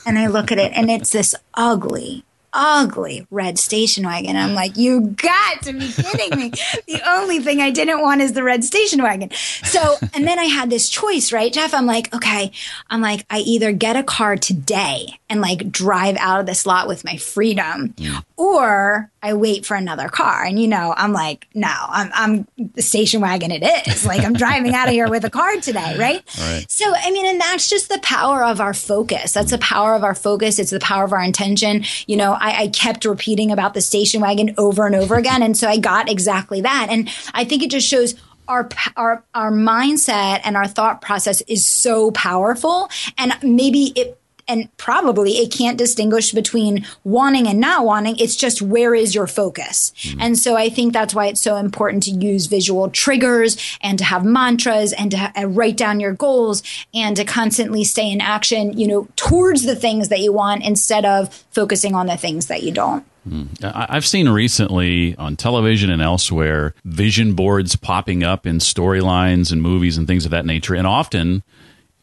And 0.05 0.17
I 0.17 0.27
look 0.27 0.51
at 0.51 0.57
it 0.57 0.71
and 0.75 0.89
it's 0.89 1.11
this 1.11 1.35
ugly, 1.53 2.23
ugly 2.53 3.27
red 3.29 3.59
station 3.59 4.05
wagon. 4.05 4.35
I'm 4.35 4.53
like, 4.53 4.77
you 4.77 5.01
got 5.01 5.61
to 5.63 5.73
be 5.73 5.91
kidding 5.91 6.37
me. 6.37 6.49
the 6.87 7.01
only 7.07 7.39
thing 7.39 7.61
I 7.61 7.71
didn't 7.71 8.01
want 8.01 8.21
is 8.21 8.33
the 8.33 8.43
red 8.43 8.63
station 8.63 9.01
wagon. 9.01 9.31
So, 9.31 9.97
and 10.13 10.27
then 10.27 10.39
I 10.39 10.45
had 10.45 10.69
this 10.69 10.89
choice, 10.89 11.31
right, 11.31 11.51
Jeff? 11.51 11.73
I'm 11.73 11.85
like, 11.85 12.13
okay, 12.13 12.51
I'm 12.89 13.01
like, 13.01 13.25
I 13.29 13.39
either 13.39 13.71
get 13.71 13.95
a 13.95 14.03
car 14.03 14.37
today 14.37 15.19
and 15.29 15.41
like 15.41 15.71
drive 15.71 16.17
out 16.17 16.39
of 16.39 16.45
this 16.45 16.65
lot 16.65 16.87
with 16.87 17.03
my 17.03 17.17
freedom, 17.17 17.89
mm. 17.89 18.23
or 18.37 19.10
I 19.23 19.33
wait 19.33 19.65
for 19.65 19.75
another 19.75 20.09
car. 20.09 20.43
And 20.43 20.59
you 20.59 20.67
know, 20.67 20.93
I'm 20.97 21.13
like, 21.13 21.47
no, 21.53 21.71
I'm, 21.71 22.09
I'm 22.13 22.47
the 22.73 22.81
station 22.81 23.21
wagon. 23.21 23.51
It 23.51 23.63
is 23.87 24.05
like 24.11 24.23
I'm 24.23 24.33
driving 24.33 24.73
out 24.73 24.87
of 24.87 24.93
here 24.93 25.09
with 25.09 25.23
a 25.25 25.29
car 25.29 25.55
today, 25.57 25.95
right? 25.97 26.23
right? 26.39 26.65
So, 26.69 26.91
I 26.95 27.11
mean, 27.11 27.25
and 27.25 27.39
that's 27.39 27.69
just 27.69 27.89
the 27.89 27.99
power 27.99 28.43
of 28.43 28.59
our 28.59 28.73
focus. 28.73 29.33
That's 29.33 29.51
the 29.51 29.57
power 29.59 29.95
of 29.95 30.03
our 30.03 30.15
focus. 30.15 30.59
It's 30.59 30.71
the 30.71 30.79
power 30.79 31.03
of 31.03 31.13
our 31.13 31.23
intention. 31.23 31.83
You 32.07 32.17
know, 32.17 32.33
I, 32.33 32.63
I 32.63 32.67
kept 32.69 33.05
repeating 33.05 33.51
about 33.51 33.73
the 33.73 33.81
station 33.81 34.21
wagon 34.21 34.55
over 34.57 34.85
and 34.85 34.95
over 34.95 35.15
again, 35.15 35.43
and 35.43 35.55
so 35.55 35.67
I 35.67 35.77
got 35.77 36.09
exactly 36.09 36.61
that. 36.61 36.87
And 36.89 37.09
I 37.33 37.45
think 37.45 37.63
it 37.63 37.71
just 37.71 37.87
shows 37.87 38.15
our 38.47 38.67
our 38.97 39.23
our 39.33 39.51
mindset 39.51 40.41
and 40.43 40.57
our 40.57 40.67
thought 40.67 41.01
process 41.01 41.41
is 41.41 41.65
so 41.65 42.11
powerful 42.11 42.89
and 43.17 43.33
maybe 43.43 43.93
it 43.95 44.20
and 44.51 44.75
probably 44.77 45.31
it 45.37 45.51
can't 45.51 45.77
distinguish 45.77 46.33
between 46.33 46.85
wanting 47.05 47.47
and 47.47 47.59
not 47.59 47.85
wanting. 47.85 48.17
It's 48.17 48.35
just 48.35 48.61
where 48.61 48.93
is 48.93 49.15
your 49.15 49.27
focus? 49.27 49.93
Mm-hmm. 49.97 50.21
And 50.21 50.37
so 50.37 50.57
I 50.57 50.67
think 50.69 50.91
that's 50.91 51.15
why 51.15 51.27
it's 51.27 51.39
so 51.39 51.55
important 51.55 52.03
to 52.03 52.11
use 52.11 52.47
visual 52.47 52.89
triggers 52.89 53.57
and 53.81 53.97
to 53.97 54.03
have 54.03 54.25
mantras 54.25 54.91
and 54.91 55.11
to 55.11 55.17
ha- 55.17 55.31
uh, 55.37 55.47
write 55.47 55.77
down 55.77 56.01
your 56.01 56.13
goals 56.13 56.63
and 56.93 57.15
to 57.15 57.23
constantly 57.23 57.85
stay 57.85 58.11
in 58.11 58.19
action, 58.19 58.77
you 58.77 58.87
know, 58.87 59.07
towards 59.15 59.63
the 59.63 59.75
things 59.75 60.09
that 60.09 60.19
you 60.19 60.33
want 60.33 60.63
instead 60.63 61.05
of 61.05 61.33
focusing 61.51 61.95
on 61.95 62.07
the 62.07 62.17
things 62.17 62.47
that 62.47 62.61
you 62.61 62.71
don't. 62.71 63.05
Mm. 63.27 63.47
I've 63.63 64.05
seen 64.05 64.27
recently 64.27 65.15
on 65.15 65.35
television 65.35 65.91
and 65.91 66.01
elsewhere 66.01 66.73
vision 66.83 67.35
boards 67.35 67.75
popping 67.75 68.23
up 68.23 68.47
in 68.47 68.57
storylines 68.57 69.51
and 69.51 69.61
movies 69.61 69.97
and 69.97 70.07
things 70.07 70.25
of 70.25 70.31
that 70.31 70.45
nature. 70.45 70.73
And 70.73 70.87
often 70.87 71.43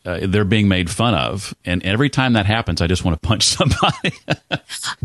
uh, 0.05 0.21
they're 0.23 0.45
being 0.45 0.69
made 0.69 0.89
fun 0.89 1.15
of, 1.15 1.55
and 1.65 1.85
every 1.85 2.09
time 2.09 2.35
that 2.35 2.47
happens, 2.47 2.81
I 2.81 2.87
just 2.87 3.05
want 3.05 3.21
to 3.21 3.27
punch 3.27 3.45
somebody. 3.47 4.13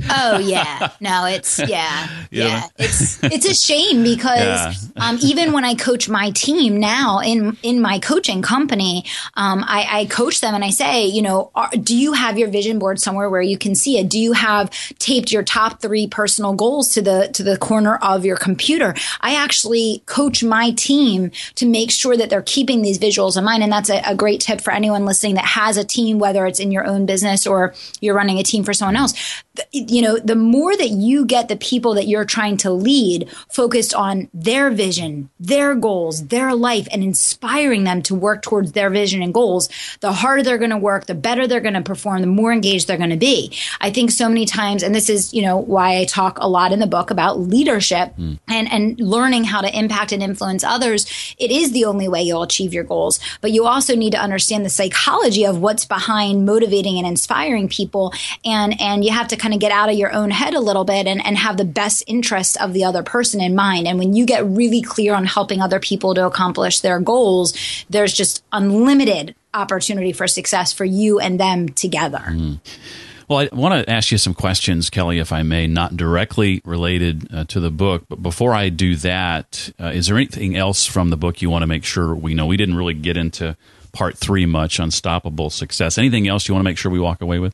oh 0.09 0.39
yeah, 0.39 0.91
no, 1.01 1.25
it's 1.25 1.59
yeah, 1.67 1.67
yeah, 1.67 2.45
yeah. 2.45 2.67
it's 2.77 3.23
it's 3.23 3.45
a 3.45 3.53
shame 3.53 4.03
because 4.03 4.39
yeah. 4.39 4.73
um, 4.97 5.17
even 5.21 5.51
when 5.51 5.65
I 5.65 5.75
coach 5.75 6.07
my 6.07 6.31
team 6.31 6.79
now 6.79 7.19
in 7.19 7.57
in 7.63 7.81
my 7.81 7.99
coaching 7.99 8.41
company, 8.41 9.05
um, 9.35 9.63
I, 9.67 9.87
I, 9.89 10.05
coach 10.05 10.41
them 10.41 10.53
and 10.53 10.63
I 10.63 10.69
say, 10.69 11.07
you 11.07 11.21
know, 11.21 11.51
are, 11.55 11.69
do 11.71 11.97
you 11.97 12.13
have 12.13 12.37
your 12.37 12.49
vision 12.49 12.79
board 12.79 12.99
somewhere 12.99 13.29
where 13.29 13.41
you 13.41 13.57
can 13.57 13.75
see 13.75 13.97
it? 13.97 14.09
Do 14.09 14.19
you 14.19 14.33
have 14.33 14.69
taped 14.99 15.31
your 15.31 15.43
top 15.43 15.81
three 15.81 16.07
personal 16.07 16.53
goals 16.53 16.89
to 16.89 17.01
the 17.01 17.29
to 17.33 17.43
the 17.43 17.57
corner 17.57 17.97
of 17.97 18.25
your 18.25 18.37
computer? 18.37 18.95
I 19.21 19.35
actually 19.35 20.03
coach 20.05 20.43
my 20.43 20.71
team 20.71 21.31
to 21.55 21.65
make 21.65 21.91
sure 21.91 22.15
that 22.15 22.29
they're 22.29 22.41
keeping 22.41 22.81
these 22.81 22.99
visuals 22.99 23.37
in 23.37 23.43
mind, 23.43 23.63
and 23.63 23.71
that's 23.71 23.89
a, 23.89 24.01
a 24.05 24.15
great 24.15 24.39
tip 24.39 24.61
for 24.61 24.71
anyone 24.71 24.82
anyone 24.83 25.05
listening 25.05 25.35
that 25.35 25.45
has 25.45 25.77
a 25.77 25.83
team, 25.83 26.19
whether 26.19 26.45
it's 26.45 26.59
in 26.59 26.71
your 26.71 26.85
own 26.85 27.05
business 27.05 27.47
or 27.47 27.73
you're 28.01 28.15
running 28.15 28.39
a 28.39 28.43
team 28.43 28.63
for 28.63 28.73
someone 28.73 28.95
else, 28.95 29.13
you 29.71 30.01
know, 30.01 30.17
the 30.17 30.35
more 30.35 30.75
that 30.75 30.89
you 30.89 31.25
get 31.25 31.47
the 31.47 31.55
people 31.55 31.93
that 31.93 32.07
you're 32.07 32.25
trying 32.25 32.57
to 32.57 32.71
lead 32.71 33.29
focused 33.51 33.93
on 33.93 34.27
their 34.33 34.71
vision, 34.71 35.29
their 35.39 35.75
goals, 35.75 36.27
their 36.27 36.55
life, 36.55 36.87
and 36.91 37.03
inspiring 37.03 37.83
them 37.83 38.01
to 38.01 38.15
work 38.15 38.41
towards 38.41 38.71
their 38.71 38.89
vision 38.89 39.21
and 39.21 39.33
goals, 39.33 39.69
the 39.99 40.11
harder 40.11 40.41
they're 40.41 40.57
going 40.57 40.71
to 40.71 40.77
work, 40.77 41.05
the 41.05 41.13
better 41.13 41.45
they're 41.45 41.61
going 41.61 41.75
to 41.75 41.81
perform, 41.81 42.21
the 42.21 42.27
more 42.27 42.51
engaged 42.51 42.87
they're 42.87 42.97
going 42.97 43.11
to 43.11 43.17
be. 43.17 43.55
I 43.79 43.91
think 43.91 44.09
so 44.09 44.27
many 44.27 44.45
times, 44.45 44.81
and 44.81 44.93
this 44.93 45.09
is, 45.09 45.33
you 45.33 45.43
know, 45.43 45.57
why 45.57 45.99
I 45.99 46.05
talk 46.05 46.39
a 46.39 46.47
lot 46.47 46.71
in 46.71 46.79
the 46.79 46.87
book 46.87 47.11
about 47.11 47.39
leadership 47.39 48.15
mm. 48.17 48.39
and, 48.47 48.71
and 48.71 48.99
learning 48.99 49.43
how 49.43 49.61
to 49.61 49.77
impact 49.77 50.11
and 50.11 50.23
influence 50.23 50.63
others. 50.63 51.05
It 51.37 51.51
is 51.51 51.71
the 51.71 51.85
only 51.85 52.07
way 52.07 52.23
you'll 52.23 52.43
achieve 52.43 52.73
your 52.73 52.83
goals, 52.83 53.19
but 53.39 53.51
you 53.51 53.65
also 53.65 53.95
need 53.95 54.13
to 54.13 54.19
understand 54.19 54.65
the 54.65 54.69
psychology 54.73 55.45
of 55.45 55.59
what's 55.59 55.85
behind 55.85 56.45
motivating 56.45 56.97
and 56.97 57.07
inspiring 57.07 57.69
people. 57.69 58.13
And, 58.43 58.79
and 58.81 59.03
you 59.05 59.11
have 59.11 59.27
to 59.29 59.37
kind 59.37 59.53
of 59.53 59.59
get 59.59 59.71
out 59.71 59.89
of 59.89 59.95
your 59.95 60.11
own 60.11 60.31
head 60.31 60.53
a 60.53 60.59
little 60.59 60.85
bit 60.85 61.07
and, 61.07 61.25
and 61.25 61.37
have 61.37 61.57
the 61.57 61.65
best 61.65 62.03
interest 62.07 62.59
of 62.61 62.73
the 62.73 62.83
other 62.83 63.03
person 63.03 63.41
in 63.41 63.55
mind. 63.55 63.87
And 63.87 63.99
when 63.99 64.13
you 64.13 64.25
get 64.25 64.45
really 64.45 64.81
clear 64.81 65.13
on 65.13 65.25
helping 65.25 65.61
other 65.61 65.79
people 65.79 66.13
to 66.15 66.25
accomplish 66.25 66.79
their 66.79 66.99
goals, 66.99 67.53
there's 67.89 68.13
just 68.13 68.43
unlimited 68.51 69.35
opportunity 69.53 70.11
for 70.11 70.27
success 70.27 70.73
for 70.73 70.85
you 70.85 71.19
and 71.19 71.39
them 71.39 71.69
together. 71.69 72.23
Mm. 72.27 72.59
Well, 73.29 73.39
I 73.39 73.55
want 73.55 73.85
to 73.85 73.91
ask 73.91 74.11
you 74.11 74.17
some 74.17 74.33
questions, 74.33 74.89
Kelly, 74.89 75.19
if 75.19 75.31
I 75.31 75.43
may, 75.43 75.65
not 75.67 75.95
directly 75.95 76.61
related 76.65 77.33
uh, 77.33 77.45
to 77.45 77.59
the 77.59 77.71
book. 77.71 78.03
But 78.09 78.21
before 78.21 78.53
I 78.53 78.69
do 78.69 78.95
that, 78.97 79.71
uh, 79.79 79.91
is 79.93 80.07
there 80.07 80.17
anything 80.17 80.55
else 80.55 80.85
from 80.85 81.09
the 81.09 81.17
book 81.17 81.41
you 81.41 81.49
want 81.49 81.63
to 81.63 81.67
make 81.67 81.85
sure 81.85 82.13
we 82.13 82.33
know? 82.33 82.45
We 82.45 82.57
didn't 82.57 82.75
really 82.75 82.93
get 82.93 83.15
into 83.15 83.55
part 83.93 84.17
three 84.17 84.45
much, 84.45 84.79
Unstoppable 84.79 85.49
Success. 85.49 85.97
Anything 85.97 86.27
else 86.27 86.47
you 86.47 86.53
want 86.53 86.63
to 86.63 86.69
make 86.69 86.77
sure 86.77 86.91
we 86.91 86.99
walk 86.99 87.21
away 87.21 87.39
with? 87.39 87.53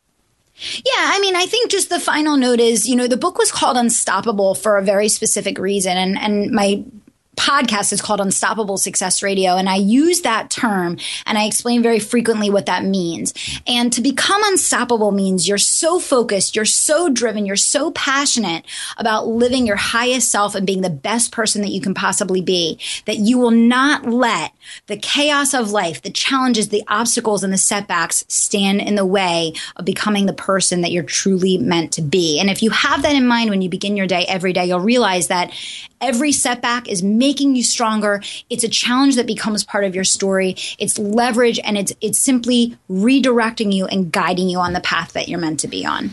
Yeah, 0.60 0.82
I 0.98 1.20
mean, 1.22 1.36
I 1.36 1.46
think 1.46 1.72
just 1.72 1.90
the 1.90 2.00
final 2.00 2.36
note 2.36 2.60
is, 2.60 2.88
you 2.88 2.96
know, 2.96 3.08
the 3.08 3.18
book 3.18 3.38
was 3.38 3.52
called 3.52 3.78
Unstoppable 3.78 4.56
for 4.56 4.78
a 4.78 4.84
very 4.84 5.08
specific 5.08 5.58
reason. 5.58 5.96
And, 5.98 6.18
and 6.18 6.52
my 6.52 6.84
podcast 7.40 7.94
is 7.94 8.02
called 8.02 8.20
Unstoppable 8.20 8.78
Success 8.78 9.24
Radio. 9.24 9.56
And 9.56 9.70
I 9.70 9.78
use 9.78 10.22
that 10.22 10.50
term 10.50 10.98
and 11.26 11.38
I 11.38 11.46
explain 11.46 11.82
very 11.82 12.00
frequently 12.00 12.50
what 12.50 12.66
that 12.66 12.84
means. 12.84 13.34
And 13.66 13.94
to 13.94 14.02
become 14.02 14.42
unstoppable 14.44 15.12
means 15.12 15.48
you're 15.48 15.58
so 15.58 16.00
focused, 16.00 16.56
you're 16.56 16.66
so 16.66 17.10
driven, 17.10 17.46
you're 17.46 17.56
so 17.56 17.92
passionate 17.92 18.66
about 18.98 19.28
living 19.28 19.66
your 19.66 19.78
highest 19.78 20.30
self 20.30 20.54
and 20.54 20.68
being 20.68 20.82
the 20.82 20.90
best 20.90 21.32
person 21.32 21.62
that 21.62 21.72
you 21.72 21.80
can 21.80 21.94
possibly 21.94 22.42
be 22.42 22.78
that 23.06 23.18
you 23.18 23.38
will 23.38 23.52
not 23.52 24.06
let 24.06 24.52
the 24.88 24.98
chaos 24.98 25.54
of 25.54 25.72
life, 25.72 26.02
the 26.02 26.12
challenges, 26.12 26.70
the 26.70 26.84
obstacles, 26.88 27.44
and 27.44 27.54
the 27.54 27.58
setbacks 27.58 28.26
stand 28.28 28.82
in 28.82 28.96
the 28.96 29.06
way 29.06 29.54
of 29.78 29.86
becoming 29.86 30.26
the 30.26 30.34
person 30.34 30.82
that 30.82 30.92
you're 30.92 31.04
truly 31.04 31.58
meant 31.58 31.94
to 31.94 32.02
be. 32.02 32.40
And 32.40 32.50
if 32.50 32.62
you 32.62 32.70
have 32.72 33.02
that 33.04 33.16
in 33.16 33.26
mind 33.26 33.50
when 33.50 33.62
you 33.62 33.70
begin 33.70 33.96
your 33.96 34.08
day 34.08 34.26
every 34.28 34.52
day, 34.52 34.66
you'll 34.66 34.80
realize 34.82 35.28
that 35.28 35.52
every 36.02 36.32
setback 36.32 36.88
is 36.88 37.04
making 37.30 37.56
you 37.56 37.62
stronger. 37.62 38.24
It's 38.50 38.64
a 38.64 38.68
challenge 38.68 39.16
that 39.18 39.28
becomes 39.28 39.64
part 39.64 39.84
of 39.84 39.94
your 39.94 40.04
story. 40.04 40.56
It's 40.80 40.98
leverage 40.98 41.60
and 41.64 41.78
it's 41.78 41.94
it's 42.02 42.18
simply 42.18 42.76
redirecting 42.90 43.72
you 43.72 43.86
and 43.86 44.12
guiding 44.12 44.50
you 44.50 44.58
on 44.58 44.74
the 44.74 44.80
path 44.80 45.14
that 45.14 45.30
you're 45.30 45.40
meant 45.40 45.60
to 45.60 45.68
be 45.68 45.86
on. 45.86 46.10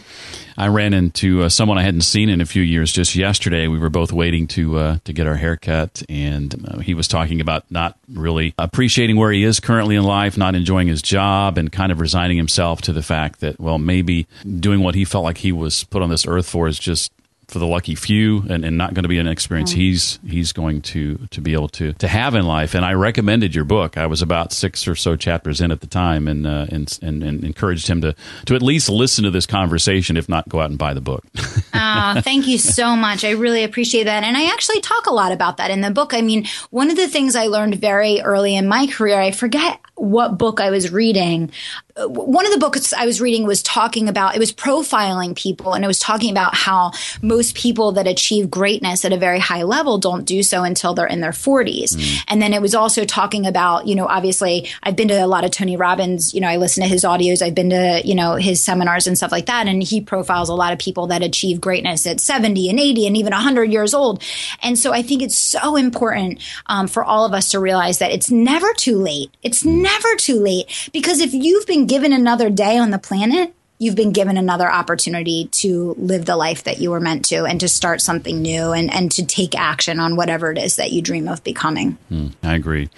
I 0.58 0.68
ran 0.68 0.92
into 0.94 1.42
uh, 1.42 1.48
someone 1.48 1.78
I 1.78 1.82
hadn't 1.82 2.02
seen 2.02 2.28
in 2.28 2.40
a 2.40 2.46
few 2.46 2.62
years 2.62 2.92
just 2.92 3.14
yesterday. 3.14 3.66
We 3.66 3.78
were 3.78 3.90
both 3.90 4.12
waiting 4.12 4.46
to 4.48 4.78
uh, 4.78 4.98
to 5.04 5.12
get 5.12 5.26
our 5.26 5.36
haircut, 5.36 6.02
and 6.08 6.54
uh, 6.68 6.78
he 6.78 6.94
was 6.94 7.08
talking 7.08 7.40
about 7.40 7.64
not 7.70 7.98
really 8.08 8.54
appreciating 8.58 9.16
where 9.16 9.32
he 9.32 9.44
is 9.44 9.60
currently 9.60 9.96
in 9.96 10.04
life, 10.04 10.36
not 10.36 10.54
enjoying 10.54 10.88
his 10.88 11.02
job, 11.02 11.58
and 11.58 11.70
kind 11.70 11.92
of 11.92 12.00
resigning 12.00 12.36
himself 12.36 12.80
to 12.82 12.92
the 12.92 13.02
fact 13.02 13.40
that 13.40 13.60
well, 13.60 13.78
maybe 13.78 14.26
doing 14.60 14.80
what 14.80 14.94
he 14.94 15.04
felt 15.04 15.24
like 15.24 15.38
he 15.38 15.52
was 15.52 15.84
put 15.84 16.02
on 16.02 16.08
this 16.08 16.26
earth 16.26 16.48
for 16.48 16.68
is 16.68 16.78
just 16.78 17.12
for 17.48 17.60
the 17.60 17.66
lucky 17.66 17.94
few 17.94 18.42
and, 18.48 18.64
and 18.64 18.76
not 18.76 18.92
going 18.92 19.04
to 19.04 19.08
be 19.08 19.18
an 19.18 19.28
experience 19.28 19.72
mm. 19.72 19.76
he's 19.76 20.18
he's 20.26 20.52
going 20.52 20.82
to 20.82 21.16
to 21.30 21.40
be 21.40 21.52
able 21.52 21.68
to 21.68 21.92
to 21.94 22.08
have 22.08 22.34
in 22.34 22.44
life. 22.44 22.74
And 22.74 22.84
I 22.84 22.94
recommended 22.94 23.54
your 23.54 23.64
book. 23.64 23.96
I 23.96 24.06
was 24.06 24.20
about 24.20 24.52
six 24.52 24.88
or 24.88 24.96
so 24.96 25.16
chapters 25.16 25.60
in 25.60 25.70
at 25.70 25.80
the 25.80 25.86
time 25.86 26.26
and 26.26 26.46
uh, 26.46 26.66
and, 26.70 26.98
and, 27.02 27.22
and 27.22 27.44
encouraged 27.44 27.86
him 27.86 28.00
to 28.00 28.14
to 28.46 28.54
at 28.54 28.62
least 28.62 28.88
listen 28.88 29.24
to 29.24 29.30
this 29.30 29.46
conversation 29.46 30.16
if 30.16 30.28
not 30.28 30.48
go 30.48 30.60
out 30.60 30.70
and 30.70 30.78
buy 30.78 30.94
the 30.94 31.00
book. 31.00 31.24
Oh, 31.78 32.20
thank 32.20 32.46
you 32.46 32.58
so 32.58 32.96
much. 32.96 33.22
I 33.24 33.30
really 33.30 33.62
appreciate 33.62 34.04
that. 34.04 34.24
And 34.24 34.36
I 34.36 34.50
actually 34.52 34.80
talk 34.80 35.06
a 35.06 35.12
lot 35.12 35.32
about 35.32 35.58
that 35.58 35.70
in 35.70 35.82
the 35.82 35.90
book. 35.90 36.14
I 36.14 36.22
mean 36.22 36.46
one 36.70 36.90
of 36.90 36.96
the 36.96 37.06
things 37.06 37.36
I 37.36 37.46
learned 37.46 37.76
very 37.76 38.20
early 38.20 38.56
in 38.56 38.66
my 38.66 38.86
career 38.86 39.20
I 39.20 39.30
forget 39.30 39.80
what 39.94 40.38
book 40.38 40.60
I 40.60 40.70
was 40.70 40.90
reading 40.92 41.50
one 41.98 42.44
of 42.44 42.52
the 42.52 42.58
books 42.58 42.92
I 42.92 43.06
was 43.06 43.22
reading 43.22 43.46
was 43.46 43.62
talking 43.62 44.08
about 44.08 44.36
it 44.36 44.38
was 44.38 44.52
profiling 44.52 45.34
people 45.34 45.72
and 45.72 45.82
it 45.82 45.86
was 45.86 45.98
talking 45.98 46.30
about 46.30 46.54
how 46.54 46.92
most 47.22 47.56
people 47.56 47.92
that 47.92 48.06
achieve 48.06 48.50
greatness 48.50 49.04
at 49.06 49.14
a 49.14 49.16
very 49.16 49.38
high 49.38 49.62
level 49.62 49.96
don't 49.96 50.24
do 50.24 50.42
so 50.42 50.62
until 50.62 50.92
they're 50.92 51.06
in 51.06 51.22
their 51.22 51.30
40s. 51.30 51.96
Mm. 51.96 52.24
And 52.28 52.42
then 52.42 52.52
it 52.52 52.60
was 52.60 52.74
also 52.74 53.06
talking 53.06 53.46
about, 53.46 53.86
you 53.86 53.94
know, 53.94 54.06
obviously 54.06 54.68
I've 54.82 54.94
been 54.94 55.08
to 55.08 55.24
a 55.24 55.26
lot 55.26 55.44
of 55.44 55.52
Tony 55.52 55.78
Robbins, 55.78 56.34
you 56.34 56.40
know, 56.42 56.48
I 56.48 56.58
listen 56.58 56.82
to 56.82 56.88
his 56.88 57.02
audios, 57.02 57.40
I've 57.40 57.54
been 57.54 57.70
to, 57.70 58.02
you 58.04 58.14
know, 58.14 58.34
his 58.34 58.62
seminars 58.62 59.06
and 59.06 59.16
stuff 59.16 59.32
like 59.32 59.46
that 59.46 59.66
and 59.66 59.82
he 59.82 60.02
profiles 60.02 60.50
a 60.50 60.54
lot 60.54 60.74
of 60.74 60.78
people 60.78 61.06
that 61.06 61.22
achieve 61.22 61.62
greatness 61.62 62.06
at 62.06 62.20
70 62.20 62.68
and 62.68 62.78
80 62.78 63.06
and 63.06 63.16
even 63.16 63.32
100 63.32 63.72
years 63.72 63.94
old. 63.94 64.22
And 64.62 64.78
so 64.78 64.92
I 64.92 65.00
think 65.00 65.22
it's 65.22 65.38
so 65.38 65.76
important 65.76 66.42
um, 66.66 66.88
for 66.88 67.02
all 67.02 67.24
of 67.24 67.32
us 67.32 67.52
to 67.52 67.58
realize 67.58 67.98
that 67.98 68.10
it's 68.10 68.30
never 68.30 68.70
too 68.74 68.98
late. 68.98 69.30
It's 69.42 69.64
never 69.64 70.14
too 70.16 70.40
late 70.40 70.90
because 70.92 71.20
if 71.20 71.32
you've 71.32 71.66
been 71.66 71.85
given 71.86 72.12
another 72.12 72.50
day 72.50 72.78
on 72.78 72.90
the 72.90 72.98
planet, 72.98 73.54
you've 73.78 73.94
been 73.94 74.12
given 74.12 74.36
another 74.36 74.70
opportunity 74.70 75.48
to 75.52 75.94
live 75.98 76.24
the 76.24 76.36
life 76.36 76.64
that 76.64 76.78
you 76.78 76.90
were 76.90 77.00
meant 77.00 77.24
to 77.26 77.44
and 77.44 77.60
to 77.60 77.68
start 77.68 78.00
something 78.00 78.40
new 78.40 78.72
and, 78.72 78.92
and 78.92 79.12
to 79.12 79.24
take 79.24 79.54
action 79.54 80.00
on 80.00 80.16
whatever 80.16 80.50
it 80.50 80.58
is 80.58 80.76
that 80.76 80.92
you 80.92 81.02
dream 81.02 81.28
of 81.28 81.44
becoming. 81.44 81.98
Mm, 82.10 82.32
I 82.42 82.54
agree. 82.54 82.88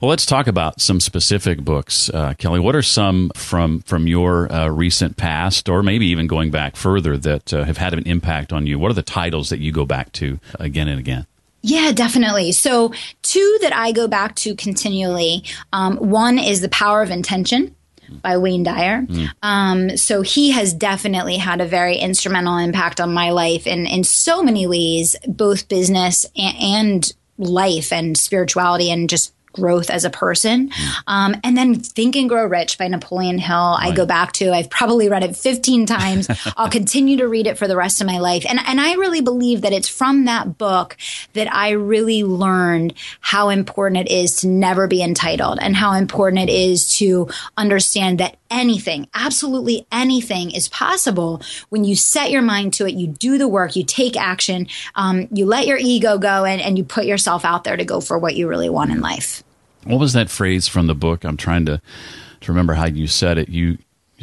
Well, 0.00 0.08
let's 0.08 0.26
talk 0.26 0.46
about 0.46 0.80
some 0.80 1.00
specific 1.00 1.60
books, 1.60 2.10
uh, 2.10 2.34
Kelly. 2.38 2.60
What 2.60 2.74
are 2.74 2.82
some 2.82 3.30
from 3.34 3.80
from 3.82 4.06
your 4.06 4.52
uh, 4.52 4.68
recent 4.68 5.16
past, 5.16 5.68
or 5.68 5.82
maybe 5.82 6.06
even 6.06 6.26
going 6.26 6.50
back 6.50 6.76
further, 6.76 7.16
that 7.16 7.54
uh, 7.54 7.64
have 7.64 7.78
had 7.78 7.94
an 7.94 8.06
impact 8.06 8.52
on 8.52 8.66
you? 8.66 8.78
What 8.78 8.90
are 8.90 8.94
the 8.94 9.02
titles 9.02 9.48
that 9.50 9.60
you 9.60 9.72
go 9.72 9.86
back 9.86 10.12
to 10.12 10.38
again 10.58 10.88
and 10.88 10.98
again? 10.98 11.26
Yeah, 11.62 11.92
definitely. 11.92 12.52
So, 12.52 12.92
two 13.22 13.58
that 13.62 13.74
I 13.74 13.92
go 13.92 14.06
back 14.06 14.36
to 14.36 14.54
continually. 14.54 15.44
Um, 15.72 15.96
one 15.96 16.38
is 16.38 16.60
The 16.60 16.68
Power 16.68 17.02
of 17.02 17.10
Intention 17.10 17.74
by 18.22 18.38
Wayne 18.38 18.62
Dyer. 18.62 19.02
Mm. 19.02 19.28
Um, 19.42 19.96
so 19.96 20.22
he 20.22 20.50
has 20.52 20.72
definitely 20.72 21.36
had 21.36 21.60
a 21.60 21.66
very 21.66 21.96
instrumental 21.96 22.56
impact 22.56 23.00
on 23.00 23.12
my 23.12 23.30
life 23.30 23.66
in 23.66 23.86
in 23.86 24.04
so 24.04 24.42
many 24.42 24.66
ways, 24.66 25.16
both 25.26 25.68
business 25.68 26.26
and, 26.36 26.56
and 26.58 27.12
life 27.38 27.92
and 27.92 28.16
spirituality 28.16 28.90
and 28.90 29.08
just 29.08 29.32
growth 29.56 29.90
as 29.90 30.04
a 30.04 30.10
person. 30.10 30.70
Um, 31.06 31.34
and 31.42 31.56
then 31.56 31.74
Think 31.76 32.14
and 32.14 32.28
Grow 32.28 32.44
Rich 32.44 32.78
by 32.78 32.88
Napoleon 32.88 33.38
Hill, 33.38 33.56
right. 33.56 33.90
I 33.90 33.94
go 33.94 34.06
back 34.06 34.32
to. 34.34 34.52
I've 34.52 34.70
probably 34.70 35.08
read 35.08 35.24
it 35.24 35.34
15 35.34 35.86
times. 35.86 36.28
I'll 36.56 36.68
continue 36.68 37.16
to 37.18 37.26
read 37.26 37.46
it 37.46 37.58
for 37.58 37.66
the 37.66 37.76
rest 37.76 38.00
of 38.00 38.06
my 38.06 38.18
life. 38.18 38.44
And, 38.48 38.60
and 38.66 38.80
I 38.80 38.94
really 38.94 39.22
believe 39.22 39.62
that 39.62 39.72
it's 39.72 39.88
from 39.88 40.26
that 40.26 40.58
book 40.58 40.96
that 41.36 41.52
I 41.52 41.70
really 41.70 42.24
learned 42.24 42.94
how 43.20 43.48
important 43.48 44.08
it 44.08 44.12
is 44.12 44.36
to 44.40 44.48
never 44.48 44.86
be 44.86 45.02
entitled 45.02 45.58
and 45.60 45.74
how 45.74 45.92
important 45.92 46.48
it 46.48 46.52
is 46.52 46.96
to 46.96 47.28
understand 47.56 48.18
that 48.18 48.36
anything, 48.50 49.08
absolutely 49.14 49.86
anything 49.90 50.50
is 50.50 50.68
possible 50.68 51.40
when 51.68 51.84
you 51.84 51.96
set 51.96 52.30
your 52.30 52.42
mind 52.42 52.74
to 52.74 52.86
it, 52.86 52.94
you 52.94 53.06
do 53.06 53.38
the 53.38 53.48
work, 53.48 53.76
you 53.76 53.84
take 53.84 54.16
action, 54.16 54.66
um, 54.94 55.28
you 55.30 55.46
let 55.46 55.66
your 55.66 55.78
ego 55.78 56.18
go, 56.18 56.44
and, 56.44 56.60
and 56.60 56.76
you 56.76 56.84
put 56.84 57.06
yourself 57.06 57.44
out 57.44 57.64
there 57.64 57.76
to 57.76 57.84
go 57.84 58.00
for 58.00 58.18
what 58.18 58.36
you 58.36 58.48
really 58.48 58.68
want 58.68 58.90
in 58.90 59.00
life. 59.00 59.42
What 59.84 60.00
was 60.00 60.12
that 60.14 60.30
phrase 60.30 60.66
from 60.66 60.88
the 60.88 60.94
book? 60.94 61.24
I'm 61.24 61.36
trying 61.36 61.66
to 61.66 61.80
to 62.40 62.52
remember 62.52 62.74
how 62.74 62.86
you 62.86 63.06
said 63.06 63.38
it. 63.38 63.48
You 63.48 63.78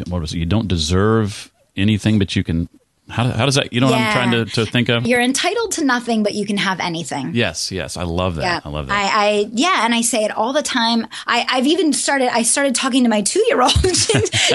what 0.08 0.22
was 0.22 0.34
it? 0.34 0.38
You 0.40 0.46
don't 0.46 0.68
deserve 0.68 1.52
anything, 1.76 2.20
but 2.20 2.36
you 2.36 2.44
can 2.44 2.70
how, 3.14 3.30
how 3.30 3.46
does 3.46 3.56
that, 3.56 3.72
you 3.72 3.80
know 3.80 3.90
yeah. 3.90 4.08
what 4.08 4.18
I'm 4.18 4.32
trying 4.32 4.46
to, 4.46 4.52
to 4.56 4.66
think 4.66 4.90
of? 4.90 5.06
You're 5.06 5.22
entitled 5.22 5.74
to 5.74 5.86
nothing, 5.86 6.24
but 6.24 6.34
you 6.34 6.48
can 6.48 6.58
have 6.58 6.80
anything. 6.80 7.36
Yes, 7.36 7.72
yes. 7.72 7.96
I 7.96 8.04
love 8.04 8.36
that. 8.36 8.44
Yeah. 8.44 8.60
I 8.66 8.70
love 8.70 8.88
that. 8.88 8.94
I, 8.94 9.26
I, 9.26 9.50
yeah, 9.52 9.86
and 9.86 9.94
I 9.94 10.02
say 10.02 10.24
it 10.24 10.32
all 10.32 10.52
the 10.52 10.64
time. 10.64 11.06
I, 11.28 11.46
I've 11.48 11.68
even 11.68 11.94
started, 11.94 12.30
I 12.34 12.42
started 12.42 12.74
talking 12.74 13.04
to 13.04 13.10
my 13.10 13.22
two 13.22 13.44
year 13.48 13.62
old. 13.62 13.72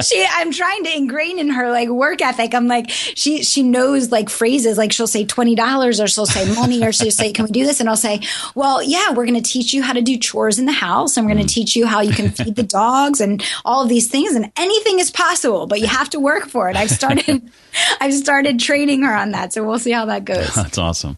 she, 0.02 0.26
I'm 0.28 0.50
trying 0.50 0.82
to 0.84 0.96
ingrain 0.96 1.38
in 1.38 1.50
her 1.50 1.70
like 1.70 1.88
work 1.88 2.20
ethic. 2.20 2.52
I'm 2.52 2.66
like, 2.66 2.90
she, 2.90 3.44
she 3.44 3.62
knows 3.62 4.10
like 4.10 4.28
phrases, 4.28 4.76
like 4.76 4.90
she'll 4.90 5.06
say 5.06 5.24
$20 5.24 6.02
or 6.02 6.08
she'll 6.08 6.26
say 6.26 6.52
money 6.52 6.84
or 6.84 6.90
she'll 6.90 7.12
say, 7.12 7.32
can 7.32 7.44
we 7.44 7.52
do 7.52 7.64
this? 7.64 7.78
And 7.78 7.88
I'll 7.88 7.96
say, 7.96 8.22
well, 8.56 8.82
yeah, 8.82 9.12
we're 9.12 9.26
going 9.26 9.40
to 9.40 9.50
teach 9.50 9.72
you 9.72 9.82
how 9.82 9.92
to 9.92 10.02
do 10.02 10.18
chores 10.18 10.58
in 10.58 10.66
the 10.66 10.72
house 10.72 11.16
and 11.16 11.24
we're 11.24 11.34
going 11.34 11.46
to 11.46 11.52
mm. 11.52 11.54
teach 11.54 11.76
you 11.76 11.86
how 11.86 12.00
you 12.00 12.12
can 12.12 12.30
feed 12.30 12.56
the 12.56 12.64
dogs 12.64 13.20
and 13.20 13.40
all 13.64 13.84
of 13.84 13.88
these 13.88 14.10
things. 14.10 14.34
And 14.34 14.50
anything 14.56 14.98
is 14.98 15.12
possible, 15.12 15.68
but 15.68 15.78
you 15.80 15.86
have 15.86 16.10
to 16.10 16.18
work 16.18 16.48
for 16.48 16.68
it. 16.68 16.76
I've 16.76 16.90
started, 16.90 17.48
I've 18.00 18.14
started 18.14 18.47
started 18.48 18.60
training 18.60 19.02
her 19.02 19.14
on 19.14 19.32
that. 19.32 19.52
So 19.52 19.66
we'll 19.66 19.78
see 19.78 19.90
how 19.90 20.06
that 20.06 20.24
goes. 20.24 20.54
That's 20.54 20.78
awesome. 20.78 21.16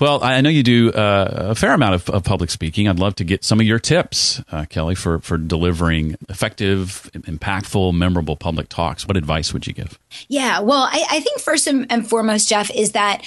Well, 0.00 0.22
I 0.22 0.40
know 0.40 0.48
you 0.48 0.62
do 0.62 0.92
uh, 0.92 1.48
a 1.50 1.54
fair 1.54 1.72
amount 1.72 1.94
of, 1.94 2.10
of, 2.10 2.24
public 2.24 2.50
speaking. 2.50 2.88
I'd 2.88 2.98
love 2.98 3.14
to 3.16 3.24
get 3.24 3.44
some 3.44 3.60
of 3.60 3.66
your 3.66 3.78
tips, 3.78 4.40
uh, 4.50 4.64
Kelly, 4.66 4.94
for, 4.94 5.20
for 5.20 5.36
delivering 5.36 6.16
effective, 6.28 7.10
impactful, 7.12 7.92
memorable 7.92 8.36
public 8.36 8.68
talks. 8.68 9.06
What 9.06 9.16
advice 9.16 9.52
would 9.52 9.66
you 9.66 9.72
give? 9.72 9.98
Yeah, 10.28 10.60
well, 10.60 10.82
I, 10.82 11.04
I 11.10 11.20
think 11.20 11.40
first 11.40 11.66
and, 11.66 11.90
and, 11.90 12.08
foremost, 12.08 12.48
Jeff, 12.48 12.70
is 12.70 12.92
that 12.92 13.22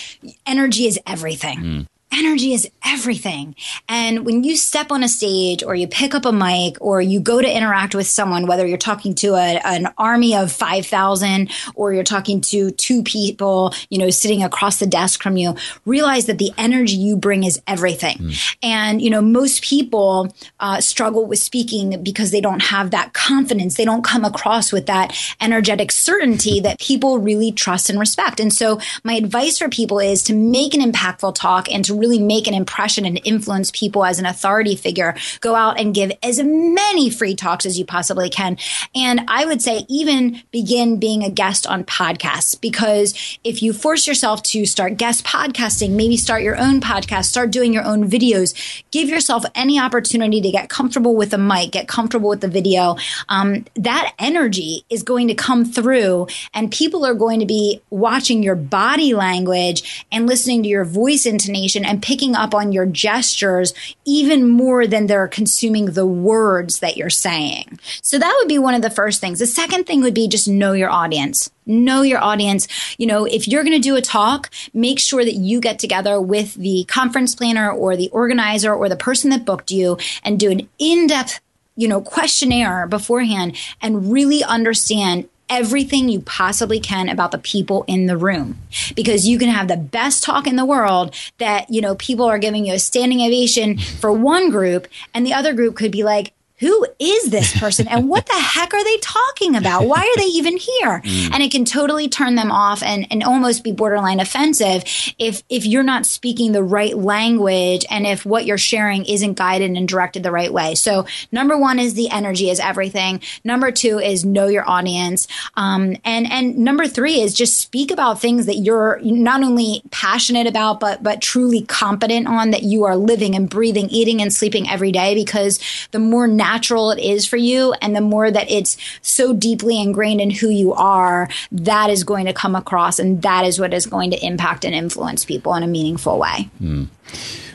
energy 0.48 0.88
is 0.88 1.00
everything. 1.06 1.58
Mm 1.60 1.88
energy 2.14 2.54
is 2.54 2.70
everything. 2.86 3.56
And 3.90 4.26
when 4.26 4.44
you 4.44 4.56
step 4.56 4.92
on 4.92 5.04
a 5.04 5.08
stage 5.08 5.64
or 5.64 5.76
you 5.76 5.88
pick 5.88 6.14
up 6.14 6.26
a 6.26 6.32
mic 6.32 6.78
or 6.80 7.02
you 7.02 7.20
go 7.20 7.42
to 7.42 7.58
interact 7.58 7.96
with 7.96 8.08
someone, 8.08 8.48
whether 8.48 8.66
you're 8.66 8.78
talking 8.78 9.16
to 9.16 9.36
a, 9.36 9.60
an 9.66 9.88
army 9.98 10.36
of 10.36 10.52
5,000 10.52 11.50
or 11.76 11.94
you're 11.94 12.04
talking 12.04 12.42
to 12.42 12.72
two 12.72 13.04
people, 13.04 13.74
you 13.90 13.98
know, 13.98 14.10
sitting 14.10 14.44
across 14.44 14.80
the 14.80 14.86
desk 14.86 15.24
from 15.24 15.38
you, 15.38 15.56
realize 15.86 16.26
that 16.28 16.38
the 16.38 16.52
energy 16.58 16.96
you 16.96 17.16
bring 17.18 17.44
is 17.44 17.62
everything. 17.68 18.18
Mm. 18.18 18.56
And, 18.62 19.02
you 19.02 19.10
know, 19.10 19.22
most 19.22 19.64
people 19.64 20.34
uh, 20.60 20.82
struggle 20.82 21.26
with 21.26 21.40
speaking 21.40 22.04
because 22.04 22.32
they 22.32 22.42
don't 22.42 22.62
have 22.62 22.92
that 22.92 23.14
confidence. 23.14 23.76
They 23.76 23.86
don't 23.86 24.04
come 24.04 24.26
across 24.26 24.72
with 24.72 24.86
that 24.86 25.18
energetic 25.42 25.92
certainty 25.92 26.60
that 26.60 26.80
people 26.80 27.18
really 27.18 27.52
trust 27.52 27.90
and 27.90 28.00
respect. 28.00 28.40
And 28.40 28.54
so 28.54 28.80
my 29.04 29.14
advice 29.14 29.58
for 29.58 29.70
people 29.70 30.00
is 30.00 30.22
to 30.24 30.34
make 30.34 30.74
an 30.74 30.82
impactful 30.82 31.36
talk 31.36 31.72
and 31.72 31.84
to 31.86 32.03
really 32.04 32.20
make 32.20 32.48
an 32.48 32.54
impression 32.54 33.06
and 33.06 33.22
influence 33.24 33.72
people 33.72 34.04
as 34.04 34.20
an 34.20 34.26
authority 34.26 34.76
figure, 34.76 35.16
go 35.40 35.56
out 35.56 35.80
and 35.80 35.96
give 35.96 36.12
as 36.22 36.44
many 36.44 37.10
free 37.10 37.34
talks 37.34 37.66
as 37.66 37.80
you 37.80 37.86
possibly 37.86 38.30
can. 38.30 38.58
And 38.94 39.22
I 39.30 39.46
would 39.46 39.62
say 39.62 39.86
even 39.88 40.42
begin 40.52 41.00
being 41.00 41.24
a 41.24 41.30
guest 41.30 41.66
on 41.66 41.86
podcasts 41.86 42.60
because 42.60 43.38
if 43.46 43.64
you 43.64 43.72
force 43.72 44.06
yourself 44.06 44.44
to 44.44 44.66
start 44.66 44.98
guest 44.98 45.24
podcasting, 45.24 45.92
maybe 45.92 46.18
start 46.18 46.44
your 46.44 46.60
own 46.60 46.82
podcast, 46.82 47.26
start 47.26 47.52
doing 47.52 47.74
your 47.74 47.86
own 47.86 48.10
videos, 48.10 48.54
give 48.92 49.08
yourself 49.08 49.46
any 49.56 49.80
opportunity 49.80 50.42
to 50.42 50.52
get 50.52 50.70
comfortable 50.70 51.16
with 51.16 51.30
the 51.30 51.38
mic, 51.38 51.72
get 51.72 51.88
comfortable 51.88 52.30
with 52.30 52.42
the 52.42 52.50
video. 52.50 52.98
Um, 53.30 53.64
that 53.76 54.14
energy 54.20 54.84
is 54.90 55.04
going 55.04 55.30
to 55.30 55.36
come 55.36 55.64
through 55.64 56.28
and 56.54 56.70
people 56.70 57.06
are 57.06 57.14
going 57.14 57.40
to 57.40 57.46
be 57.46 57.82
watching 57.90 58.44
your 58.44 58.56
body 58.56 59.14
language 59.14 60.06
and 60.12 60.28
listening 60.28 60.64
to 60.64 60.70
your 60.70 60.84
voice 60.84 61.26
intonation 61.26 61.86
and 61.94 62.02
picking 62.02 62.36
up 62.36 62.56
on 62.56 62.72
your 62.72 62.88
gestures 62.88 63.72
even 64.04 64.50
more 64.50 64.88
than 64.88 65.06
they're 65.06 65.28
consuming 65.28 65.86
the 65.86 66.08
words 66.08 66.80
that 66.80 66.98
you're 66.98 67.12
saying. 67.12 67.80
So 68.02 68.18
that 68.18 68.36
would 68.40 68.48
be 68.48 68.58
one 68.58 68.74
of 68.74 68.82
the 68.82 68.90
first 68.90 69.22
things. 69.22 69.38
The 69.38 69.46
second 69.46 69.86
thing 69.86 70.02
would 70.02 70.16
be 70.16 70.28
just 70.28 70.48
know 70.48 70.74
your 70.74 70.90
audience. 70.90 71.52
Know 71.68 72.02
your 72.02 72.20
audience. 72.20 72.68
You 72.98 73.06
know, 73.06 73.26
if 73.26 73.48
you're 73.48 73.64
going 73.64 73.80
to 73.80 73.80
do 73.80 73.96
a 73.96 74.02
talk, 74.02 74.50
make 74.74 74.98
sure 74.98 75.24
that 75.24 75.36
you 75.36 75.62
get 75.62 75.78
together 75.78 76.20
with 76.20 76.56
the 76.56 76.84
conference 76.86 77.36
planner 77.36 77.72
or 77.72 77.96
the 77.96 78.10
organizer 78.10 78.74
or 78.74 78.90
the 78.90 78.96
person 78.96 79.30
that 79.30 79.46
booked 79.46 79.70
you 79.70 80.00
and 80.24 80.40
do 80.40 80.50
an 80.50 80.68
in 80.80 81.06
depth 81.06 81.42
you 81.76 81.88
know, 81.88 82.02
questionnaire 82.02 82.86
beforehand 82.88 83.58
and 83.82 84.12
really 84.12 84.44
understand 84.44 85.28
everything 85.54 86.10
you 86.10 86.20
possibly 86.22 86.80
can 86.80 87.10
about 87.10 87.32
the 87.32 87.38
people 87.38 87.86
in 87.88 88.08
the 88.08 88.18
room. 88.18 88.58
Because 88.96 89.28
you 89.28 89.38
can 89.38 89.50
have 89.50 89.68
the 89.68 89.78
best 89.78 90.24
talk 90.24 90.48
in 90.48 90.56
the 90.56 90.66
world 90.66 91.14
that 91.38 91.70
you 91.70 91.80
know 91.80 91.96
people 91.96 92.26
are 92.26 92.40
giving 92.40 92.66
you 92.66 92.74
a 92.74 92.80
standing 92.80 93.22
ovation 93.22 93.78
for 93.78 94.12
one 94.12 94.50
group 94.50 94.88
and 95.14 95.26
the 95.26 95.34
other 95.34 95.54
group 95.54 95.76
could 95.76 95.92
be 95.92 96.04
like 96.04 96.34
who 96.64 96.88
is 96.98 97.30
this 97.30 97.60
person 97.60 97.88
and 97.90 98.08
what 98.08 98.26
the 98.26 98.34
heck 98.34 98.74
are 98.74 98.84
they 98.84 98.98
talking 98.98 99.56
about? 99.56 99.86
Why 99.86 100.00
are 100.00 100.18
they 100.18 100.30
even 100.30 100.58
here? 100.58 101.02
Mm. 101.14 101.34
And 101.34 101.44
it 101.44 101.52
can 101.52 101.66
totally 101.66 102.08
turn 102.08 102.36
them 102.36 102.52
off 102.52 102.82
and, 102.82 103.06
and 103.12 103.24
almost 103.24 103.64
be 103.64 103.72
borderline 103.72 104.20
offensive 104.20 104.84
if 105.20 105.44
if 105.50 105.66
you're 105.66 105.84
not 105.84 106.06
speaking 106.06 106.54
the 106.54 106.64
right 106.64 106.98
language 106.98 107.86
and 107.90 108.08
if 108.08 108.26
what 108.26 108.46
you're 108.46 108.58
sharing 108.58 109.06
isn't 109.06 109.34
guided 109.34 109.72
and 109.72 109.88
directed 109.88 110.24
the 110.24 110.32
right 110.32 110.52
way. 110.52 110.76
So 110.76 111.06
number 111.32 111.58
one 111.58 111.78
is 111.78 111.94
the 111.94 112.10
energy 112.10 112.50
is 112.50 112.60
everything. 112.60 113.22
Number 113.44 113.70
two 113.72 114.00
is 114.00 114.24
know 114.24 114.48
your 114.48 114.68
audience. 114.68 115.28
Um, 115.56 115.98
and 116.06 116.32
and 116.32 116.58
number 116.58 116.88
three 116.88 117.20
is 117.20 117.34
just 117.34 117.58
speak 117.58 117.92
about 117.92 118.22
things 118.22 118.46
that 118.46 118.56
you're 118.56 119.00
not 119.04 119.44
only 119.44 119.84
passionate 119.92 120.48
about 120.48 120.80
but 120.80 121.04
but 121.04 121.22
truly 121.22 121.64
competent 121.64 122.28
on 122.28 122.52
that 122.52 122.64
you 122.64 122.86
are 122.86 122.96
living 122.96 123.36
and 123.36 123.50
breathing, 123.50 123.90
eating 123.90 124.22
and 124.22 124.34
sleeping 124.34 124.70
every 124.70 124.92
day 124.92 125.16
because 125.16 125.60
the 125.92 126.00
more 126.00 126.28
natural 126.28 126.53
natural 126.54 126.92
it 126.92 127.00
is 127.00 127.26
for 127.26 127.38
you 127.38 127.74
and 127.82 127.96
the 127.96 128.02
more 128.02 128.30
that 128.30 128.50
it's 128.50 128.78
so 129.02 129.34
deeply 129.34 129.82
ingrained 129.82 130.22
in 130.22 130.30
who 130.30 130.50
you 130.50 130.74
are, 130.74 131.28
that 131.52 131.90
is 131.90 132.04
going 132.04 132.26
to 132.26 132.34
come 132.34 132.56
across 132.56 133.00
and 133.00 133.22
that 133.24 133.46
is 133.46 133.60
what 133.60 133.74
is 133.74 133.86
going 133.86 134.12
to 134.12 134.26
impact 134.26 134.64
and 134.64 134.76
influence 134.76 135.26
people 135.26 135.56
in 135.56 135.64
a 135.64 135.68
meaningful 135.68 136.20
way. 136.20 136.50
Mm. 136.62 136.88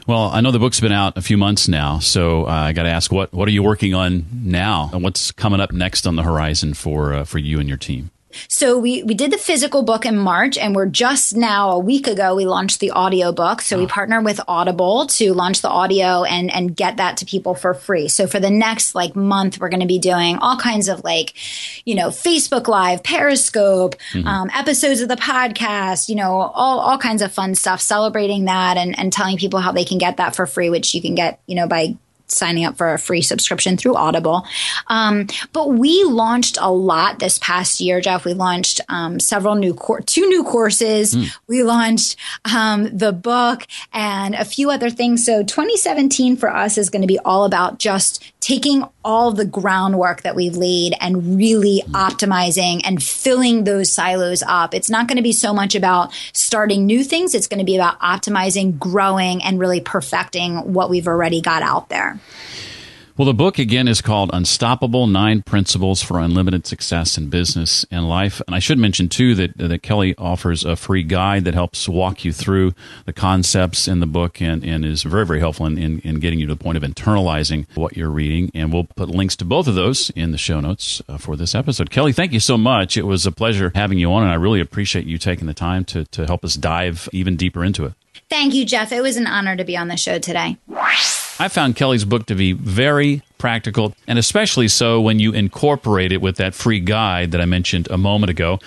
Well, 0.06 0.30
I 0.32 0.40
know 0.40 0.50
the 0.50 0.58
book's 0.58 0.80
been 0.80 0.92
out 0.92 1.16
a 1.16 1.22
few 1.22 1.36
months 1.36 1.68
now, 1.68 1.98
so 1.98 2.46
uh, 2.46 2.50
I 2.50 2.72
got 2.72 2.84
to 2.84 2.88
ask 2.88 3.12
what 3.12 3.32
what 3.32 3.46
are 3.46 3.50
you 3.50 3.62
working 3.62 3.92
on 3.92 4.24
now, 4.32 4.88
and 4.94 5.02
what's 5.02 5.32
coming 5.32 5.60
up 5.60 5.70
next 5.70 6.06
on 6.06 6.16
the 6.16 6.22
horizon 6.22 6.72
for 6.72 7.12
uh, 7.12 7.24
for 7.24 7.38
you 7.38 7.60
and 7.60 7.68
your 7.68 7.76
team? 7.76 8.10
So 8.48 8.78
we, 8.78 9.02
we 9.02 9.14
did 9.14 9.30
the 9.30 9.38
physical 9.38 9.82
book 9.82 10.04
in 10.04 10.16
March 10.16 10.58
and 10.58 10.74
we're 10.74 10.86
just 10.86 11.36
now 11.36 11.70
a 11.70 11.78
week 11.78 12.06
ago 12.06 12.34
we 12.34 12.44
launched 12.44 12.80
the 12.80 12.90
audio 12.90 13.32
book. 13.32 13.60
So 13.60 13.76
oh. 13.76 13.80
we 13.80 13.86
partner 13.86 14.20
with 14.20 14.40
Audible 14.46 15.06
to 15.06 15.32
launch 15.32 15.62
the 15.62 15.68
audio 15.68 16.24
and 16.24 16.52
and 16.52 16.76
get 16.76 16.98
that 16.98 17.16
to 17.18 17.26
people 17.26 17.54
for 17.54 17.74
free. 17.74 18.08
So 18.08 18.26
for 18.26 18.40
the 18.40 18.50
next 18.50 18.94
like 18.94 19.16
month 19.16 19.58
we're 19.58 19.68
going 19.68 19.80
to 19.80 19.86
be 19.86 19.98
doing 19.98 20.36
all 20.38 20.58
kinds 20.58 20.88
of 20.88 21.04
like, 21.04 21.34
you 21.84 21.94
know, 21.94 22.08
Facebook 22.08 22.68
Live, 22.68 23.02
Periscope, 23.02 23.96
mm-hmm. 24.12 24.26
um, 24.26 24.50
episodes 24.54 25.00
of 25.00 25.08
the 25.08 25.16
podcast, 25.16 26.08
you 26.08 26.14
know, 26.14 26.32
all 26.32 26.80
all 26.80 26.98
kinds 26.98 27.22
of 27.22 27.32
fun 27.32 27.54
stuff 27.54 27.80
celebrating 27.80 28.44
that 28.44 28.76
and 28.76 28.98
and 28.98 29.12
telling 29.12 29.38
people 29.38 29.60
how 29.60 29.72
they 29.72 29.84
can 29.84 29.98
get 29.98 30.18
that 30.18 30.36
for 30.36 30.46
free 30.46 30.70
which 30.70 30.94
you 30.94 31.00
can 31.00 31.14
get, 31.14 31.40
you 31.46 31.54
know, 31.54 31.66
by 31.66 31.96
signing 32.30 32.64
up 32.64 32.76
for 32.76 32.92
a 32.92 32.98
free 32.98 33.22
subscription 33.22 33.76
through 33.76 33.94
Audible. 33.94 34.46
Um, 34.86 35.26
but 35.52 35.70
we 35.70 36.04
launched 36.04 36.58
a 36.60 36.70
lot 36.72 37.18
this 37.18 37.38
past 37.38 37.80
year, 37.80 38.00
Jeff. 38.00 38.24
We 38.24 38.34
launched 38.34 38.80
um, 38.88 39.20
several 39.20 39.54
new 39.54 39.74
cor- 39.74 40.00
two 40.00 40.28
new 40.28 40.44
courses. 40.44 41.14
Mm. 41.14 41.36
We 41.46 41.62
launched 41.62 42.16
um, 42.44 42.96
the 42.96 43.12
book 43.12 43.66
and 43.92 44.34
a 44.34 44.44
few 44.44 44.70
other 44.70 44.90
things. 44.90 45.24
So 45.24 45.42
2017 45.42 46.36
for 46.36 46.54
us 46.54 46.78
is 46.78 46.90
going 46.90 47.02
to 47.02 47.08
be 47.08 47.18
all 47.20 47.44
about 47.44 47.78
just 47.78 48.24
taking 48.40 48.84
all 49.04 49.32
the 49.32 49.44
groundwork 49.44 50.22
that 50.22 50.36
we've 50.36 50.56
laid 50.56 50.94
and 51.00 51.36
really 51.36 51.82
optimizing 51.88 52.80
and 52.84 53.02
filling 53.02 53.64
those 53.64 53.90
silos 53.90 54.42
up. 54.46 54.74
It's 54.74 54.90
not 54.90 55.08
going 55.08 55.16
to 55.16 55.22
be 55.22 55.32
so 55.32 55.52
much 55.52 55.74
about 55.74 56.12
starting 56.32 56.86
new 56.86 57.02
things. 57.02 57.34
It's 57.34 57.48
going 57.48 57.58
to 57.58 57.64
be 57.64 57.76
about 57.76 57.98
optimizing, 58.00 58.78
growing, 58.78 59.42
and 59.42 59.58
really 59.58 59.80
perfecting 59.80 60.72
what 60.72 60.90
we've 60.90 61.08
already 61.08 61.40
got 61.40 61.62
out 61.62 61.88
there. 61.88 62.17
Well, 63.18 63.26
the 63.26 63.34
book 63.34 63.58
again 63.58 63.88
is 63.88 64.00
called 64.00 64.30
Unstoppable 64.32 65.08
Nine 65.08 65.42
Principles 65.42 66.00
for 66.00 66.20
Unlimited 66.20 66.68
Success 66.68 67.18
in 67.18 67.28
Business 67.30 67.84
and 67.90 68.08
Life. 68.08 68.40
And 68.46 68.54
I 68.54 68.60
should 68.60 68.78
mention, 68.78 69.08
too, 69.08 69.34
that, 69.34 69.58
that 69.58 69.82
Kelly 69.82 70.14
offers 70.16 70.64
a 70.64 70.76
free 70.76 71.02
guide 71.02 71.44
that 71.44 71.52
helps 71.52 71.88
walk 71.88 72.24
you 72.24 72.32
through 72.32 72.74
the 73.06 73.12
concepts 73.12 73.88
in 73.88 73.98
the 73.98 74.06
book 74.06 74.40
and, 74.40 74.62
and 74.62 74.84
is 74.84 75.02
very, 75.02 75.26
very 75.26 75.40
helpful 75.40 75.66
in, 75.66 75.76
in, 75.78 75.98
in 76.02 76.20
getting 76.20 76.38
you 76.38 76.46
to 76.46 76.54
the 76.54 76.62
point 76.62 76.76
of 76.76 76.84
internalizing 76.84 77.66
what 77.74 77.96
you're 77.96 78.08
reading. 78.08 78.52
And 78.54 78.72
we'll 78.72 78.84
put 78.84 79.08
links 79.08 79.34
to 79.36 79.44
both 79.44 79.66
of 79.66 79.74
those 79.74 80.10
in 80.10 80.30
the 80.30 80.38
show 80.38 80.60
notes 80.60 81.02
uh, 81.08 81.18
for 81.18 81.34
this 81.34 81.56
episode. 81.56 81.90
Kelly, 81.90 82.12
thank 82.12 82.32
you 82.32 82.38
so 82.38 82.56
much. 82.56 82.96
It 82.96 83.04
was 83.04 83.26
a 83.26 83.32
pleasure 83.32 83.72
having 83.74 83.98
you 83.98 84.12
on, 84.12 84.22
and 84.22 84.30
I 84.30 84.36
really 84.36 84.60
appreciate 84.60 85.06
you 85.06 85.18
taking 85.18 85.48
the 85.48 85.54
time 85.54 85.84
to, 85.86 86.04
to 86.04 86.24
help 86.24 86.44
us 86.44 86.54
dive 86.54 87.08
even 87.12 87.34
deeper 87.34 87.64
into 87.64 87.84
it. 87.84 87.94
Thank 88.30 88.54
you, 88.54 88.64
Jeff. 88.64 88.92
It 88.92 89.00
was 89.00 89.16
an 89.16 89.26
honor 89.26 89.56
to 89.56 89.64
be 89.64 89.76
on 89.76 89.88
the 89.88 89.96
show 89.96 90.20
today. 90.20 90.56
I 91.40 91.48
found 91.48 91.76
Kelly's 91.76 92.04
book 92.04 92.26
to 92.26 92.34
be 92.34 92.52
very 92.52 93.22
practical, 93.38 93.94
and 94.06 94.18
especially 94.18 94.68
so 94.68 95.00
when 95.00 95.18
you 95.20 95.32
incorporate 95.32 96.12
it 96.12 96.20
with 96.20 96.36
that 96.36 96.54
free 96.54 96.80
guide 96.80 97.32
that 97.32 97.40
I 97.40 97.44
mentioned 97.44 97.88
a 97.90 97.98
moment 97.98 98.30
ago. 98.30 98.58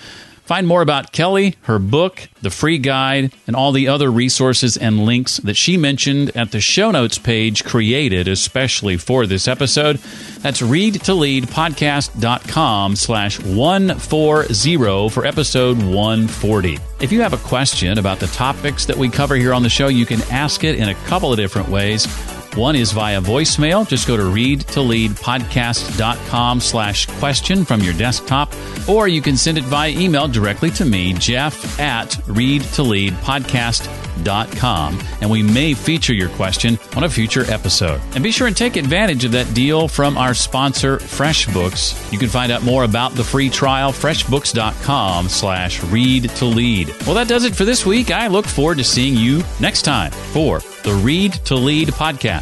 Find 0.44 0.66
more 0.66 0.82
about 0.82 1.12
Kelly, 1.12 1.54
her 1.62 1.78
book, 1.78 2.28
the 2.42 2.50
free 2.50 2.78
guide, 2.78 3.32
and 3.46 3.54
all 3.54 3.70
the 3.70 3.86
other 3.88 4.10
resources 4.10 4.76
and 4.76 5.06
links 5.06 5.36
that 5.38 5.56
she 5.56 5.76
mentioned 5.76 6.36
at 6.36 6.50
the 6.50 6.60
show 6.60 6.90
notes 6.90 7.16
page 7.16 7.62
created 7.64 8.26
especially 8.26 8.96
for 8.96 9.24
this 9.24 9.46
episode. 9.46 9.98
That's 10.40 10.60
readtoleadpodcast.com 10.60 12.96
slash 12.96 13.38
140 13.38 15.08
for 15.10 15.24
episode 15.24 15.78
140. 15.78 16.78
If 17.00 17.12
you 17.12 17.20
have 17.22 17.34
a 17.34 17.38
question 17.38 17.98
about 17.98 18.18
the 18.18 18.26
topics 18.26 18.84
that 18.86 18.96
we 18.96 19.08
cover 19.08 19.36
here 19.36 19.54
on 19.54 19.62
the 19.62 19.70
show, 19.70 19.86
you 19.86 20.06
can 20.06 20.22
ask 20.22 20.64
it 20.64 20.76
in 20.76 20.88
a 20.88 20.94
couple 21.06 21.30
of 21.30 21.36
different 21.38 21.68
ways. 21.68 22.08
One 22.54 22.76
is 22.76 22.92
via 22.92 23.20
voicemail. 23.20 23.88
Just 23.88 24.06
go 24.06 24.16
to 24.16 24.22
readtoleadpodcast.com 24.24 26.60
slash 26.60 27.06
question 27.06 27.64
from 27.64 27.80
your 27.80 27.94
desktop, 27.94 28.52
or 28.86 29.08
you 29.08 29.22
can 29.22 29.38
send 29.38 29.56
it 29.56 29.64
via 29.64 29.88
email 29.90 30.28
directly 30.28 30.70
to 30.72 30.84
me, 30.84 31.14
Jeff 31.14 31.80
at 31.80 32.10
readtoleadpodcast.com, 32.10 35.00
and 35.22 35.30
we 35.30 35.42
may 35.42 35.72
feature 35.72 36.12
your 36.12 36.28
question 36.30 36.78
on 36.94 37.04
a 37.04 37.08
future 37.08 37.50
episode. 37.50 38.02
And 38.14 38.22
be 38.22 38.30
sure 38.30 38.48
and 38.48 38.56
take 38.56 38.76
advantage 38.76 39.24
of 39.24 39.32
that 39.32 39.54
deal 39.54 39.88
from 39.88 40.18
our 40.18 40.34
sponsor, 40.34 40.98
FreshBooks. 40.98 42.12
You 42.12 42.18
can 42.18 42.28
find 42.28 42.52
out 42.52 42.62
more 42.62 42.84
about 42.84 43.12
the 43.12 43.24
free 43.24 43.48
trial, 43.48 43.92
freshbooks.com 43.92 45.28
slash 45.30 45.82
read 45.84 46.28
to 46.30 46.44
lead. 46.44 46.88
Well, 47.06 47.14
that 47.14 47.28
does 47.28 47.44
it 47.44 47.56
for 47.56 47.64
this 47.64 47.86
week. 47.86 48.10
I 48.10 48.26
look 48.26 48.44
forward 48.46 48.76
to 48.78 48.84
seeing 48.84 49.16
you 49.16 49.42
next 49.58 49.82
time 49.82 50.10
for 50.12 50.60
the 50.82 50.92
Read 50.94 51.32
to 51.46 51.54
Lead 51.54 51.88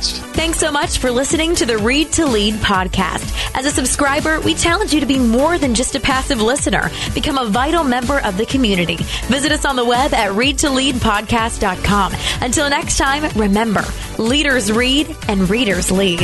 podcast. 0.01 0.35
Thanks 0.35 0.59
so 0.59 0.71
much 0.71 0.99
for 0.99 1.11
listening 1.11 1.55
to 1.57 1.67
the 1.67 1.79
Read 1.79 2.13
to 2.13 2.27
Lead 2.27 2.55
podcast. 2.55 3.57
As 3.57 3.67
a 3.67 3.71
subscriber, 3.71 4.41
we 4.41 4.55
challenge 4.55 4.93
you 4.93 5.01
to 5.01 5.07
be 5.07 5.19
more 5.19 5.59
than 5.59 5.75
just 5.75 5.95
a 5.95 6.01
passive 6.01 6.41
listener. 6.41 6.91
Become 7.15 7.39
a 7.39 7.47
vital 7.47 7.85
member 7.85 8.21
of 8.21 8.37
the 8.37 8.47
community. 8.47 8.97
Visit 9.27 9.53
us 9.53 9.65
on 9.65 9.77
the 9.77 9.85
web 9.85 10.13
at 10.15 10.33
readtoleadpodcast.com. 10.33 12.15
Until 12.41 12.71
next 12.71 12.97
time, 12.97 13.31
remember, 13.37 13.85
leaders 14.19 14.73
read 14.73 15.15
and 15.29 15.49
readers 15.49 15.91
lead. 15.91 16.21